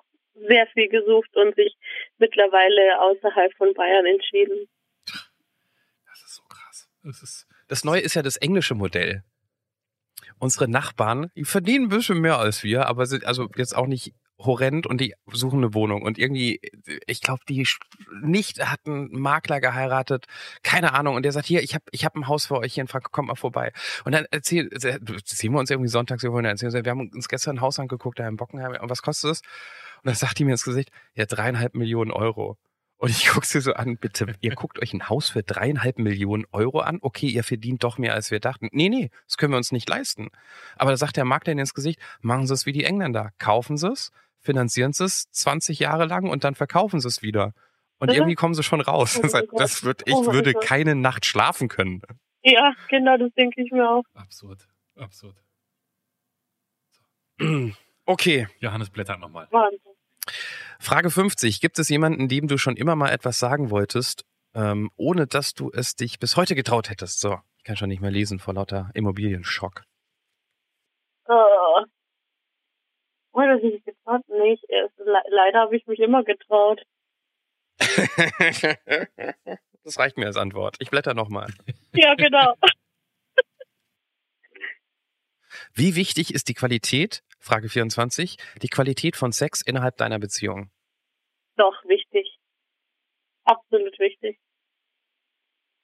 sehr 0.49 0.66
viel 0.75 0.88
gesucht 0.88 1.31
und 1.37 1.55
sich 1.55 1.75
mittlerweile 2.18 3.01
außerhalb 3.01 3.53
von 3.57 3.72
Bayern 3.75 4.05
entschieden. 4.07 4.66
Das 5.07 6.22
ist 6.25 6.35
so 6.37 6.42
krass. 6.49 6.88
Das 6.95 6.95
ist, 7.06 7.46
Das 7.68 7.84
Neue 7.84 8.00
ist 8.00 8.14
ja 8.14 8.22
das 8.22 8.36
englische 8.36 8.74
Modell. 8.74 9.24
Unsere 10.38 10.68
Nachbarn, 10.68 11.30
die 11.36 11.44
verdienen 11.44 11.86
ein 11.86 11.88
bisschen 11.88 12.20
mehr 12.20 12.38
als 12.38 12.62
wir, 12.62 12.86
aber 12.86 13.06
sind 13.06 13.24
also 13.24 13.48
jetzt 13.56 13.76
auch 13.76 13.86
nicht 13.86 14.14
horrend 14.38 14.86
und 14.86 15.00
die 15.00 15.14
suchen 15.32 15.60
eine 15.60 15.74
Wohnung. 15.74 16.02
Und 16.02 16.18
irgendwie, 16.18 16.60
ich 17.06 17.20
glaube, 17.20 17.40
die 17.48 17.66
nicht 18.22 18.64
hat 18.64 18.80
einen 18.84 19.10
Makler 19.18 19.60
geheiratet, 19.60 20.26
keine 20.62 20.92
Ahnung. 20.92 21.16
Und 21.16 21.22
der 21.22 21.32
sagt, 21.32 21.46
hier, 21.46 21.62
ich 21.62 21.74
habe 21.74 21.84
ich 21.90 22.04
hab 22.04 22.14
ein 22.16 22.28
Haus 22.28 22.46
für 22.46 22.58
euch 22.58 22.74
hier 22.74 22.82
in 22.82 22.88
Frankfurt, 22.88 23.12
kommt 23.12 23.28
mal 23.28 23.34
vorbei. 23.34 23.72
Und 24.04 24.12
dann 24.12 24.26
erzählen, 24.30 24.68
sehen 24.78 25.52
wir 25.52 25.58
uns 25.58 25.70
irgendwie 25.70 25.88
sonntags, 25.88 26.22
wir 26.22 26.32
wollen 26.32 26.44
erzählen, 26.44 26.84
wir 26.84 26.90
haben 26.90 27.10
uns 27.10 27.28
gestern 27.28 27.56
ein 27.56 27.60
Haus 27.60 27.78
angeguckt, 27.78 28.18
da 28.18 28.28
in 28.28 28.36
Bockenheim, 28.36 28.76
und 28.80 28.90
was 28.90 29.02
kostet 29.02 29.32
es? 29.32 29.40
Und 29.40 30.06
dann 30.06 30.14
sagt 30.14 30.38
die 30.38 30.44
mir 30.44 30.52
ins 30.52 30.64
Gesicht, 30.64 30.90
ja, 31.14 31.24
dreieinhalb 31.24 31.74
Millionen 31.74 32.10
Euro. 32.10 32.58
Und 32.98 33.11
ich 33.11 33.26
guck 33.28 33.44
sie 33.44 33.61
so 33.61 33.74
an, 33.74 33.98
bitte, 33.98 34.35
ihr 34.40 34.54
guckt 34.54 34.80
euch 34.80 34.94
ein 34.94 35.09
Haus 35.09 35.28
für 35.28 35.42
dreieinhalb 35.42 35.98
Millionen 35.98 36.46
Euro 36.52 36.80
an? 36.80 36.98
Okay, 37.02 37.26
ihr 37.28 37.44
verdient 37.44 37.85
doch 37.85 37.98
mehr, 37.98 38.14
als 38.14 38.30
wir 38.30 38.40
dachten. 38.40 38.68
Nee, 38.72 38.88
nee, 38.88 39.11
das 39.26 39.37
können 39.37 39.52
wir 39.52 39.59
uns 39.59 39.70
nicht 39.72 39.88
leisten. 39.88 40.28
Aber 40.76 40.90
da 40.92 40.96
sagt 40.96 41.16
der 41.16 41.24
Makler 41.26 41.52
ihnen 41.52 41.61
ins 41.61 41.74
Gesicht, 41.74 42.00
machen 42.20 42.46
Sie 42.46 42.54
es 42.54 42.64
wie 42.66 42.72
die 42.72 42.85
Engländer. 42.85 43.32
Kaufen 43.38 43.76
Sie 43.76 43.88
es, 43.88 44.12
finanzieren 44.40 44.92
Sie 44.94 45.04
es 45.04 45.30
20 45.30 45.78
Jahre 45.78 46.06
lang 46.06 46.28
und 46.30 46.44
dann 46.44 46.54
verkaufen 46.54 47.00
Sie 47.00 47.09
es 47.09 47.20
wieder. 47.22 47.52
Und 47.98 48.09
Mhm. 48.11 48.14
irgendwie 48.16 48.35
kommen 48.35 48.54
sie 48.54 48.62
schon 48.62 48.80
raus. 48.82 49.18
Oh 49.22 49.22
Das, 49.59 49.82
wird, 49.85 50.02
ich 50.06 50.14
Oh 50.14 50.26
würde 50.32 50.52
Gott. 50.52 50.64
keine 50.64 50.94
Nacht 50.94 51.24
schlafen 51.26 51.68
können. 51.68 52.02
Ja, 52.42 52.72
genau, 52.88 53.16
das 53.18 53.32
denke 53.35 53.62
ich 53.62 53.70
mir 53.72 53.88
auch. 53.90 54.04
absurd. 54.14 54.66
Absurd. 54.96 55.37
Okay, 58.09 58.46
Johannes 58.61 58.88
blättert 58.90 59.18
nochmal. 59.18 59.48
Wahnsinn. 59.50 59.80
Frage 60.78 61.10
50. 61.10 61.60
Gibt 61.60 61.78
es 61.78 61.88
jemanden, 61.88 62.28
dem 62.28 62.48
du 62.48 62.58
schon 62.58 62.76
immer 62.76 62.96
mal 62.96 63.10
etwas 63.10 63.38
sagen 63.38 63.70
wolltest, 63.70 64.24
ähm, 64.54 64.90
ohne 64.96 65.26
dass 65.26 65.54
du 65.54 65.70
es 65.72 65.96
dich 65.96 66.18
bis 66.18 66.36
heute 66.36 66.54
getraut 66.54 66.90
hättest? 66.90 67.20
So, 67.20 67.38
ich 67.58 67.64
kann 67.64 67.76
schon 67.76 67.88
nicht 67.88 68.00
mehr 68.00 68.10
lesen 68.10 68.38
vor 68.38 68.54
lauter 68.54 68.90
Immobilienschock. 68.94 69.82
Oh. 71.28 71.84
Oh, 73.32 73.40
dass 73.40 73.62
ich 73.62 73.84
getraut 73.84 74.26
nicht. 74.28 74.64
Erst, 74.68 74.98
le 74.98 75.22
leider 75.28 75.60
habe 75.60 75.76
ich 75.76 75.86
mich 75.86 76.00
immer 76.00 76.24
getraut. 76.24 76.82
das 79.84 79.98
reicht 79.98 80.16
mir 80.16 80.26
als 80.26 80.36
Antwort. 80.36 80.76
Ich 80.78 80.90
blätter 80.90 81.12
nochmal. 81.12 81.52
Ja, 81.92 82.14
genau. 82.14 82.54
Wie 85.74 85.96
wichtig 85.96 86.32
ist 86.32 86.48
die 86.48 86.54
Qualität, 86.54 87.22
Frage 87.38 87.68
24, 87.68 88.37
die 88.62 88.68
Qualität 88.68 89.16
von 89.16 89.33
Sex 89.33 89.62
innerhalb 89.62 89.96
deiner 89.96 90.18
Beziehung? 90.18 90.70
Doch, 91.57 91.85
wichtig. 91.85 92.38
Absolut 93.44 93.99
wichtig. 93.99 94.38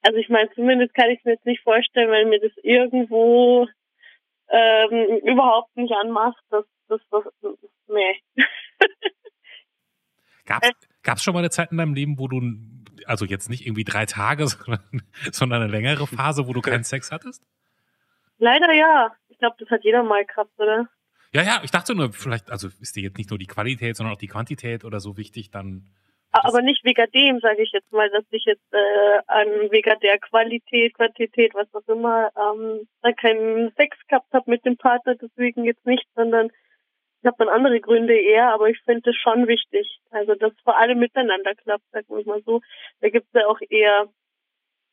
Also 0.02 0.18
ich 0.18 0.28
meine, 0.28 0.50
zumindest 0.54 0.94
kann 0.94 1.10
ich 1.10 1.18
es 1.20 1.24
mir 1.24 1.32
jetzt 1.32 1.46
nicht 1.46 1.62
vorstellen, 1.62 2.10
wenn 2.10 2.28
mir 2.28 2.40
das 2.40 2.52
irgendwo 2.62 3.68
ähm, 4.48 5.20
überhaupt 5.24 5.76
nicht 5.76 5.92
anmacht, 5.94 6.42
dass 6.50 6.64
das, 6.88 7.00
das, 7.10 7.24
nee. 7.86 8.20
Gab's, 10.44 10.70
gab's 11.02 11.22
schon 11.22 11.34
mal 11.34 11.38
eine 11.38 11.50
Zeit 11.50 11.70
in 11.70 11.78
deinem 11.78 11.94
Leben, 11.94 12.18
wo 12.18 12.26
du, 12.26 12.40
also 13.06 13.24
jetzt 13.24 13.48
nicht 13.48 13.64
irgendwie 13.64 13.84
drei 13.84 14.06
Tage, 14.06 14.46
sondern, 14.48 14.80
sondern 15.30 15.62
eine 15.62 15.70
längere 15.70 16.06
Phase, 16.06 16.46
wo 16.48 16.52
du 16.52 16.60
keinen 16.60 16.84
Sex 16.84 17.12
hattest? 17.12 17.44
Leider 18.38 18.72
ja. 18.72 19.14
Ich 19.28 19.38
glaube, 19.38 19.56
das 19.58 19.70
hat 19.70 19.84
jeder 19.84 20.02
mal 20.02 20.24
gehabt, 20.24 20.52
oder? 20.58 20.88
Ja, 21.34 21.42
ja, 21.42 21.60
ich 21.64 21.70
dachte 21.70 21.94
nur, 21.94 22.12
vielleicht, 22.12 22.50
also 22.50 22.68
ist 22.68 22.94
dir 22.94 23.04
jetzt 23.04 23.16
nicht 23.16 23.30
nur 23.30 23.38
die 23.38 23.46
Qualität, 23.46 23.96
sondern 23.96 24.14
auch 24.14 24.18
die 24.18 24.28
Quantität 24.28 24.84
oder 24.84 25.00
so 25.00 25.16
wichtig, 25.16 25.50
dann. 25.50 25.88
Aber 26.30 26.62
nicht 26.62 26.84
wegen 26.84 27.10
dem, 27.12 27.40
sage 27.40 27.62
ich 27.62 27.72
jetzt 27.72 27.90
mal, 27.90 28.08
dass 28.10 28.24
ich 28.30 28.44
jetzt 28.44 28.72
äh, 28.72 29.18
an 29.26 29.48
wegen 29.70 29.98
der 30.00 30.18
Qualität, 30.18 30.94
Quantität, 30.94 31.54
was 31.54 31.72
auch 31.74 31.86
immer, 31.88 32.30
ähm, 32.36 32.86
da 33.02 33.12
keinen 33.12 33.72
Sex 33.76 33.96
gehabt 34.08 34.32
habe 34.32 34.50
mit 34.50 34.64
dem 34.64 34.76
Partner, 34.76 35.14
deswegen 35.14 35.64
jetzt 35.64 35.84
nicht, 35.86 36.06
sondern 36.14 36.50
ich 37.22 37.26
habe 37.26 37.36
dann 37.38 37.48
andere 37.48 37.80
Gründe 37.80 38.18
eher, 38.18 38.52
aber 38.52 38.68
ich 38.68 38.80
finde 38.84 39.10
es 39.10 39.16
schon 39.16 39.46
wichtig. 39.46 40.00
Also 40.10 40.34
dass 40.34 40.52
vor 40.64 40.76
allem 40.76 40.98
miteinander 40.98 41.54
klappt, 41.54 41.84
sagen 41.92 42.06
wir 42.08 42.26
mal 42.26 42.42
so. 42.44 42.60
Da 43.00 43.10
gibt 43.10 43.26
es 43.32 43.40
ja 43.40 43.46
auch 43.46 43.60
eher 43.70 44.08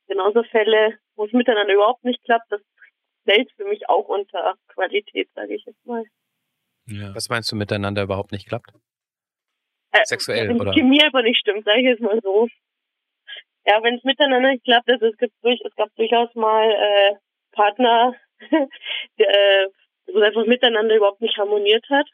genauso 0.07 0.43
Fälle, 0.43 0.99
wo 1.15 1.25
es 1.25 1.33
miteinander 1.33 1.73
überhaupt 1.73 2.03
nicht 2.03 2.23
klappt. 2.23 2.51
Das 2.51 2.61
fällt 3.25 3.51
für 3.53 3.65
mich 3.65 3.89
auch 3.89 4.07
unter 4.07 4.55
Qualität, 4.67 5.29
sage 5.35 5.55
ich 5.55 5.65
jetzt 5.65 5.85
mal. 5.85 6.05
Ja. 6.89 7.15
Was 7.15 7.29
meinst 7.29 7.51
du 7.51 7.55
miteinander 7.55 8.03
überhaupt 8.03 8.31
nicht 8.31 8.47
klappt? 8.47 8.71
Äh, 9.91 10.05
Sexuell, 10.05 10.49
wenn 10.49 10.55
die 10.55 10.61
oder? 10.61 10.73
Chemie 10.73 11.01
einfach 11.03 11.23
nicht 11.23 11.39
stimmt, 11.39 11.65
sage 11.65 11.79
ich 11.79 11.85
jetzt 11.85 12.01
mal 12.01 12.19
so. 12.21 12.47
Ja, 13.65 13.83
wenn 13.83 13.95
es 13.95 14.03
miteinander 14.03 14.49
nicht 14.49 14.63
klappt, 14.63 14.89
also 14.89 15.07
es 15.07 15.17
gibt 15.17 15.33
durch, 15.41 15.59
es 15.65 15.75
gab 15.75 15.93
durchaus 15.95 16.33
mal 16.35 16.71
äh, 16.71 17.15
Partner, 17.51 18.15
der, 19.19 19.29
äh, 19.29 19.67
wo 20.07 20.19
es 20.19 20.25
einfach 20.25 20.45
miteinander 20.45 20.95
überhaupt 20.95 21.21
nicht 21.21 21.37
harmoniert 21.37 21.85
hat. 21.89 22.07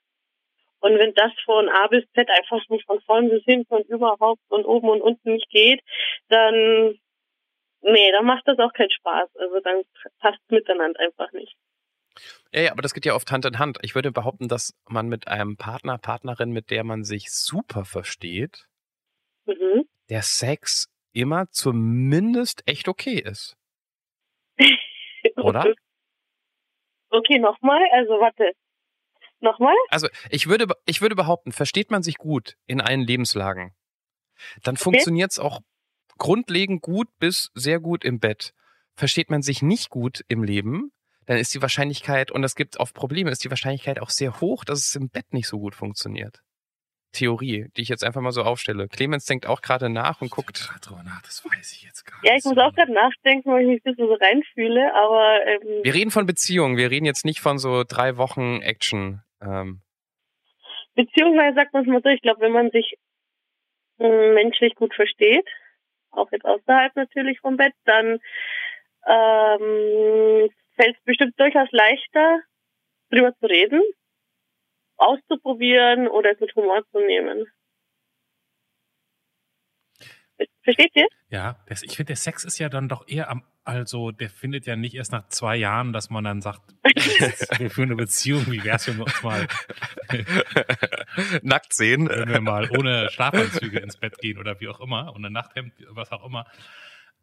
Und 0.79 0.99
wenn 0.99 1.13
das 1.13 1.31
von 1.45 1.69
A 1.69 1.87
bis 1.87 2.03
Z 2.13 2.29
einfach 2.29 2.61
nicht 2.69 2.85
von 2.85 3.01
vorn 3.01 3.29
bis 3.29 3.43
hinten 3.43 3.73
und 3.73 3.87
überhaupt 3.87 4.41
und 4.49 4.65
oben 4.65 4.89
und 4.89 5.01
unten 5.01 5.33
nicht 5.33 5.49
geht, 5.49 5.81
dann 6.29 6.99
nee, 7.81 8.11
dann 8.11 8.25
macht 8.25 8.47
das 8.47 8.59
auch 8.59 8.73
keinen 8.73 8.91
Spaß. 8.91 9.29
Also 9.35 9.59
dann 9.61 9.83
passt 10.19 10.39
miteinander 10.49 10.99
einfach 10.99 11.31
nicht. 11.31 11.55
Ja, 12.53 12.61
ja, 12.61 12.71
aber 12.71 12.81
das 12.81 12.93
geht 12.93 13.05
ja 13.05 13.13
oft 13.15 13.31
Hand 13.31 13.45
in 13.45 13.59
Hand. 13.59 13.77
Ich 13.81 13.95
würde 13.95 14.11
behaupten, 14.11 14.47
dass 14.47 14.73
man 14.87 15.07
mit 15.07 15.27
einem 15.27 15.57
Partner, 15.57 15.97
Partnerin, 15.97 16.51
mit 16.51 16.69
der 16.69 16.83
man 16.83 17.03
sich 17.03 17.31
super 17.31 17.85
versteht, 17.85 18.67
Mhm. 19.45 19.83
der 20.09 20.23
Sex 20.23 20.87
immer 21.11 21.49
zumindest 21.51 22.63
echt 22.65 22.87
okay 22.87 23.19
ist. 23.19 23.55
Oder? 25.37 25.73
Okay, 27.09 27.39
nochmal. 27.39 27.81
Also 27.93 28.13
warte. 28.13 28.51
Nochmal? 29.39 29.75
Also 29.89 30.07
ich 30.29 30.47
würde, 30.47 30.65
ich 30.85 31.01
würde 31.01 31.15
behaupten, 31.15 31.51
versteht 31.51 31.91
man 31.91 32.01
sich 32.01 32.15
gut 32.17 32.55
in 32.65 32.81
allen 32.81 33.01
Lebenslagen, 33.01 33.75
dann 34.63 34.77
funktioniert's 34.77 35.39
auch 35.39 35.59
grundlegend 36.17 36.81
gut 36.81 37.07
bis 37.19 37.51
sehr 37.53 37.79
gut 37.79 38.03
im 38.03 38.19
Bett. 38.19 38.53
Versteht 38.95 39.29
man 39.29 39.41
sich 39.41 39.61
nicht 39.61 39.89
gut 39.89 40.23
im 40.29 40.43
Leben, 40.43 40.91
dann 41.25 41.37
ist 41.37 41.53
die 41.53 41.61
Wahrscheinlichkeit, 41.61 42.31
und 42.31 42.41
das 42.41 42.55
gibt 42.55 42.77
oft 42.79 42.93
Probleme, 42.93 43.31
ist 43.31 43.43
die 43.43 43.49
Wahrscheinlichkeit 43.49 43.99
auch 43.99 44.09
sehr 44.09 44.39
hoch, 44.41 44.63
dass 44.65 44.79
es 44.79 44.95
im 44.95 45.09
Bett 45.09 45.33
nicht 45.33 45.47
so 45.47 45.59
gut 45.59 45.75
funktioniert. 45.75 46.41
Theorie, 47.13 47.69
die 47.77 47.81
ich 47.81 47.87
jetzt 47.89 48.03
einfach 48.03 48.19
mal 48.21 48.31
so 48.33 48.43
aufstelle. 48.43 48.87
Clemens 48.89 49.25
denkt 49.25 49.45
auch 49.47 49.61
gerade 49.61 49.89
nach 49.89 50.21
und 50.21 50.29
guckt. 50.31 50.59
Ich 50.59 50.81
drüber 50.81 51.01
nach, 51.03 51.21
das 51.21 51.45
weiß 51.45 51.71
ich 51.71 51.83
jetzt 51.83 52.03
gar 52.05 52.19
Ja, 52.23 52.33
nicht. 52.33 52.45
ich 52.45 52.49
muss 52.49 52.57
auch 52.57 52.73
gerade 52.75 52.91
nachdenken, 52.93 53.49
weil 53.51 53.61
ich 53.61 53.67
mich 53.67 53.81
ein 53.85 53.91
bisschen 53.93 54.07
so 54.07 54.13
reinfühle, 54.15 54.93
aber 54.93 55.45
ähm, 55.47 55.83
Wir 55.83 55.93
reden 55.93 56.11
von 56.11 56.25
Beziehungen, 56.25 56.75
wir 56.77 56.91
reden 56.91 57.05
jetzt 57.05 57.23
nicht 57.23 57.39
von 57.39 57.57
so 57.57 57.83
drei 57.87 58.17
Wochen 58.17 58.61
Action. 58.61 59.21
Ähm, 59.41 59.81
beziehungsweise 60.95 61.55
sagt 61.55 61.73
man 61.73 61.83
es 61.83 61.89
mal 61.89 62.01
so, 62.03 62.09
ich 62.09 62.21
glaube, 62.21 62.41
wenn 62.41 62.51
man 62.51 62.69
sich 62.71 62.95
ähm, 63.99 64.33
menschlich 64.33 64.75
gut 64.75 64.93
versteht, 64.93 65.47
auch 66.11 66.29
jetzt 66.31 66.45
außerhalb 66.45 66.95
natürlich 66.97 67.39
vom 67.39 67.55
Bett, 67.55 67.73
dann 67.85 68.19
ähm, 69.07 70.49
fällt 70.75 70.95
es 70.97 71.03
bestimmt 71.03 71.39
durchaus 71.39 71.69
leichter, 71.71 72.41
drüber 73.09 73.33
zu 73.39 73.45
reden, 73.45 73.81
auszuprobieren 74.97 76.07
oder 76.07 76.31
es 76.31 76.39
mit 76.39 76.55
Humor 76.55 76.83
zu 76.91 76.99
nehmen. 76.99 77.45
Versteht 80.63 80.91
ihr? 80.95 81.07
Ja, 81.29 81.63
das, 81.67 81.83
ich 81.83 81.95
finde, 81.95 82.07
der 82.07 82.15
Sex 82.17 82.43
ist 82.43 82.57
ja 82.57 82.69
dann 82.69 82.89
doch 82.89 83.07
eher 83.07 83.29
am, 83.29 83.43
also 83.63 84.11
der 84.11 84.29
findet 84.29 84.65
ja 84.65 84.75
nicht 84.75 84.95
erst 84.95 85.11
nach 85.11 85.27
zwei 85.27 85.55
Jahren, 85.55 85.93
dass 85.93 86.09
man 86.09 86.23
dann 86.23 86.41
sagt, 86.41 86.61
wir 87.59 87.69
führen 87.69 87.89
eine 87.89 87.95
Beziehung, 87.95 88.45
wie 88.51 88.63
wär's, 88.63 88.87
wenn 88.87 88.97
wir 88.97 89.05
uns 89.05 89.23
mal, 89.23 89.47
nackt 91.41 91.73
sehen. 91.73 92.09
wenn 92.09 92.29
wir 92.29 92.41
mal 92.41 92.69
ohne 92.71 93.09
Schlafanzüge 93.11 93.79
ins 93.79 93.97
Bett 93.97 94.17
gehen 94.17 94.37
oder 94.37 94.59
wie 94.59 94.67
auch 94.67 94.81
immer, 94.81 95.13
ohne 95.15 95.29
Nachthemd, 95.29 95.73
was 95.89 96.11
auch 96.11 96.25
immer. 96.25 96.45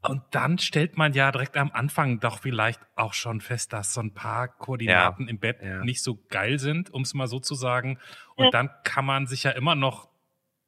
Und 0.02 0.22
dann 0.32 0.58
stellt 0.58 0.96
man 0.96 1.12
ja 1.12 1.30
direkt 1.30 1.56
am 1.56 1.70
Anfang 1.72 2.18
doch 2.18 2.40
vielleicht 2.40 2.80
auch 2.96 3.12
schon 3.14 3.40
fest, 3.40 3.72
dass 3.72 3.94
so 3.94 4.00
ein 4.00 4.12
paar 4.12 4.48
Koordinaten 4.48 5.28
im 5.28 5.38
Bett 5.38 5.62
ja. 5.62 5.84
nicht 5.84 6.02
so 6.02 6.18
geil 6.28 6.58
sind, 6.58 6.90
um 6.92 7.02
es 7.02 7.14
mal 7.14 7.28
so 7.28 7.38
zu 7.38 7.54
sagen. 7.54 7.98
Und 8.34 8.46
Ja. 8.46 8.50
dann 8.50 8.70
kann 8.82 9.04
man 9.04 9.26
sich 9.26 9.44
ja 9.44 9.52
immer 9.52 9.76
noch, 9.76 10.08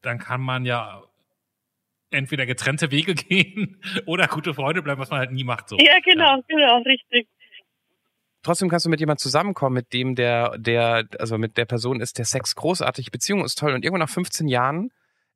dann 0.03 0.18
kann 0.18 0.40
man 0.40 0.64
ja 0.64 1.03
entweder 2.11 2.47
getrennte 2.47 2.92
Wege 2.92 3.14
gehen 3.14 3.81
oder 4.07 4.29
gute 4.29 4.55
Freunde 4.55 4.83
bleiben, 4.83 5.01
was 5.01 5.11
man 5.11 5.18
halt 5.18 5.33
nie 5.33 5.44
macht. 5.44 5.68
So. 5.68 5.79
Ja, 5.79 5.99
genau, 6.05 6.40
genau, 6.47 6.83
richtig. 6.83 7.29
Trotzdem 8.44 8.68
kannst 8.68 8.87
du 8.87 8.90
mit 8.90 9.01
jemand 9.01 9.20
zusammenkommen, 9.20 9.75
mit 9.75 9.92
dem 9.92 10.14
der, 10.14 10.57
der, 10.59 11.09
also 11.18 11.38
mit 11.38 11.57
der 11.57 11.64
Person 11.64 12.01
ist 12.01 12.18
der 12.18 12.27
Sex 12.27 12.55
großartig, 12.55 13.11
Beziehung 13.11 13.42
ist 13.42 13.59
toll 13.59 13.73
und 13.73 13.85
irgendwann 13.85 14.01
nach 14.01 14.11
15 14.11 14.49
Jahren 14.49 14.90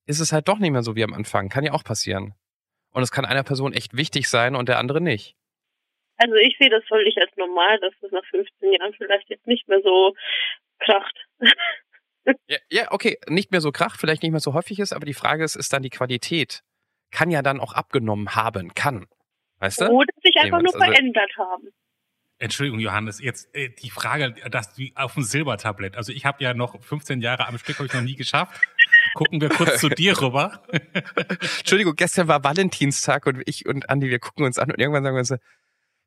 ist 0.05 0.21
es 0.21 0.33
halt 0.33 0.47
doch 0.47 0.59
nicht 0.59 0.71
mehr 0.71 0.83
so 0.83 0.95
wie 0.95 1.05
am 1.05 1.15
Anfang. 1.15 1.49
Kann 1.49 1.65
ja 1.65 1.73
auch 1.73 1.85
passieren. 1.85 2.35
Und 2.93 3.03
es 3.03 3.11
kann 3.11 3.25
einer 3.25 3.45
Person 3.45 3.73
echt 3.73 3.97
wichtig 3.97 4.29
sein 4.29 4.55
und 4.55 4.69
der 4.69 4.79
andere 4.79 5.01
nicht. 5.01 5.37
Also 6.17 6.35
ich 6.35 6.57
sehe 6.59 6.71
das 6.71 6.85
völlig 6.89 7.17
als 7.19 7.31
normal, 7.37 7.79
dass 7.81 7.93
es 8.01 8.11
nach 8.11 8.25
15 8.31 8.73
Jahren 8.73 8.93
vielleicht 8.95 9.29
jetzt 9.31 9.47
nicht 9.47 9.69
mehr 9.69 9.81
so 9.83 10.15
kracht. 10.81 11.15
Ja, 12.47 12.59
ja, 12.71 12.93
okay, 12.93 13.19
nicht 13.29 13.53
mehr 13.53 13.61
so 13.61 13.73
kracht, 13.73 13.99
vielleicht 14.01 14.23
nicht 14.23 14.33
mehr 14.33 14.41
so 14.41 14.53
häufig 14.53 14.79
ist, 14.81 14.93
aber 14.93 15.07
die 15.07 15.15
Frage 15.15 15.45
ist, 15.45 15.55
ist 15.55 15.73
dann 15.73 15.83
die 15.83 15.91
Qualität. 15.91 16.63
Kann 17.11 17.31
ja 17.31 17.41
dann 17.41 17.61
auch 17.61 17.73
abgenommen 17.73 18.35
haben, 18.35 18.75
kann. 18.75 19.07
Weißt 19.61 19.81
du? 19.81 19.87
Oder 19.87 20.13
sich 20.23 20.37
einfach 20.37 20.61
nur 20.61 20.73
Clemens, 20.73 20.75
also- 20.75 20.93
verändert 20.93 21.31
haben. 21.39 21.69
Entschuldigung, 22.41 22.79
Johannes, 22.79 23.21
jetzt 23.21 23.53
äh, 23.55 23.71
die 23.71 23.91
Frage, 23.91 24.33
dass 24.51 24.75
du 24.75 24.85
auf 24.95 25.15
dem 25.15 25.25
Silbertablett, 25.25 25.97
also 25.97 26.13
ich 26.13 26.25
habe 26.25 26.43
ja 26.43 26.55
noch 26.55 26.81
15 26.81 27.21
Jahre 27.21 27.49
am 27.49 27.59
Stück, 27.59 27.79
habe 27.79 27.87
ich 27.87 27.95
noch 27.95 28.01
nie 28.01 28.15
geschafft. 28.15 28.61
Gucken 29.15 29.41
wir 29.41 29.49
kurz 29.49 29.81
zu 29.81 29.89
dir 29.89 30.21
rüber. 30.21 30.63
Entschuldigung, 31.59 31.97
gestern 31.97 32.29
war 32.29 32.45
Valentinstag 32.45 33.27
und 33.27 33.43
ich 33.47 33.67
und 33.67 33.91
Andi, 33.91 34.09
wir 34.09 34.21
gucken 34.21 34.45
uns 34.45 34.59
an 34.59 34.71
und 34.71 34.79
irgendwann 34.79 35.03
sagen 35.03 35.17
wir 35.17 35.25
so, 35.25 35.37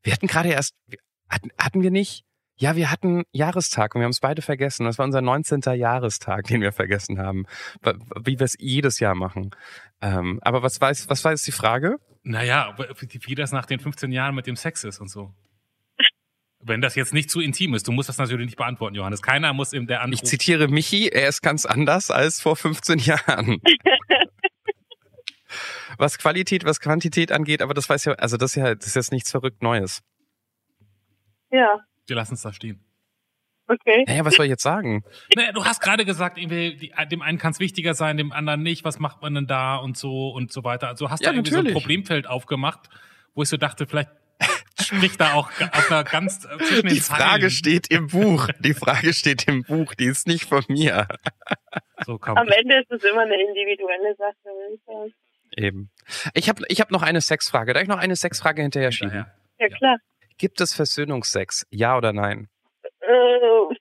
wir 0.04 0.14
hatten 0.14 0.28
gerade 0.28 0.50
erst, 0.50 0.74
hatten, 1.30 1.50
hatten 1.58 1.82
wir 1.82 1.92
nicht? 1.92 2.24
Ja, 2.56 2.76
wir 2.76 2.92
hatten 2.92 3.24
Jahrestag 3.32 3.96
und 3.96 4.02
wir 4.02 4.06
haben 4.06 4.12
es 4.12 4.20
beide 4.20 4.42
vergessen. 4.42 4.86
Das 4.86 5.00
war 5.00 5.06
unser 5.06 5.22
19. 5.22 5.62
Jahrestag, 5.76 6.46
den 6.46 6.62
wir 6.62 6.72
vergessen 6.72 7.20
haben. 7.20 7.46
Wie 8.24 8.40
wir 8.40 8.46
es 8.46 8.56
jedes 8.60 9.00
Jahr 9.00 9.16
machen. 9.16 9.50
Ähm, 10.00 10.40
aber 10.44 10.62
was 10.62 10.80
weiß, 10.80 11.10
was 11.10 11.24
war 11.24 11.32
jetzt 11.32 11.48
die 11.48 11.52
Frage? 11.52 11.98
Naja, 12.24 12.76
wie 13.10 13.36
das 13.36 13.52
nach 13.52 13.66
den 13.66 13.80
15 13.80 14.12
Jahren 14.12 14.36
mit 14.36 14.46
dem 14.46 14.56
Sex 14.56 14.84
ist 14.84 15.00
und 15.00 15.10
so. 15.10 15.34
Wenn 16.64 16.82
das 16.82 16.96
jetzt 16.96 17.14
nicht 17.14 17.30
zu 17.32 17.40
intim 17.42 17.74
ist, 17.74 17.88
du 17.88 17.92
musst 17.92 18.10
das 18.10 18.18
natürlich 18.18 18.46
nicht 18.46 18.58
beantworten, 18.58 18.96
Johannes. 18.96 19.22
Keiner 19.22 19.52
muss 19.54 19.74
im 19.74 19.88
der 19.88 20.02
Anruf. 20.02 20.20
Ich 20.22 20.24
zitiere 20.30 20.68
Michi, 20.68 21.08
er 21.08 21.28
ist 21.28 21.42
ganz 21.42 21.66
anders 21.66 22.12
als 22.12 22.40
vor 22.40 22.56
15 22.56 23.00
Jahren. 23.00 23.60
was 25.98 26.18
Qualität, 26.18 26.64
was 26.66 26.80
Quantität 26.80 27.32
angeht, 27.32 27.62
aber 27.62 27.74
das 27.74 27.90
weiß 27.90 28.06
ja, 28.06 28.14
also 28.14 28.38
das 28.38 28.52
ist 28.52 28.56
ja, 28.64 28.76
das 28.76 28.88
ist 28.88 28.96
jetzt 28.96 29.12
nichts 29.12 29.32
verrückt 29.32 29.62
Neues. 29.62 30.02
Ja, 31.52 31.80
Wir 32.08 32.16
lassen 32.16 32.36
es 32.36 32.42
da 32.42 32.54
stehen. 32.54 32.84
okay. 33.68 34.06
Naja, 34.08 34.24
was 34.24 34.36
soll 34.36 34.46
ich 34.46 34.50
jetzt 34.52 34.64
sagen? 34.64 35.04
Naja, 35.36 35.52
du 35.52 35.66
hast 35.66 35.82
gerade 35.82 36.06
gesagt, 36.06 36.38
irgendwie, 36.38 36.76
die, 36.78 36.94
dem 37.10 37.22
einen 37.22 37.38
kann 37.38 37.52
es 37.52 37.60
wichtiger 37.60 37.94
sein, 37.94 38.18
dem 38.18 38.32
anderen 38.32 38.62
nicht. 38.64 38.86
Was 38.86 39.00
macht 39.00 39.22
man 39.22 39.34
denn 39.36 39.48
da 39.48 39.76
und 39.78 39.98
so 39.98 40.30
und 40.30 40.52
so 40.52 40.64
weiter. 40.64 40.88
Also 40.88 41.10
hast 41.10 41.22
Ja, 41.24 41.32
du 41.32 41.38
irgendwie 41.38 41.52
so 41.52 41.60
ein. 41.60 41.74
Problemfeld 41.74 42.28
aufgemacht, 42.28 42.90
wo 43.34 43.44
ich 43.44 43.50
so 43.50 43.58
dachte, 43.58 43.86
vielleicht 43.88 44.10
spricht 44.86 45.20
da 45.22 45.34
auch 45.34 45.50
auf 45.60 45.92
einer 45.92 46.04
ganz 46.04 46.46
äh, 46.46 46.58
zwischen 46.60 46.88
den 46.88 46.96
Die 46.96 47.00
Frage 47.02 47.42
Zeilen. 47.42 47.50
steht 47.52 47.88
im 47.92 48.08
Buch. 48.08 48.48
Die 48.60 48.74
Frage 48.74 49.14
steht 49.14 49.48
im 49.48 49.64
Buch. 49.64 49.94
Die 49.96 50.06
ist 50.06 50.28
nicht 50.28 50.46
von 50.46 50.64
mir. 50.68 51.08
So, 52.06 52.18
komm. 52.18 52.38
Am 52.38 52.48
Ende 52.48 52.80
ist 52.82 52.92
es 52.92 53.04
immer 53.04 53.22
eine 53.22 53.40
individuelle 53.42 54.16
Sache, 54.16 54.36
würde 54.44 54.76
ich 54.76 54.82
sagen. 54.86 55.14
Eben. 55.58 55.92
Ich 56.34 56.50
habe 56.50 56.64
ich 56.70 56.80
hab 56.82 56.92
noch 56.92 57.02
eine 57.04 57.22
Sexfrage. 57.22 57.74
Darf 57.74 57.84
ich 57.84 57.90
noch 57.90 57.98
eine 58.00 58.16
Sexfrage 58.16 58.62
hinterher 58.62 58.92
schieben? 58.92 59.14
Ja, 59.60 59.68
Ja. 59.68 59.68
klar. 59.78 59.98
Gibt 60.38 60.60
es 60.62 60.74
Versöhnungsex? 60.74 61.68
Ja 61.70 61.98
oder 61.98 62.14
nein? 62.14 62.48
Äh, 63.02 63.76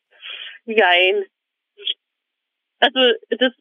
jein. 0.66 1.24
Also, 2.80 2.98
das, 3.30 3.52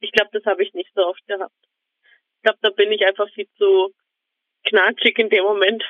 ich 0.00 0.12
glaube, 0.12 0.30
das 0.32 0.44
habe 0.46 0.62
ich 0.62 0.72
nicht 0.74 0.90
so 0.94 1.02
oft 1.06 1.24
gehabt. 1.26 1.52
Ich 2.36 2.42
glaube, 2.42 2.58
da 2.62 2.70
bin 2.70 2.90
ich 2.90 3.04
einfach 3.06 3.28
viel 3.34 3.48
zu 3.58 3.92
knatschig 4.64 5.18
in 5.18 5.28
dem 5.30 5.44
Moment. 5.44 5.82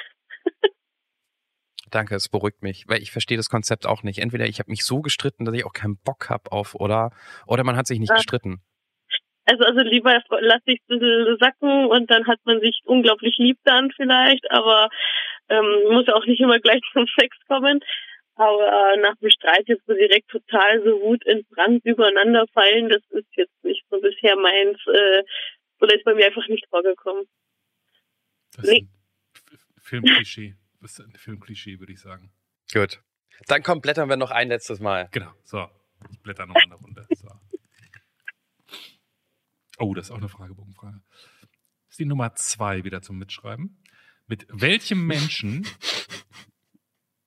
Danke, 1.90 2.14
es 2.14 2.28
beruhigt 2.28 2.62
mich, 2.62 2.84
weil 2.86 3.02
ich 3.02 3.10
verstehe 3.10 3.36
das 3.36 3.48
Konzept 3.48 3.84
auch 3.86 4.04
nicht. 4.04 4.20
Entweder 4.20 4.46
ich 4.46 4.60
habe 4.60 4.70
mich 4.70 4.84
so 4.84 5.00
gestritten, 5.00 5.44
dass 5.44 5.54
ich 5.54 5.64
auch 5.66 5.72
keinen 5.72 5.98
Bock 6.04 6.30
hab 6.30 6.52
auf, 6.52 6.74
oder 6.76 7.10
oder 7.46 7.64
man 7.64 7.76
hat 7.76 7.86
sich 7.88 7.98
nicht 7.98 8.12
Ah. 8.12 8.16
gestritten. 8.16 8.60
Also, 9.46 9.64
also 9.64 9.80
lieber 9.80 10.22
lasse 10.40 10.62
ich 10.66 10.80
es 10.86 10.94
ein 10.94 11.00
bisschen 11.00 11.36
sacken 11.40 11.86
und 11.86 12.08
dann 12.10 12.26
hat 12.28 12.38
man 12.44 12.60
sich 12.60 12.80
unglaublich 12.84 13.36
lieb 13.38 13.58
dann 13.64 13.90
vielleicht, 13.96 14.48
aber 14.52 14.88
ähm, 15.48 15.64
muss 15.90 16.06
ja 16.06 16.14
auch 16.14 16.26
nicht 16.26 16.40
immer 16.40 16.60
gleich 16.60 16.80
zum 16.92 17.06
Sex 17.18 17.36
kommen. 17.48 17.80
Aber 18.36 18.96
nach 18.98 19.16
dem 19.20 19.30
Streit 19.30 19.64
jetzt 19.66 19.84
so 19.86 19.92
direkt 19.94 20.28
total 20.28 20.82
so 20.84 21.00
Wut 21.02 21.24
Brand 21.50 21.84
übereinander 21.84 22.46
fallen, 22.54 22.88
das 22.88 23.02
ist 23.10 23.26
jetzt 23.36 23.64
nicht 23.64 23.84
so 23.90 24.00
bisher 24.00 24.36
meins, 24.36 24.78
äh, 24.86 25.22
oder 25.80 25.94
ist 25.94 26.04
bei 26.04 26.14
mir 26.14 26.26
einfach 26.26 26.46
nicht 26.48 26.66
vorgekommen. 26.70 27.24
Das 28.56 28.64
ist 28.64 28.72
ein 28.72 28.90
Filmklischee. 29.78 30.56
Das 30.80 30.92
ist 30.92 31.00
ein 31.00 31.12
Filmklischee, 31.16 31.78
würde 31.78 31.92
ich 31.92 32.00
sagen. 32.00 32.32
Gut. 32.72 33.02
Dann 33.46 33.62
komm, 33.62 33.80
blättern 33.80 34.08
wir 34.08 34.16
noch 34.16 34.30
ein 34.30 34.48
letztes 34.48 34.80
Mal. 34.80 35.08
Genau. 35.12 35.32
So, 35.44 35.68
ich 36.10 36.20
blätter 36.20 36.46
noch 36.46 36.56
eine 36.56 36.74
Runde. 36.74 37.06
So. 37.14 37.28
Oh, 39.78 39.94
das 39.94 40.06
ist 40.06 40.10
auch 40.10 40.18
eine 40.18 40.28
Fragebogenfrage. 40.28 41.00
Das 41.40 41.90
ist 41.90 41.98
die 41.98 42.04
Nummer 42.04 42.34
zwei 42.34 42.84
wieder 42.84 43.00
zum 43.00 43.18
Mitschreiben. 43.18 43.82
Mit 44.26 44.46
welchem 44.50 45.06
Menschen, 45.06 45.66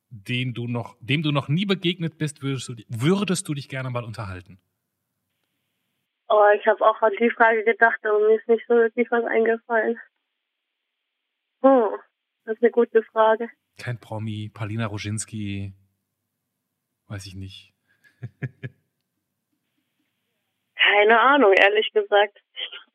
den 0.09 0.53
du 0.53 0.67
noch, 0.67 0.95
dem 0.99 1.23
du 1.23 1.31
noch 1.31 1.47
nie 1.47 1.65
begegnet 1.65 2.17
bist, 2.17 2.41
würdest 2.41 2.69
du, 2.69 2.75
würdest 2.87 3.47
du 3.47 3.53
dich 3.55 3.69
gerne 3.69 3.89
mal 3.89 4.03
unterhalten? 4.03 4.61
Oh, 6.29 6.45
ich 6.57 6.65
habe 6.67 6.81
auch 6.85 7.01
an 7.01 7.11
die 7.19 7.29
Frage 7.31 7.63
gedacht, 7.63 7.99
aber 8.03 8.19
mir 8.19 8.39
ist 8.39 8.47
nicht 8.47 8.65
so 8.67 8.75
wirklich 8.75 9.09
was 9.11 9.25
eingefallen. 9.25 9.99
Oh, 11.63 11.97
das 12.45 12.55
ist 12.55 12.61
eine 12.61 12.71
gute 12.71 13.01
Frage. 13.03 13.49
Kein 13.79 13.99
Promi, 13.99 14.51
Paulina 14.53 14.85
Roginski, 14.85 15.73
weiß 17.07 17.25
ich 17.25 17.35
nicht. 17.35 17.73
Keine 20.75 21.19
Ahnung, 21.19 21.53
ehrlich 21.53 21.91
gesagt. 21.93 22.37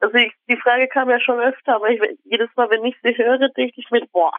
Also 0.00 0.14
ich, 0.16 0.32
die 0.48 0.58
Frage 0.58 0.86
kam 0.88 1.08
ja 1.10 1.18
schon 1.20 1.40
öfter, 1.40 1.76
aber 1.76 1.88
ich, 1.88 2.00
jedes 2.24 2.48
Mal, 2.56 2.70
wenn 2.70 2.84
ich 2.84 2.94
sie 3.02 3.16
höre, 3.16 3.48
denke 3.48 3.80
ich 3.80 3.90
mir, 3.90 4.06
boah, 4.12 4.32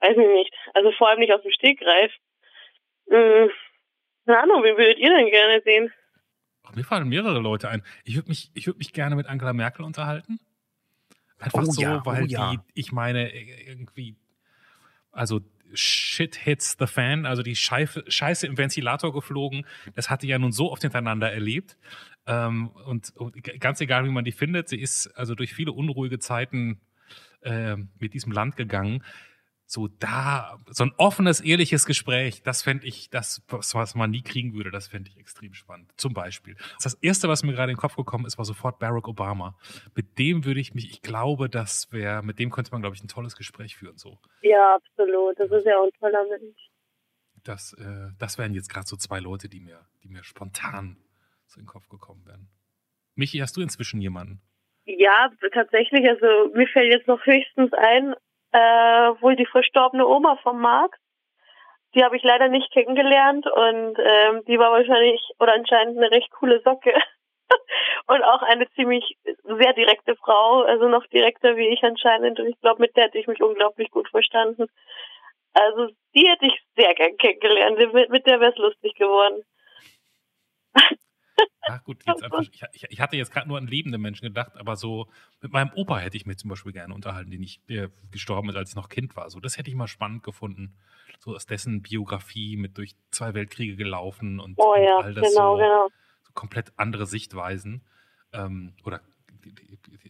weiß 0.00 0.12
ich 0.16 0.16
nicht. 0.16 0.54
Also 0.72 0.92
vor 0.92 1.08
allem 1.08 1.18
nicht 1.18 1.32
aus 1.32 1.42
dem 1.42 1.50
Stegreif. 1.50 2.12
Hm, 3.10 3.50
keine 4.24 4.40
Ahnung, 4.40 4.62
wen 4.62 4.76
würdet 4.76 4.98
ihr 4.98 5.10
denn 5.10 5.26
gerne 5.30 5.60
sehen? 5.64 5.92
Ach, 6.62 6.74
mir 6.74 6.84
fallen 6.84 7.08
mehrere 7.08 7.40
Leute 7.40 7.68
ein. 7.68 7.82
Ich 8.04 8.14
würde 8.14 8.28
mich, 8.28 8.50
ich 8.54 8.66
würde 8.66 8.78
mich 8.78 8.92
gerne 8.92 9.16
mit 9.16 9.26
Angela 9.26 9.52
Merkel 9.52 9.84
unterhalten. 9.84 10.38
Einfach 11.38 11.62
Oh 11.62 11.70
so, 11.70 11.82
ja, 11.82 11.98
oh 12.00 12.06
weil 12.06 12.30
ja. 12.30 12.52
die, 12.52 12.58
ich 12.74 12.92
meine, 12.92 13.30
irgendwie, 13.34 14.16
also 15.12 15.40
Shit 15.72 16.36
hits 16.36 16.76
the 16.78 16.86
fan, 16.86 17.26
also 17.26 17.42
die 17.42 17.56
Scheife, 17.56 18.04
Scheiße 18.06 18.46
im 18.46 18.56
Ventilator 18.56 19.12
geflogen. 19.12 19.66
Das 19.94 20.08
hat 20.08 20.22
die 20.22 20.28
ja 20.28 20.38
nun 20.38 20.52
so 20.52 20.70
oft 20.70 20.82
hintereinander 20.82 21.32
erlebt. 21.32 21.76
Ähm, 22.26 22.68
und, 22.68 23.14
und 23.16 23.42
ganz 23.60 23.80
egal, 23.80 24.04
wie 24.04 24.10
man 24.10 24.24
die 24.24 24.32
findet, 24.32 24.68
sie 24.68 24.80
ist 24.80 25.08
also 25.16 25.34
durch 25.34 25.52
viele 25.52 25.72
unruhige 25.72 26.18
Zeiten 26.18 26.80
äh, 27.42 27.76
mit 27.98 28.14
diesem 28.14 28.32
Land 28.32 28.56
gegangen. 28.56 29.02
So 29.66 29.88
da, 29.88 30.58
so 30.70 30.84
ein 30.84 30.92
offenes, 30.98 31.40
ehrliches 31.40 31.86
Gespräch, 31.86 32.42
das 32.42 32.62
fände 32.62 32.86
ich, 32.86 33.08
das, 33.10 33.42
was, 33.48 33.94
man 33.94 34.10
nie 34.10 34.22
kriegen 34.22 34.54
würde, 34.54 34.70
das 34.70 34.88
fände 34.88 35.10
ich 35.10 35.18
extrem 35.18 35.54
spannend. 35.54 35.92
Zum 35.96 36.12
Beispiel. 36.12 36.56
Das 36.82 36.94
erste, 36.94 37.28
was 37.28 37.42
mir 37.42 37.52
gerade 37.52 37.72
in 37.72 37.76
den 37.76 37.80
Kopf 37.80 37.96
gekommen 37.96 38.26
ist, 38.26 38.36
war 38.36 38.44
sofort 38.44 38.78
Barack 38.78 39.08
Obama. 39.08 39.56
Mit 39.94 40.18
dem 40.18 40.44
würde 40.44 40.60
ich 40.60 40.74
mich, 40.74 40.90
ich 40.90 41.02
glaube, 41.02 41.48
das 41.48 41.90
wäre, 41.92 42.22
mit 42.22 42.38
dem 42.38 42.50
könnte 42.50 42.72
man, 42.72 42.82
glaube 42.82 42.94
ich, 42.94 43.02
ein 43.02 43.08
tolles 43.08 43.36
Gespräch 43.36 43.76
führen. 43.76 43.96
So. 43.96 44.18
Ja, 44.42 44.76
absolut. 44.76 45.38
Das 45.38 45.50
ist 45.50 45.64
ja 45.64 45.78
auch 45.78 45.84
ein 45.84 45.98
toller 45.98 46.24
Mensch. 46.28 46.70
Das, 47.42 47.72
äh, 47.74 48.10
das 48.18 48.38
wären 48.38 48.54
jetzt 48.54 48.68
gerade 48.68 48.86
so 48.86 48.96
zwei 48.96 49.20
Leute, 49.20 49.48
die 49.48 49.60
mir, 49.60 49.80
die 50.02 50.08
mir 50.08 50.24
spontan 50.24 50.98
so 51.46 51.58
in 51.58 51.64
den 51.64 51.70
Kopf 51.70 51.88
gekommen 51.88 52.24
wären. 52.26 52.48
Michi, 53.14 53.38
hast 53.38 53.56
du 53.56 53.60
inzwischen 53.60 54.00
jemanden? 54.00 54.40
Ja, 54.84 55.30
tatsächlich. 55.52 56.06
Also 56.08 56.52
mir 56.54 56.66
fällt 56.68 56.92
jetzt 56.92 57.06
noch 57.06 57.24
höchstens 57.24 57.72
ein, 57.72 58.14
äh, 58.54 59.20
wohl 59.20 59.34
die 59.34 59.46
verstorbene 59.46 60.06
Oma 60.06 60.36
von 60.42 60.58
Marc. 60.58 60.96
Die 61.94 62.04
habe 62.04 62.16
ich 62.16 62.22
leider 62.22 62.48
nicht 62.48 62.72
kennengelernt 62.72 63.46
und 63.46 63.98
ähm, 63.98 64.42
die 64.46 64.58
war 64.58 64.70
wahrscheinlich 64.70 65.20
oder 65.40 65.54
anscheinend 65.54 65.98
eine 65.98 66.10
recht 66.10 66.30
coole 66.30 66.60
Socke. 66.60 66.94
und 68.06 68.22
auch 68.22 68.42
eine 68.42 68.68
ziemlich 68.70 69.16
sehr 69.24 69.72
direkte 69.74 70.14
Frau, 70.16 70.62
also 70.62 70.88
noch 70.88 71.06
direkter 71.06 71.56
wie 71.56 71.68
ich 71.68 71.82
anscheinend. 71.82 72.38
Und 72.38 72.46
ich 72.46 72.60
glaube, 72.60 72.80
mit 72.80 72.96
der 72.96 73.04
hätte 73.04 73.18
ich 73.18 73.26
mich 73.26 73.42
unglaublich 73.42 73.90
gut 73.90 74.08
verstanden. 74.08 74.66
Also 75.52 75.88
die 76.14 76.28
hätte 76.28 76.46
ich 76.46 76.60
sehr 76.76 76.94
gern 76.94 77.16
kennengelernt. 77.16 77.92
Mit, 77.92 78.10
mit 78.10 78.26
der 78.26 78.40
wäre 78.40 78.52
es 78.52 78.58
lustig 78.58 78.94
geworden. 78.94 79.42
Ach 81.66 81.82
gut, 81.82 82.04
jetzt 82.06 82.22
einfach, 82.22 82.42
ich, 82.42 82.84
ich, 82.90 83.00
hatte 83.00 83.16
jetzt 83.16 83.32
gerade 83.32 83.48
nur 83.48 83.56
an 83.56 83.66
lebende 83.66 83.96
Menschen 83.96 84.26
gedacht, 84.26 84.52
aber 84.56 84.76
so 84.76 85.08
mit 85.40 85.52
meinem 85.52 85.70
Opa 85.74 85.98
hätte 85.98 86.16
ich 86.16 86.26
mich 86.26 86.36
zum 86.36 86.50
Beispiel 86.50 86.72
gerne 86.72 86.92
unterhalten, 86.92 87.30
den 87.30 87.42
ich, 87.42 87.60
der 87.68 87.90
gestorben 88.10 88.50
ist, 88.50 88.56
als 88.56 88.70
ich 88.70 88.76
noch 88.76 88.88
Kind 88.88 89.16
war. 89.16 89.30
So, 89.30 89.40
das 89.40 89.56
hätte 89.56 89.70
ich 89.70 89.76
mal 89.76 89.88
spannend 89.88 90.22
gefunden. 90.22 90.76
So 91.20 91.34
aus 91.34 91.46
dessen 91.46 91.82
Biografie 91.82 92.56
mit 92.56 92.76
durch 92.76 92.94
zwei 93.10 93.32
Weltkriege 93.32 93.76
gelaufen 93.76 94.40
und, 94.40 94.58
Oh 94.58 94.74
und 94.74 94.82
ja, 94.82 94.98
all 94.98 95.14
das 95.14 95.30
genau, 95.30 95.56
so, 95.56 95.62
genau. 95.62 95.88
so 96.22 96.32
komplett 96.34 96.72
andere 96.76 97.06
Sichtweisen 97.06 97.82
ähm, 98.32 98.74
oder 98.84 99.00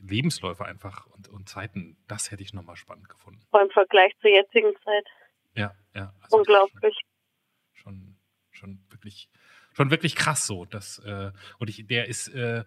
Lebensläufe 0.00 0.64
einfach 0.64 1.06
und, 1.06 1.28
und 1.28 1.48
Zeiten. 1.48 1.96
Das 2.08 2.30
hätte 2.30 2.42
ich 2.42 2.52
nochmal 2.52 2.76
spannend 2.76 3.08
gefunden. 3.08 3.40
Vor 3.50 3.62
im 3.62 3.70
Vergleich 3.70 4.12
zur 4.20 4.30
jetzigen 4.30 4.72
Zeit. 4.84 5.06
Ja, 5.56 5.74
ja. 5.94 6.12
also 6.20 6.38
Unglaublich. 6.38 6.98
schon, 7.74 8.16
schon 8.50 8.80
wirklich, 8.90 9.28
schon 9.74 9.90
wirklich 9.90 10.16
krass 10.16 10.46
so. 10.46 10.64
Dass, 10.64 10.98
äh, 11.00 11.32
und 11.58 11.68
ich, 11.68 11.86
der 11.86 12.08
ist, 12.08 12.28
äh, 12.28 12.64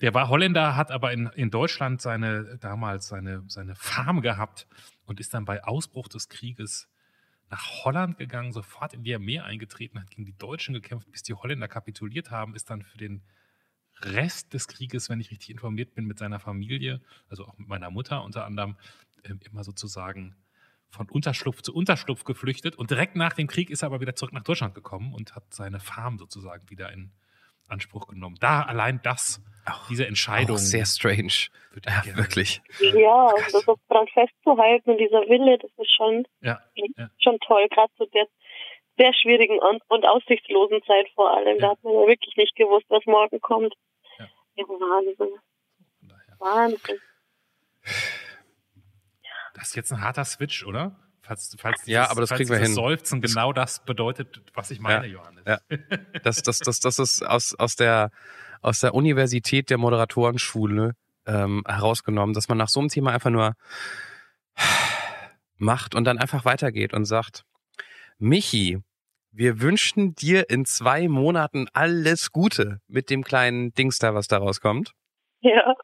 der 0.00 0.14
war 0.14 0.28
Holländer, 0.28 0.76
hat 0.76 0.90
aber 0.90 1.12
in, 1.12 1.26
in 1.34 1.50
Deutschland 1.50 2.00
seine, 2.00 2.58
damals 2.58 3.08
seine, 3.08 3.44
seine 3.48 3.74
Farm 3.74 4.20
gehabt 4.20 4.66
und 5.04 5.20
ist 5.20 5.34
dann 5.34 5.44
bei 5.44 5.64
Ausbruch 5.64 6.08
des 6.08 6.28
Krieges 6.28 6.88
nach 7.50 7.84
Holland 7.84 8.16
gegangen, 8.16 8.52
sofort 8.52 8.94
in 8.94 9.04
die 9.04 9.14
Armee 9.14 9.40
eingetreten, 9.40 10.00
hat 10.00 10.10
gegen 10.10 10.24
die 10.24 10.36
Deutschen 10.36 10.72
gekämpft, 10.72 11.10
bis 11.10 11.22
die 11.22 11.34
Holländer 11.34 11.68
kapituliert 11.68 12.30
haben, 12.30 12.54
ist 12.54 12.70
dann 12.70 12.82
für 12.82 12.96
den 12.96 13.22
Rest 14.00 14.54
des 14.54 14.68
Krieges, 14.68 15.10
wenn 15.10 15.20
ich 15.20 15.30
richtig 15.30 15.50
informiert 15.50 15.94
bin, 15.94 16.06
mit 16.06 16.18
seiner 16.18 16.40
Familie, 16.40 17.02
also 17.28 17.46
auch 17.46 17.58
mit 17.58 17.68
meiner 17.68 17.90
Mutter 17.90 18.24
unter 18.24 18.46
anderem, 18.46 18.76
ähm, 19.24 19.38
immer 19.44 19.64
sozusagen 19.64 20.34
von 20.92 21.08
Unterschlupf 21.10 21.62
zu 21.62 21.74
Unterschlupf 21.74 22.24
geflüchtet 22.24 22.76
und 22.76 22.90
direkt 22.90 23.16
nach 23.16 23.32
dem 23.32 23.46
Krieg 23.48 23.70
ist 23.70 23.82
er 23.82 23.86
aber 23.86 24.00
wieder 24.00 24.14
zurück 24.14 24.32
nach 24.32 24.44
Deutschland 24.44 24.74
gekommen 24.74 25.14
und 25.14 25.34
hat 25.34 25.44
seine 25.50 25.80
Farm 25.80 26.18
sozusagen 26.18 26.68
wieder 26.68 26.92
in 26.92 27.10
Anspruch 27.68 28.06
genommen. 28.08 28.36
Da 28.40 28.62
allein 28.62 29.00
das, 29.02 29.42
diese 29.88 30.06
Entscheidung. 30.06 30.56
Auch 30.56 30.60
sehr 30.60 30.84
strange. 30.84 31.48
Ja, 31.86 32.16
wirklich. 32.16 32.60
Ja, 32.80 33.28
und 33.28 33.54
das 33.54 33.62
so 33.62 33.76
dran 33.88 34.06
festzuhalten 34.08 34.90
und 34.90 34.98
dieser 34.98 35.22
Wille, 35.22 35.58
das 35.58 35.70
ist 35.78 35.94
schon, 35.96 36.26
Ja, 36.42 36.60
ja. 36.74 37.10
schon 37.18 37.38
toll, 37.40 37.66
gerade 37.70 37.92
zu 37.96 38.06
der 38.06 38.26
sehr 38.98 39.14
schwierigen 39.14 39.58
und, 39.88 40.04
aussichtslosen 40.04 40.82
Zeit 40.82 41.08
vor 41.14 41.34
allem. 41.34 41.58
Da 41.58 41.70
hat 41.70 41.82
man 41.82 41.94
ja 41.94 42.06
wirklich 42.06 42.36
nicht 42.36 42.54
gewusst, 42.56 42.84
was 42.90 43.04
morgen 43.06 43.40
kommt. 43.40 43.74
Ja. 44.18 44.28
Ja, 44.56 44.64
Wahnsinn. 44.68 45.16
Von 45.98 46.08
daher. 46.08 46.36
Wahnsinn. 46.38 47.00
Das 49.54 49.68
ist 49.68 49.76
jetzt 49.76 49.92
ein 49.92 50.00
harter 50.00 50.24
Switch, 50.24 50.64
oder? 50.64 50.96
Falls, 51.22 51.54
falls 51.58 51.86
Ja, 51.86 52.10
aber 52.10 52.20
das 52.22 52.30
falls 52.30 52.38
kriegen 52.40 52.50
wir 52.50 52.58
hin. 52.58 52.74
Seufzen 52.74 53.20
Das- 53.22 53.32
genau 53.32 53.52
das 53.52 53.84
bedeutet, 53.84 54.42
was 54.54 54.70
ich 54.70 54.80
meine, 54.80 55.06
Johannes. 55.06 55.44
Ja. 55.46 55.60
Das, 56.24 56.42
das, 56.42 56.58
das, 56.58 56.80
das 56.80 56.98
ist 56.98 57.22
aus, 57.24 57.54
aus, 57.54 57.76
der, 57.76 58.10
aus 58.60 58.80
der 58.80 58.94
Universität 58.94 59.70
der 59.70 59.78
Moderatorenschule 59.78 60.94
ähm, 61.26 61.62
herausgenommen, 61.66 62.34
dass 62.34 62.48
man 62.48 62.58
nach 62.58 62.68
so 62.68 62.80
einem 62.80 62.88
Thema 62.88 63.12
einfach 63.12 63.30
nur 63.30 63.54
macht 65.58 65.94
und 65.94 66.04
dann 66.04 66.18
einfach 66.18 66.44
weitergeht 66.44 66.92
und 66.92 67.04
sagt, 67.04 67.44
Michi, 68.18 68.80
wir 69.30 69.60
wünschen 69.60 70.14
dir 70.14 70.50
in 70.50 70.64
zwei 70.64 71.08
Monaten 71.08 71.68
alles 71.72 72.32
Gute 72.32 72.80
mit 72.88 73.10
dem 73.10 73.22
kleinen 73.24 73.72
Dings 73.72 73.98
da, 73.98 74.14
was 74.14 74.26
da 74.26 74.38
rauskommt. 74.38 74.92
Ja, 75.40 75.74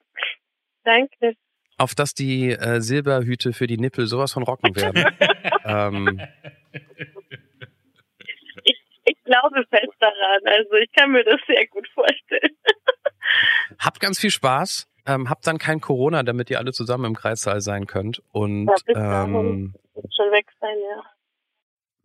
danke. 0.85 1.35
Auf 1.79 1.95
dass 1.95 2.13
die 2.15 2.51
äh, 2.51 2.81
Silberhüte 2.81 3.53
für 3.53 3.67
die 3.67 3.79
Nippel 3.79 4.07
sowas 4.07 4.33
von 4.33 4.43
rocken 4.43 4.75
werden. 4.77 5.05
ähm, 5.65 6.21
Ich, 8.65 8.77
ich 9.05 9.25
glaube 9.25 9.65
fest 9.71 9.95
daran. 10.01 10.41
Also 10.45 10.75
ich 10.75 10.93
kann 10.93 11.13
mir 11.13 11.25
das 11.25 11.41
sehr 11.47 11.67
gut 11.69 11.89
vorstellen. 11.95 12.57
habt 13.79 14.01
ganz 14.01 14.19
viel 14.19 14.31
Spaß. 14.31 14.87
Ähm, 15.07 15.31
habt 15.31 15.47
dann 15.47 15.59
kein 15.59 15.81
Corona, 15.81 16.23
damit 16.23 16.51
ihr 16.51 16.59
alle 16.59 16.73
zusammen 16.73 17.07
im 17.07 17.15
Kreissaal 17.17 17.61
sein 17.63 17.87
könnt. 17.87 18.23
Und 18.33 18.71
Ja, 18.89 19.25
ähm, 19.25 19.75
schon 20.15 20.31
weg 20.33 20.47
sein, 20.61 20.77
ja. 20.91 21.03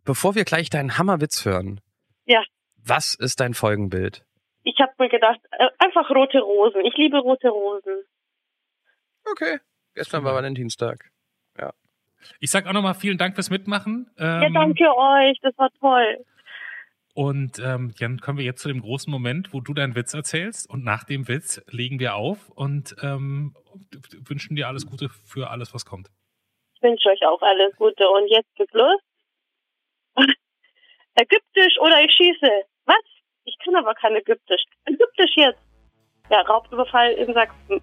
bevor 0.04 0.34
wir 0.34 0.44
gleich 0.44 0.70
deinen 0.70 0.96
Hammerwitz 0.96 1.44
hören, 1.44 1.80
Ja. 2.24 2.42
was 2.82 3.14
ist 3.14 3.40
dein 3.40 3.52
Folgenbild? 3.52 4.24
Ich 4.62 4.76
habe 4.80 4.92
mir 4.98 5.10
gedacht, 5.10 5.38
äh, 5.50 5.68
einfach 5.78 6.08
rote 6.08 6.38
Rosen. 6.40 6.80
Ich 6.86 6.96
liebe 6.96 7.18
rote 7.18 7.48
Rosen. 7.48 8.04
Okay. 9.30 9.58
Gestern 9.94 10.24
war 10.24 10.34
Valentinstag. 10.34 11.10
Ich 12.40 12.50
sag 12.50 12.66
auch 12.66 12.72
nochmal 12.72 12.94
vielen 12.94 13.18
Dank 13.18 13.34
fürs 13.34 13.50
Mitmachen. 13.50 14.10
Ähm, 14.18 14.42
Ja, 14.42 14.48
danke 14.50 14.84
euch. 14.96 15.38
Das 15.42 15.56
war 15.58 15.70
toll. 15.80 16.24
Und 17.14 17.60
ähm, 17.60 17.94
dann 17.98 18.18
kommen 18.20 18.38
wir 18.38 18.44
jetzt 18.44 18.60
zu 18.62 18.68
dem 18.68 18.80
großen 18.80 19.10
Moment, 19.10 19.52
wo 19.52 19.60
du 19.60 19.72
deinen 19.72 19.94
Witz 19.94 20.14
erzählst. 20.14 20.68
Und 20.68 20.84
nach 20.84 21.04
dem 21.04 21.28
Witz 21.28 21.62
legen 21.68 22.00
wir 22.00 22.16
auf 22.16 22.48
und 22.50 22.96
ähm, 23.02 23.54
wünschen 24.28 24.56
dir 24.56 24.68
alles 24.68 24.86
Gute 24.86 25.08
für 25.08 25.50
alles, 25.50 25.74
was 25.74 25.84
kommt. 25.84 26.08
Ich 26.74 26.82
wünsche 26.82 27.08
euch 27.08 27.24
auch 27.24 27.40
alles 27.40 27.76
Gute. 27.76 28.08
Und 28.08 28.28
jetzt 28.28 28.52
geht's 28.56 28.72
los. 28.72 29.00
Ägyptisch 31.14 31.78
oder 31.80 32.02
ich 32.02 32.10
schieße. 32.12 32.50
Was? 32.86 32.96
Ich 33.44 33.56
kann 33.64 33.76
aber 33.76 33.94
kein 33.94 34.16
Ägyptisch. 34.16 34.62
Ägyptisch 34.86 35.36
jetzt. 35.36 35.60
Ja, 36.30 36.40
Raubüberfall 36.40 37.12
in 37.12 37.32
Sachsen. 37.32 37.82